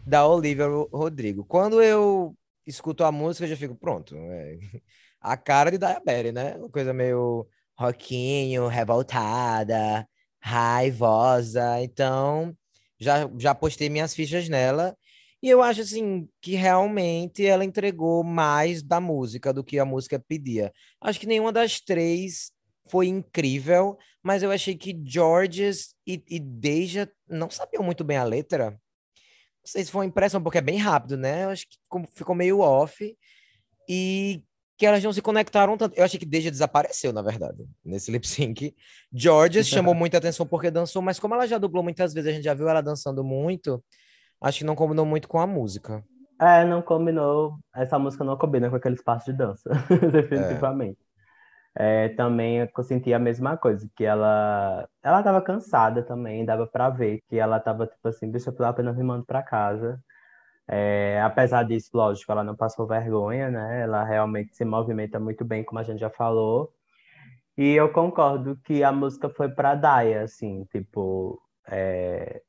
da 0.06 0.26
Olivia 0.26 0.68
Rodrigo. 0.92 1.44
Quando 1.46 1.82
eu 1.82 2.36
escuto 2.66 3.04
a 3.04 3.12
música, 3.12 3.46
eu 3.46 3.50
já 3.50 3.58
fico 3.58 3.76
pronto. 3.76 4.16
É 4.16 4.58
a 5.20 5.36
cara 5.36 5.72
de 5.72 5.78
Daya 5.78 6.02
Berry, 6.04 6.32
né? 6.32 6.56
Uma 6.56 6.70
coisa 6.70 6.94
meio 6.94 7.48
rockinho, 7.78 8.68
revoltada, 8.68 10.08
raivosa. 10.40 11.82
Então, 11.82 12.56
já, 13.00 13.30
já 13.38 13.54
postei 13.56 13.90
minhas 13.90 14.14
fichas 14.14 14.50
nela. 14.50 14.96
E 15.42 15.50
eu 15.50 15.62
acho 15.62 15.82
assim 15.82 16.28
que 16.42 16.56
realmente 16.56 17.46
ela 17.46 17.64
entregou 17.64 18.24
mais 18.24 18.82
da 18.82 19.00
música 19.00 19.54
do 19.54 19.64
que 19.64 19.78
a 19.78 19.86
música 19.86 20.20
pedia. 20.20 20.74
Acho 21.00 21.20
que 21.20 21.28
nenhuma 21.28 21.52
das 21.52 21.80
três 21.80 22.52
foi 22.90 23.08
incrível, 23.08 23.98
mas 24.24 24.42
eu 24.42 24.52
achei 24.52 24.76
que 24.76 25.00
Georges 25.06 25.94
e, 26.08 26.24
e 26.28 26.40
Deja 26.40 27.10
não 27.30 27.50
sabiam 27.50 27.84
muito 27.84 28.04
bem 28.04 28.18
a 28.18 28.24
letra. 28.24 28.72
Não 28.72 28.80
sei 29.64 29.84
se 29.84 29.92
foi 29.92 30.06
impressão, 30.06 30.42
porque 30.42 30.58
é 30.58 30.62
bem 30.62 30.78
rápido, 30.78 31.18
né? 31.18 31.44
Eu 31.44 31.50
acho 31.50 31.68
que 31.68 31.78
ficou 32.16 32.34
meio 32.34 32.60
off. 32.60 33.16
E 33.88 34.44
que 34.78 34.86
elas 34.86 35.04
não 35.04 35.12
se 35.12 35.22
conectaram 35.22 35.76
tanto. 35.76 35.98
Eu 35.98 36.06
achei 36.06 36.20
que 36.20 36.26
Deja 36.26 36.52
desapareceu, 36.52 37.12
na 37.12 37.22
verdade, 37.22 37.66
nesse 37.84 38.12
lip 38.12 38.28
sync. 38.28 38.76
Georgia 39.12 39.64
chamou 39.64 39.96
muita 39.96 40.18
atenção 40.18 40.46
porque 40.46 40.70
dançou, 40.70 41.02
mas 41.02 41.20
como 41.20 41.34
ela 41.34 41.48
já 41.48 41.58
dublou 41.58 41.84
muitas 41.84 42.14
vezes, 42.14 42.30
a 42.30 42.34
gente 42.34 42.44
já 42.44 42.54
viu 42.54 42.70
ela 42.70 42.82
dançando 42.82 43.24
muito, 43.24 43.84
acho 44.42 44.60
que 44.60 44.66
não 44.66 44.76
combinou 44.76 45.06
muito 45.06 45.28
com 45.28 45.40
a 45.40 45.48
música. 45.48 46.04
É, 46.40 46.64
não 46.64 46.84
combinou. 46.84 47.58
Essa 47.76 47.98
música 47.98 48.24
não 48.24 48.38
combina 48.38 48.70
com 48.70 48.76
aquele 48.76 48.96
espaço 48.96 49.32
de 49.32 49.38
dança, 49.38 49.70
definitivamente. 50.12 51.00
É. 51.02 51.08
É, 51.80 52.10
também 52.10 52.58
eu 52.58 52.84
senti 52.84 53.14
a 53.14 53.20
mesma 53.20 53.56
coisa, 53.56 53.88
que 53.96 54.04
ela 54.04 54.88
ela 55.04 55.22
tava 55.22 55.42
cansada 55.44 56.02
também, 56.02 56.44
dava 56.44 56.66
para 56.66 56.90
ver 56.90 57.22
que 57.30 57.38
ela 57.38 57.60
tava 57.60 57.86
tipo 57.86 58.08
assim, 58.08 58.32
deixa 58.32 58.52
eu 58.58 58.66
apenas 58.66 58.98
me 58.98 59.04
mando 59.04 59.24
para 59.26 59.44
casa. 59.44 60.00
É, 60.68 61.22
apesar 61.24 61.64
disso, 61.64 61.92
lógico, 61.94 62.32
ela 62.32 62.44
não 62.44 62.56
passou 62.56 62.86
vergonha, 62.88 63.50
né? 63.50 63.82
Ela 63.82 64.04
realmente 64.04 64.56
se 64.56 64.66
movimenta 64.66 65.20
muito 65.20 65.46
bem, 65.46 65.64
como 65.64 65.80
a 65.80 65.84
gente 65.84 66.00
já 66.00 66.10
falou. 66.10 66.74
E 67.58 67.74
eu 67.74 67.92
concordo 67.92 68.58
que 68.64 68.84
a 68.84 68.92
música 68.92 69.30
foi 69.30 69.50
para 69.50 69.76
Daya, 69.76 70.24
assim, 70.24 70.66
tipo, 70.66 71.42
é, 71.68 72.42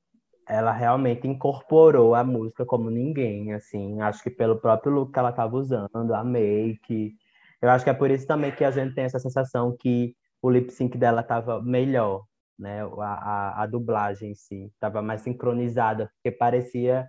ela 0.48 0.72
realmente 0.72 1.26
incorporou 1.28 2.14
a 2.14 2.24
música 2.24 2.64
como 2.66 2.90
ninguém, 2.90 3.52
assim. 3.54 4.00
Acho 4.00 4.22
que 4.22 4.30
pelo 4.30 4.60
próprio 4.60 4.92
look 4.92 5.12
que 5.12 5.18
ela 5.18 5.30
estava 5.30 5.56
usando, 5.56 6.14
a 6.14 6.24
make. 6.24 7.14
Eu 7.62 7.70
acho 7.70 7.84
que 7.84 7.90
é 7.90 7.94
por 7.94 8.10
isso 8.10 8.26
também 8.26 8.52
que 8.52 8.64
a 8.64 8.70
gente 8.70 8.94
tem 8.94 9.04
essa 9.04 9.18
sensação 9.18 9.76
que 9.78 10.14
o 10.42 10.50
lip 10.50 10.70
sync 10.72 10.96
dela 10.98 11.20
estava 11.22 11.60
melhor, 11.62 12.24
né? 12.58 12.82
A, 12.82 13.60
a, 13.60 13.62
a 13.62 13.66
dublagem 13.66 14.32
em 14.32 14.34
si 14.34 14.66
estava 14.74 15.02
mais 15.02 15.22
sincronizada, 15.22 16.10
porque 16.16 16.30
parecia 16.36 17.08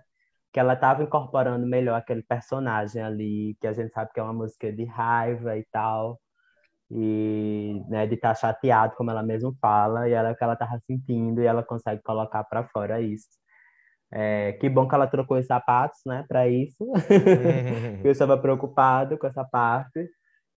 que 0.52 0.58
ela 0.58 0.74
estava 0.74 1.02
incorporando 1.02 1.66
melhor 1.66 1.96
aquele 1.96 2.22
personagem 2.22 3.02
ali, 3.02 3.56
que 3.60 3.66
a 3.66 3.72
gente 3.72 3.92
sabe 3.92 4.12
que 4.12 4.20
é 4.20 4.22
uma 4.22 4.32
música 4.32 4.72
de 4.72 4.84
raiva 4.84 5.56
e 5.56 5.64
tal, 5.70 6.20
e 6.90 7.82
né, 7.88 8.06
de 8.06 8.14
estar 8.14 8.30
tá 8.30 8.34
chateado, 8.34 8.96
como 8.96 9.10
ela 9.10 9.22
mesma 9.22 9.54
fala, 9.60 10.08
e 10.08 10.12
ela 10.12 10.32
o 10.32 10.36
que 10.36 10.42
ela 10.44 10.54
estava 10.54 10.78
sentindo, 10.86 11.40
e 11.40 11.46
ela 11.46 11.62
consegue 11.62 12.02
colocar 12.02 12.44
para 12.44 12.64
fora 12.68 13.00
isso. 13.00 13.28
É, 14.12 14.54
que 14.54 14.68
bom 14.68 14.88
que 14.88 14.94
ela 14.94 15.06
trocou 15.06 15.38
os 15.38 15.46
sapatos, 15.46 16.00
né, 16.04 16.24
para 16.28 16.48
isso. 16.48 16.76
eu 18.04 18.10
estava 18.10 18.36
preocupado 18.36 19.16
com 19.18 19.26
essa 19.26 19.44
parte. 19.44 20.08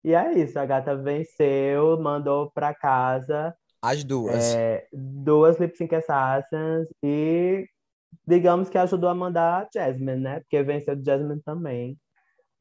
E 0.03 0.13
é 0.13 0.33
isso, 0.33 0.59
a 0.59 0.65
gata 0.65 0.95
venceu, 0.97 1.99
mandou 2.01 2.51
para 2.51 2.73
casa 2.73 3.55
As 3.81 4.03
duas. 4.03 4.53
É, 4.53 4.85
duas 4.91 5.57
Lip 5.59 5.77
Sync 5.77 5.95
Assassins 5.95 6.87
e 7.01 7.65
digamos 8.27 8.69
que 8.69 8.77
ajudou 8.77 9.09
a 9.09 9.15
mandar 9.15 9.63
a 9.63 9.69
Jasmine, 9.73 10.19
né? 10.19 10.39
Porque 10.41 10.61
venceu 10.63 11.01
Jasmine 11.03 11.41
também. 11.41 11.97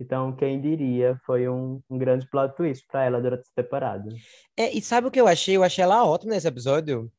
Então, 0.01 0.35
quem 0.35 0.61
diria, 0.61 1.17
foi 1.25 1.49
um, 1.49 1.81
um 1.89 1.97
grande 1.97 2.29
plot 2.29 2.57
twist 2.57 2.85
para 2.91 3.05
ela 3.05 3.21
durante 3.21 3.43
essa 3.43 3.53
temporada. 3.55 4.09
É, 4.57 4.71
e 4.73 4.83
sabe 4.83 5.07
o 5.07 5.11
que 5.11 5.21
eu 5.21 5.29
achei? 5.29 5.57
Eu 5.57 5.63
achei 5.63 5.85
ela 5.85 6.05
ótima 6.05 6.33
nesse 6.33 6.49
episódio. 6.49 7.11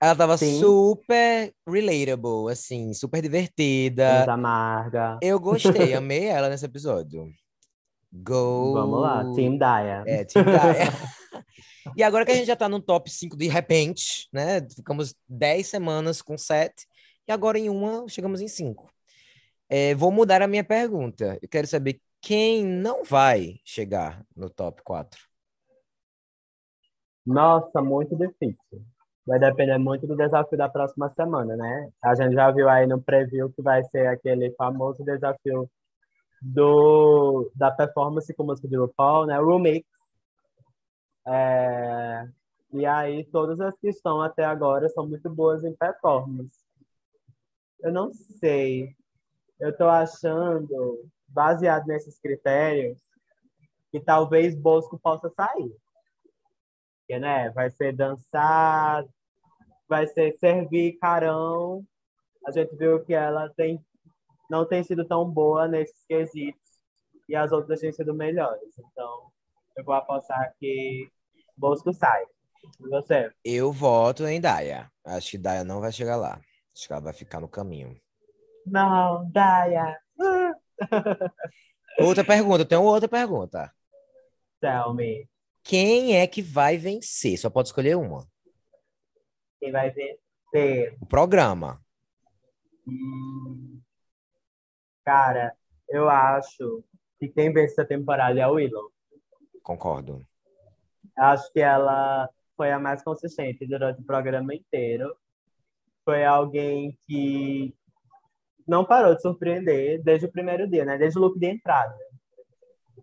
Ela 0.00 0.16
tava 0.16 0.36
Sim. 0.36 0.58
super 0.58 1.54
relatable, 1.64 2.50
assim, 2.50 2.92
super 2.92 3.22
divertida. 3.22 4.24
Amarga. 4.32 5.16
Eu 5.22 5.38
gostei, 5.38 5.94
amei 5.94 6.24
ela 6.24 6.48
nesse 6.48 6.66
episódio. 6.66 7.28
Go! 8.12 8.74
Vamos 8.74 9.00
lá, 9.00 9.32
Team 9.32 9.56
Daya. 9.56 10.02
É, 10.04 10.24
Team 10.24 10.44
Daya. 10.44 10.92
e 11.96 12.02
agora 12.02 12.26
que 12.26 12.32
a 12.32 12.34
gente 12.34 12.48
já 12.48 12.56
tá 12.56 12.68
no 12.68 12.80
top 12.80 13.08
5 13.08 13.36
de 13.36 13.46
repente, 13.46 14.28
né? 14.32 14.60
Ficamos 14.74 15.14
10 15.28 15.68
semanas 15.68 16.20
com 16.20 16.36
7. 16.36 16.74
E 17.26 17.32
agora 17.32 17.58
em 17.58 17.68
uma, 17.68 18.08
chegamos 18.08 18.40
em 18.40 18.48
5. 18.48 18.90
É, 19.68 19.94
vou 19.94 20.10
mudar 20.10 20.42
a 20.42 20.46
minha 20.46 20.64
pergunta. 20.64 21.38
Eu 21.40 21.48
quero 21.48 21.66
saber 21.66 22.00
quem 22.20 22.64
não 22.64 23.04
vai 23.04 23.60
chegar 23.64 24.24
no 24.36 24.50
top 24.50 24.82
4. 24.82 25.20
Nossa, 27.24 27.80
muito 27.80 28.16
difícil. 28.16 28.84
Vai 29.26 29.38
depender 29.38 29.78
muito 29.78 30.06
do 30.06 30.16
desafio 30.16 30.58
da 30.58 30.68
próxima 30.68 31.08
semana, 31.14 31.56
né? 31.56 31.88
A 32.02 32.14
gente 32.14 32.34
já 32.34 32.50
viu 32.50 32.68
aí 32.68 32.86
no 32.86 33.00
preview 33.00 33.52
que 33.52 33.62
vai 33.62 33.82
ser 33.84 34.08
aquele 34.08 34.52
famoso 34.56 35.04
desafio 35.04 35.70
do, 36.40 37.50
da 37.54 37.70
performance 37.70 38.34
com 38.34 38.44
música 38.44 38.66
de 38.66 38.76
RuPaul, 38.76 39.26
né? 39.26 39.38
Remix. 39.38 39.86
É, 41.24 42.28
e 42.72 42.84
aí, 42.84 43.24
todas 43.26 43.60
as 43.60 43.76
que 43.78 43.88
estão 43.88 44.20
até 44.20 44.44
agora 44.44 44.88
são 44.88 45.06
muito 45.06 45.30
boas 45.30 45.62
em 45.62 45.74
performance. 45.74 46.61
Eu 47.82 47.92
não 47.92 48.12
sei 48.12 48.94
eu 49.62 49.70
estou 49.70 49.88
achando, 49.88 51.08
baseado 51.28 51.86
nesses 51.86 52.18
critérios, 52.18 52.98
que 53.92 54.00
talvez 54.00 54.56
Bosco 54.56 54.98
possa 54.98 55.30
sair. 55.30 55.72
Porque, 56.98 57.20
né, 57.20 57.48
vai 57.50 57.70
ser 57.70 57.94
dançar, 57.94 59.04
vai 59.88 60.04
ser 60.08 60.36
servir 60.40 60.98
carão. 60.98 61.86
A 62.44 62.50
gente 62.50 62.74
viu 62.74 63.04
que 63.04 63.14
ela 63.14 63.48
tem, 63.50 63.80
não 64.50 64.66
tem 64.66 64.82
sido 64.82 65.06
tão 65.06 65.30
boa 65.30 65.68
nesses 65.68 66.04
quesitos 66.08 66.60
e 67.28 67.36
as 67.36 67.52
outras 67.52 67.78
têm 67.78 67.92
sido 67.92 68.12
melhores. 68.12 68.76
Então, 68.76 69.30
eu 69.76 69.84
vou 69.84 69.94
apostar 69.94 70.52
que 70.58 71.08
Bosco 71.56 71.92
sai. 71.92 72.24
E 72.80 72.88
você? 72.88 73.30
Eu 73.44 73.70
voto 73.70 74.26
em 74.26 74.40
Daya. 74.40 74.90
Acho 75.04 75.30
que 75.30 75.38
Daya 75.38 75.62
não 75.62 75.80
vai 75.80 75.92
chegar 75.92 76.16
lá. 76.16 76.40
Acho 76.74 76.86
que 76.86 76.92
ela 76.92 77.02
vai 77.02 77.12
ficar 77.12 77.40
no 77.40 77.48
caminho. 77.48 78.00
Não, 78.66 79.30
Daya. 79.30 79.98
Outra 81.98 82.24
pergunta, 82.24 82.64
tem 82.64 82.78
outra 82.78 83.08
pergunta. 83.08 83.70
Tell 84.60 84.94
me. 84.94 85.28
Quem 85.62 86.16
é 86.16 86.26
que 86.26 86.40
vai 86.40 86.76
vencer? 86.78 87.36
Só 87.36 87.50
pode 87.50 87.68
escolher 87.68 87.96
uma. 87.96 88.26
Quem 89.60 89.70
vai 89.70 89.90
vencer? 89.90 90.96
O 91.00 91.06
programa. 91.06 91.80
Hum, 92.86 93.80
cara, 95.04 95.54
eu 95.88 96.08
acho 96.08 96.82
que 97.18 97.28
quem 97.28 97.52
vence 97.52 97.72
essa 97.72 97.84
temporada 97.84 98.38
é 98.38 98.42
a 98.42 98.50
Willow. 98.50 98.90
Concordo. 99.62 100.26
Acho 101.16 101.52
que 101.52 101.60
ela 101.60 102.28
foi 102.56 102.72
a 102.72 102.78
mais 102.78 103.02
consistente 103.02 103.66
durante 103.66 104.00
o 104.00 104.04
programa 104.04 104.54
inteiro. 104.54 105.14
Foi 106.04 106.24
alguém 106.24 106.96
que 107.06 107.74
não 108.66 108.84
parou 108.84 109.14
de 109.14 109.22
surpreender 109.22 110.02
desde 110.02 110.26
o 110.26 110.32
primeiro 110.32 110.68
dia, 110.68 110.84
né? 110.84 110.98
Desde 110.98 111.18
o 111.18 111.22
look 111.22 111.38
de 111.38 111.46
entrada. 111.46 111.96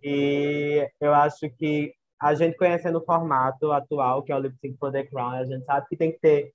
E 0.03 0.89
eu 0.99 1.13
acho 1.13 1.49
que 1.51 1.93
a 2.19 2.33
gente 2.33 2.57
conhecendo 2.57 2.99
o 2.99 3.05
formato 3.05 3.71
atual, 3.71 4.23
que 4.23 4.31
é 4.31 4.35
o 4.35 4.39
Lip 4.39 4.57
Sync 4.59 4.77
for 4.77 4.91
the 4.91 5.05
Crown, 5.05 5.31
a 5.31 5.45
gente 5.45 5.65
sabe 5.65 5.87
que 5.89 5.97
tem 5.97 6.11
que 6.11 6.19
ter 6.19 6.53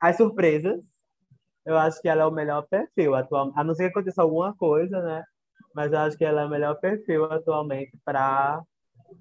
as 0.00 0.16
surpresas. 0.16 0.80
Eu 1.64 1.78
acho 1.78 2.00
que 2.02 2.08
ela 2.08 2.22
é 2.22 2.26
o 2.26 2.30
melhor 2.30 2.66
perfil 2.68 3.14
atual, 3.14 3.52
a 3.56 3.64
não 3.64 3.74
ser 3.74 3.84
que 3.84 3.90
aconteça 3.90 4.22
alguma 4.22 4.54
coisa, 4.56 5.00
né? 5.02 5.24
Mas 5.74 5.92
eu 5.92 5.98
acho 6.00 6.18
que 6.18 6.24
ela 6.24 6.42
é 6.42 6.46
o 6.46 6.50
melhor 6.50 6.74
perfil 6.80 7.24
atualmente 7.26 7.92
para 8.04 8.62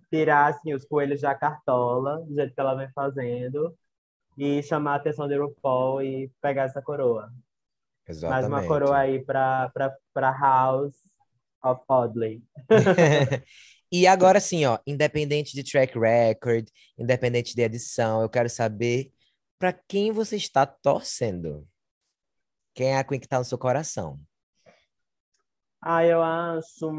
tirar 0.09 0.47
assim, 0.47 0.74
os 0.74 0.86
coelhos 0.86 1.22
da 1.22 1.36
cartola, 1.36 2.19
do 2.26 2.36
jeito 2.36 2.53
que 2.53 2.59
ela 2.59 2.76
vem 2.76 2.89
fazendo, 2.93 3.76
e 4.44 4.64
chamar 4.64 4.94
a 4.94 4.96
atenção 4.96 5.28
de 5.28 5.38
RuPaul 5.38 6.02
e 6.02 6.32
pegar 6.42 6.64
essa 6.64 6.82
coroa. 6.82 7.32
Exatamente. 8.10 8.50
Mais 8.50 8.64
uma 8.64 8.68
coroa 8.68 8.98
aí 8.98 9.24
para 9.24 9.72
House 10.16 10.98
of 11.64 11.84
Oddly. 11.88 12.44
e 13.92 14.08
agora 14.08 14.39
sim, 14.39 14.66
ó, 14.66 14.80
independente 14.88 15.54
de 15.54 15.64
track 15.64 15.94
record, 15.96 16.68
independente 16.98 17.54
de 17.54 17.62
edição, 17.62 18.24
eu 18.24 18.30
quero 18.30 18.50
saber 18.50 19.12
para 19.60 19.74
quem 19.74 20.12
você 20.12 20.38
está 20.38 20.66
torcendo. 20.66 21.68
Quem 22.74 22.88
é 22.88 22.98
a 22.98 23.04
Queen 23.04 23.20
que 23.20 23.28
está 23.28 23.38
no 23.38 23.46
seu 23.46 23.60
coração? 23.60 24.20
Ah, 25.80 26.04
eu 26.04 26.20
acho. 26.20 26.92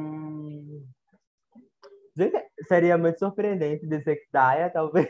Seria 2.69 2.97
muito 2.97 3.19
surpreendente 3.19 3.85
dizer 3.85 4.15
que 4.15 4.29
Daya, 4.31 4.71
talvez. 4.71 5.09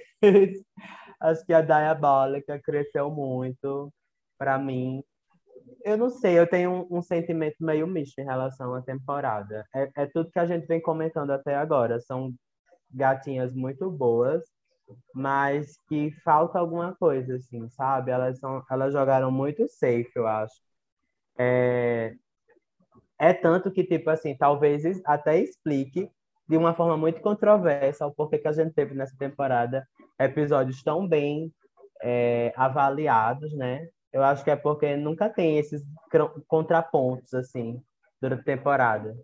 Acho 1.22 1.44
que 1.46 1.52
a 1.52 1.62
Diabólica 1.62 2.60
cresceu 2.60 3.10
muito 3.10 3.92
para 4.38 4.58
mim 4.58 5.02
eu 5.84 5.96
não 5.96 6.10
sei, 6.10 6.38
eu 6.38 6.46
tenho 6.46 6.70
um, 6.70 6.98
um, 6.98 7.02
sentimento 7.02 7.56
meio 7.60 7.86
misto 7.86 8.18
em 8.18 8.24
relação 8.24 8.74
à 8.74 8.82
temporada. 8.82 9.66
É, 9.74 9.90
é 9.96 10.06
tudo 10.06 10.30
que 10.30 10.38
a 10.38 10.46
gente 10.46 10.66
vem 10.66 10.80
comentando 10.80 11.30
até 11.30 11.54
agora. 11.54 12.00
São 12.00 12.32
gatinhas 12.90 13.54
muito 13.54 13.90
boas, 13.90 14.42
mas 15.14 15.76
que 15.88 16.10
falta 16.22 16.58
alguma 16.58 16.94
coisa, 16.96 17.36
assim, 17.36 17.68
sabe? 17.70 18.10
Elas, 18.10 18.38
são, 18.38 18.62
elas 18.70 18.92
jogaram 18.92 19.30
muito 19.30 19.66
safe, 19.68 20.10
eu 20.14 20.26
acho. 20.26 20.54
É, 21.38 22.14
é 23.18 23.32
tanto 23.32 23.70
que, 23.70 23.84
tipo 23.84 24.10
assim, 24.10 24.36
talvez 24.36 24.84
até 25.04 25.40
explique 25.40 26.10
de 26.48 26.56
uma 26.56 26.74
forma 26.74 26.96
muito 26.96 27.20
controversa 27.22 28.06
o 28.06 28.12
porquê 28.12 28.38
que 28.38 28.48
a 28.48 28.52
gente 28.52 28.74
teve 28.74 28.94
nessa 28.94 29.16
temporada 29.16 29.88
episódios 30.18 30.82
tão 30.82 31.06
bem 31.06 31.52
é, 32.02 32.52
avaliados, 32.56 33.52
né? 33.54 33.88
Eu 34.12 34.22
acho 34.22 34.44
que 34.44 34.50
é 34.50 34.56
porque 34.56 34.96
nunca 34.96 35.30
tem 35.30 35.58
esses 35.58 35.82
contrapontos, 36.46 37.32
assim, 37.32 37.82
durante 38.20 38.40
a 38.40 38.56
temporada. 38.56 39.16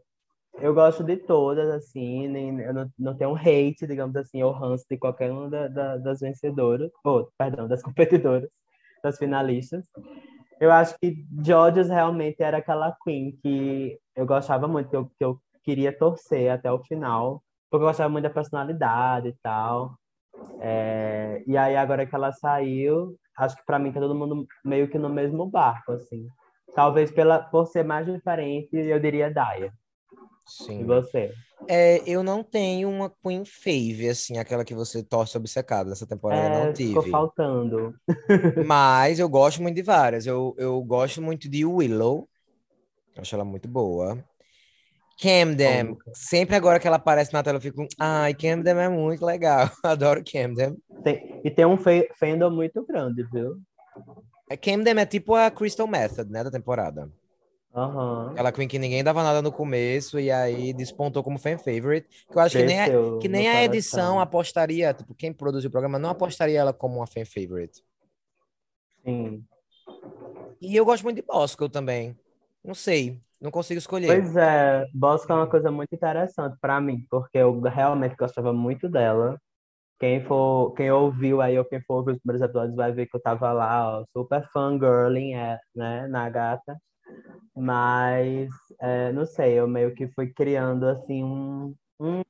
Eu 0.61 0.75
gosto 0.75 1.05
de 1.05 1.17
todas, 1.17 1.69
assim, 1.69 2.27
nem, 2.27 2.61
eu 2.61 2.75
não, 2.75 2.91
não 2.99 3.17
tenho 3.17 3.31
um 3.31 3.37
hate, 3.37 3.87
digamos 3.87 4.17
assim, 4.17 4.43
ou 4.43 4.51
ranço 4.51 4.85
de 4.91 4.97
qualquer 4.97 5.31
uma 5.31 5.49
da, 5.49 5.69
da, 5.69 5.97
das 5.99 6.21
vencedoras, 6.21 6.91
ou, 7.05 7.31
perdão, 7.39 7.69
das 7.69 7.83
competidoras, 7.83 8.49
das 9.03 9.19
finalistas. 9.19 9.87
Eu 10.61 10.73
acho 10.73 10.97
que 10.99 11.25
Georges 11.45 11.89
realmente 11.89 12.43
era 12.43 12.59
aquela 12.59 12.97
queen 13.05 13.39
que 13.43 13.99
eu 14.17 14.27
gostava 14.27 14.67
muito, 14.67 14.91
que 14.91 14.97
eu, 14.97 15.07
que 15.07 15.25
eu 15.25 15.41
queria 15.63 15.97
torcer 15.97 16.51
até 16.51 16.73
o 16.73 16.83
final, 16.83 17.43
porque 17.71 17.85
eu 17.85 17.89
gostava 17.89 18.09
muito 18.09 18.25
da 18.25 18.31
personalidade 18.31 19.29
e 19.29 19.37
tal. 19.43 19.97
É, 20.61 21.43
e 21.47 21.57
aí, 21.57 21.77
agora 21.77 22.07
que 22.07 22.15
ela 22.15 22.33
saiu, 22.33 23.17
acho 23.39 23.57
que 23.57 23.65
para 23.65 23.79
mim 23.79 23.93
tá 23.93 24.01
todo 24.01 24.15
mundo 24.15 24.47
meio 24.65 24.89
que 24.89 24.99
no 24.99 25.09
mesmo 25.09 25.47
barco, 25.47 25.93
assim. 25.93 26.27
Talvez 26.75 27.11
pela, 27.11 27.39
por 27.39 27.67
ser 27.67 27.85
mais 27.85 28.07
diferente, 28.07 28.77
eu 28.77 29.01
diria 29.01 29.33
Daya. 29.33 29.73
Sim. 30.45 30.81
E 30.81 30.85
você? 30.85 31.33
É, 31.69 32.03
eu 32.07 32.23
não 32.23 32.43
tenho 32.43 32.89
uma 32.89 33.11
Queen 33.23 33.45
Fave, 33.45 34.09
assim, 34.09 34.39
aquela 34.39 34.65
que 34.65 34.75
você 34.75 35.03
torce 35.03 35.37
obcecada 35.37 35.91
nessa 35.91 36.07
temporada, 36.07 36.41
é, 36.41 36.67
não 36.67 36.73
tive. 36.73 36.89
Ficou 36.89 37.11
faltando. 37.11 37.95
Mas 38.67 39.19
eu 39.19 39.29
gosto 39.29 39.61
muito 39.63 39.75
de 39.75 39.83
várias. 39.83 40.27
Eu, 40.27 40.55
eu 40.59 40.83
gosto 40.83 41.21
muito 41.21 41.49
de 41.49 41.65
Willow. 41.65 42.29
Acho 43.17 43.35
ela 43.35 43.45
muito 43.45 43.69
boa. 43.69 44.25
Camden, 45.21 45.97
sempre 46.15 46.55
agora 46.55 46.79
que 46.79 46.87
ela 46.87 46.97
aparece 46.97 47.33
na 47.33 47.43
tela, 47.43 47.57
eu 47.57 47.63
fico, 47.63 47.87
ai, 47.99 48.33
Camden 48.35 48.79
é 48.79 48.89
muito 48.89 49.25
legal, 49.25 49.69
adoro 49.83 50.23
Camden. 50.25 50.77
Tem, 51.03 51.41
e 51.45 51.51
tem 51.51 51.67
um 51.67 51.77
fandom 51.77 52.51
muito 52.51 52.87
grande, 52.87 53.25
viu? 53.25 53.61
É, 54.49 54.57
Camden 54.57 54.99
é 54.99 55.07
tipo 55.07 55.35
a 55.35 55.51
Crystal 55.51 55.89
Method, 55.89 56.31
né, 56.31 56.45
da 56.45 56.51
temporada. 56.51 57.11
Uhum. 57.75 58.31
Aquela 58.31 58.51
Queen 58.51 58.69
que 58.69 58.79
ninguém 58.79 59.05
dava 59.05 59.23
nada 59.23 59.43
no 59.43 59.53
começo 59.53 60.19
e 60.19 60.31
aí 60.31 60.73
despontou 60.73 61.23
como 61.23 61.39
fan 61.39 61.59
favorite. 61.59 62.09
Que 62.31 62.37
eu 62.37 62.41
acho 62.41 62.57
que 62.57 62.65
nem, 62.65 62.81
a, 62.81 62.87
que 63.21 63.29
nem 63.29 63.49
a 63.49 63.65
edição 63.65 64.19
apostaria, 64.19 64.95
tipo, 64.95 65.15
quem 65.15 65.33
produziu 65.33 65.69
o 65.69 65.71
programa 65.71 65.99
não 65.99 66.11
apostaria 66.11 66.59
ela 66.59 66.73
como 66.73 66.97
uma 66.97 67.07
fan 67.07 67.25
favorite. 67.25 67.83
Sim. 69.05 69.45
E 70.61 70.75
eu 70.75 70.85
gosto 70.85 71.05
muito 71.05 71.17
de 71.17 71.23
Bosco 71.23 71.69
também. 71.69 72.17
Não 72.65 72.75
sei. 72.75 73.21
Não 73.41 73.51
consigo 73.51 73.79
escolher. 73.79 74.07
Pois 74.09 74.37
é, 74.37 74.87
Bosco 74.93 75.33
é 75.33 75.35
uma 75.35 75.49
coisa 75.49 75.71
muito 75.71 75.95
interessante 75.95 76.57
para 76.61 76.81
mim, 76.81 77.07
porque 77.09 77.39
eu 77.39 77.61
realmente 77.61 78.17
gostava 78.17 78.53
muito 78.53 78.89
dela. 78.89 79.39
Quem 80.01 80.25
for, 80.25 80.73
quem 80.75 80.91
ouviu 80.91 81.41
aí 81.41 81.59
ou 81.59 81.65
quem 81.65 81.81
for 81.83 81.97
ouvir 81.97 82.13
os 82.13 82.19
primeiros 82.19 82.43
episódios 82.43 82.77
vai 82.77 82.93
ver 82.93 83.07
que 83.07 83.17
eu 83.17 83.21
tava 83.21 83.53
lá, 83.53 83.99
ó, 84.01 84.05
super 84.13 84.49
fangirling, 84.53 85.35
é, 85.35 85.59
né, 85.75 86.07
na 86.09 86.29
gata. 86.31 86.77
Mas, 87.57 88.49
é, 88.81 89.13
não 89.13 89.27
sei, 89.27 89.55
eu 89.55 89.67
meio 89.67 89.95
que 89.95 90.09
fui 90.09 90.33
criando, 90.33 90.87
assim, 90.87 91.25
um, 91.25 91.75
um 92.01 92.23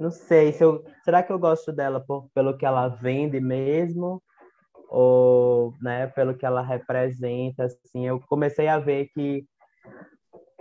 não 0.00 0.10
sei, 0.10 0.52
se 0.52 0.64
eu, 0.64 0.84
será 1.04 1.22
que 1.22 1.32
eu 1.32 1.38
gosto 1.38 1.72
dela 1.72 2.00
por, 2.00 2.28
pelo 2.34 2.56
que 2.56 2.66
ela 2.66 2.88
vende 2.88 3.40
mesmo? 3.40 4.22
Ou, 4.88 5.74
né, 5.80 6.06
pelo 6.08 6.36
que 6.36 6.46
ela 6.46 6.62
representa, 6.62 7.64
assim, 7.64 8.06
eu 8.06 8.20
comecei 8.28 8.68
a 8.68 8.78
ver 8.78 9.08
que 9.14 9.44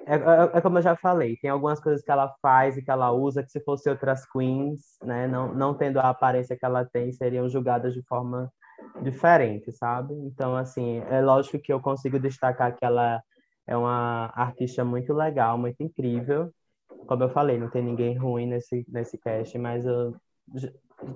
é, 0.06 0.16
é, 0.16 0.58
é, 0.58 0.62
como 0.62 0.78
eu 0.78 0.82
já 0.82 0.96
falei, 0.96 1.38
tem 1.38 1.50
algumas 1.50 1.80
coisas 1.80 2.04
que 2.04 2.12
ela 2.12 2.34
faz 2.42 2.78
e 2.78 2.82
que 2.82 2.92
ela 2.92 3.12
usa 3.12 3.44
que 3.44 3.52
se 3.52 3.60
fosse 3.62 3.90
outras 3.90 4.26
queens, 4.26 4.98
né, 5.04 5.28
não, 5.28 5.54
não 5.54 5.74
tendo 5.74 6.00
a 6.00 6.10
aparência 6.10 6.58
que 6.58 6.66
ela 6.66 6.86
tem, 6.86 7.12
seriam 7.12 7.48
julgadas 7.50 7.94
de 7.94 8.02
forma 8.04 8.52
diferente, 9.02 9.72
sabe? 9.72 10.14
Então, 10.14 10.56
assim, 10.56 11.00
é 11.10 11.22
lógico 11.22 11.60
que 11.60 11.72
eu 11.72 11.80
consigo 11.80 12.20
destacar 12.20 12.76
que 12.76 12.84
ela 12.84 13.22
é 13.66 13.78
uma 13.78 14.32
artista 14.36 14.84
muito 14.84 15.14
legal, 15.14 15.58
muito 15.58 15.82
incrível. 15.82 16.52
Como 17.08 17.24
eu 17.24 17.30
falei, 17.30 17.58
não 17.58 17.70
tem 17.70 17.82
ninguém 17.82 18.18
ruim 18.18 18.48
nesse, 18.48 18.86
nesse 18.90 19.18
cast, 19.18 19.58
mas 19.58 19.86
eu, 19.86 20.16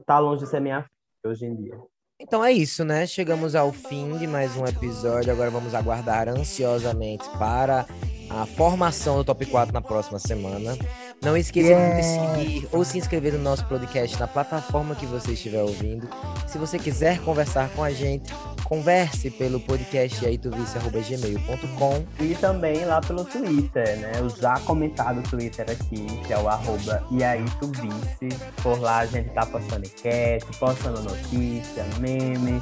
tá 0.06 0.20
longe 0.20 0.44
de 0.44 0.50
ser 0.50 0.62
minha 0.62 0.84
filha 0.84 1.32
hoje 1.34 1.46
em 1.46 1.56
dia. 1.56 1.78
Então 2.20 2.44
é 2.44 2.52
isso, 2.52 2.84
né? 2.84 3.06
Chegamos 3.06 3.54
ao 3.54 3.72
fim 3.72 4.18
de 4.18 4.26
mais 4.26 4.56
um 4.58 4.66
episódio. 4.66 5.32
Agora 5.32 5.52
vamos 5.52 5.76
aguardar 5.76 6.28
ansiosamente 6.28 7.24
para 7.38 7.86
a 8.30 8.46
formação 8.46 9.18
do 9.18 9.24
top 9.24 9.46
4 9.46 9.74
na 9.74 9.82
próxima 9.82 10.20
semana. 10.20 10.78
Não 11.22 11.36
esqueça 11.36 11.70
yeah. 11.70 11.96
de 11.96 12.04
seguir 12.04 12.70
ou 12.72 12.84
se 12.84 12.98
inscrever 12.98 13.34
no 13.34 13.40
nosso 13.40 13.66
podcast 13.66 14.20
na 14.20 14.28
plataforma 14.28 14.96
que 14.96 15.06
você 15.06 15.32
estiver 15.32 15.62
ouvindo. 15.62 16.08
Se 16.48 16.58
você 16.58 16.78
quiser 16.78 17.20
conversar 17.22 17.70
com 17.70 17.84
a 17.84 17.92
gente, 17.92 18.32
converse 18.64 19.32
pelo 19.32 19.60
podcast 19.60 20.26
aituvice.gmail.com 20.26 22.06
E 22.20 22.36
também 22.36 22.86
lá 22.86 23.02
pelo 23.02 23.24
Twitter, 23.26 23.98
né? 23.98 24.12
O 24.22 24.30
já 24.30 24.60
comentado 24.60 25.24
Twitter 25.30 25.66
aqui, 25.70 26.06
que 26.26 26.34
é 26.34 26.38
o 26.38 26.48
arroba 26.48 27.04
iaituvice. 27.12 28.30
Por 28.62 28.80
lá 28.80 29.00
a 29.00 29.06
gente 29.06 29.30
tá 29.30 29.46
postando 29.46 29.86
enquete, 29.86 30.46
postando 30.60 31.02
notícia, 31.02 31.86
meme, 32.00 32.62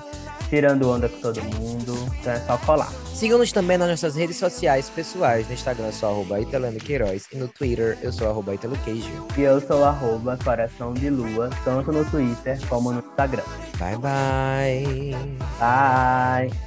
tirando 0.55 0.89
onda 0.89 1.09
com 1.09 1.19
todo 1.19 1.43
mundo. 1.43 1.93
Então 2.19 2.31
é 2.31 2.39
só 2.39 2.57
colar. 2.59 2.89
Sigam-nos 3.13 3.51
também 3.51 3.77
nas 3.77 3.89
nossas 3.89 4.15
redes 4.15 4.37
sociais 4.37 4.89
pessoais. 4.89 5.45
No 5.47 5.53
Instagram 5.53 5.87
eu 5.87 5.91
sou 5.91 6.09
arroba 6.09 6.39
Italano 6.39 6.79
Queiroz 6.79 7.25
e 7.33 7.37
no 7.37 7.49
Twitter 7.49 7.97
eu 8.01 8.11
sou 8.13 8.29
arroba 8.29 8.55
Italo 8.55 8.77
Queijo. 8.85 9.27
E 9.37 9.41
eu 9.41 9.59
sou 9.59 9.83
arroba 9.83 10.37
Coração 10.41 10.93
de 10.93 11.09
Lua, 11.09 11.49
tanto 11.65 11.91
no 11.91 12.05
Twitter 12.05 12.57
como 12.69 12.93
no 12.93 12.99
Instagram. 12.99 13.43
Bye 13.77 13.97
bye. 13.97 15.15
Bye. 15.59 16.64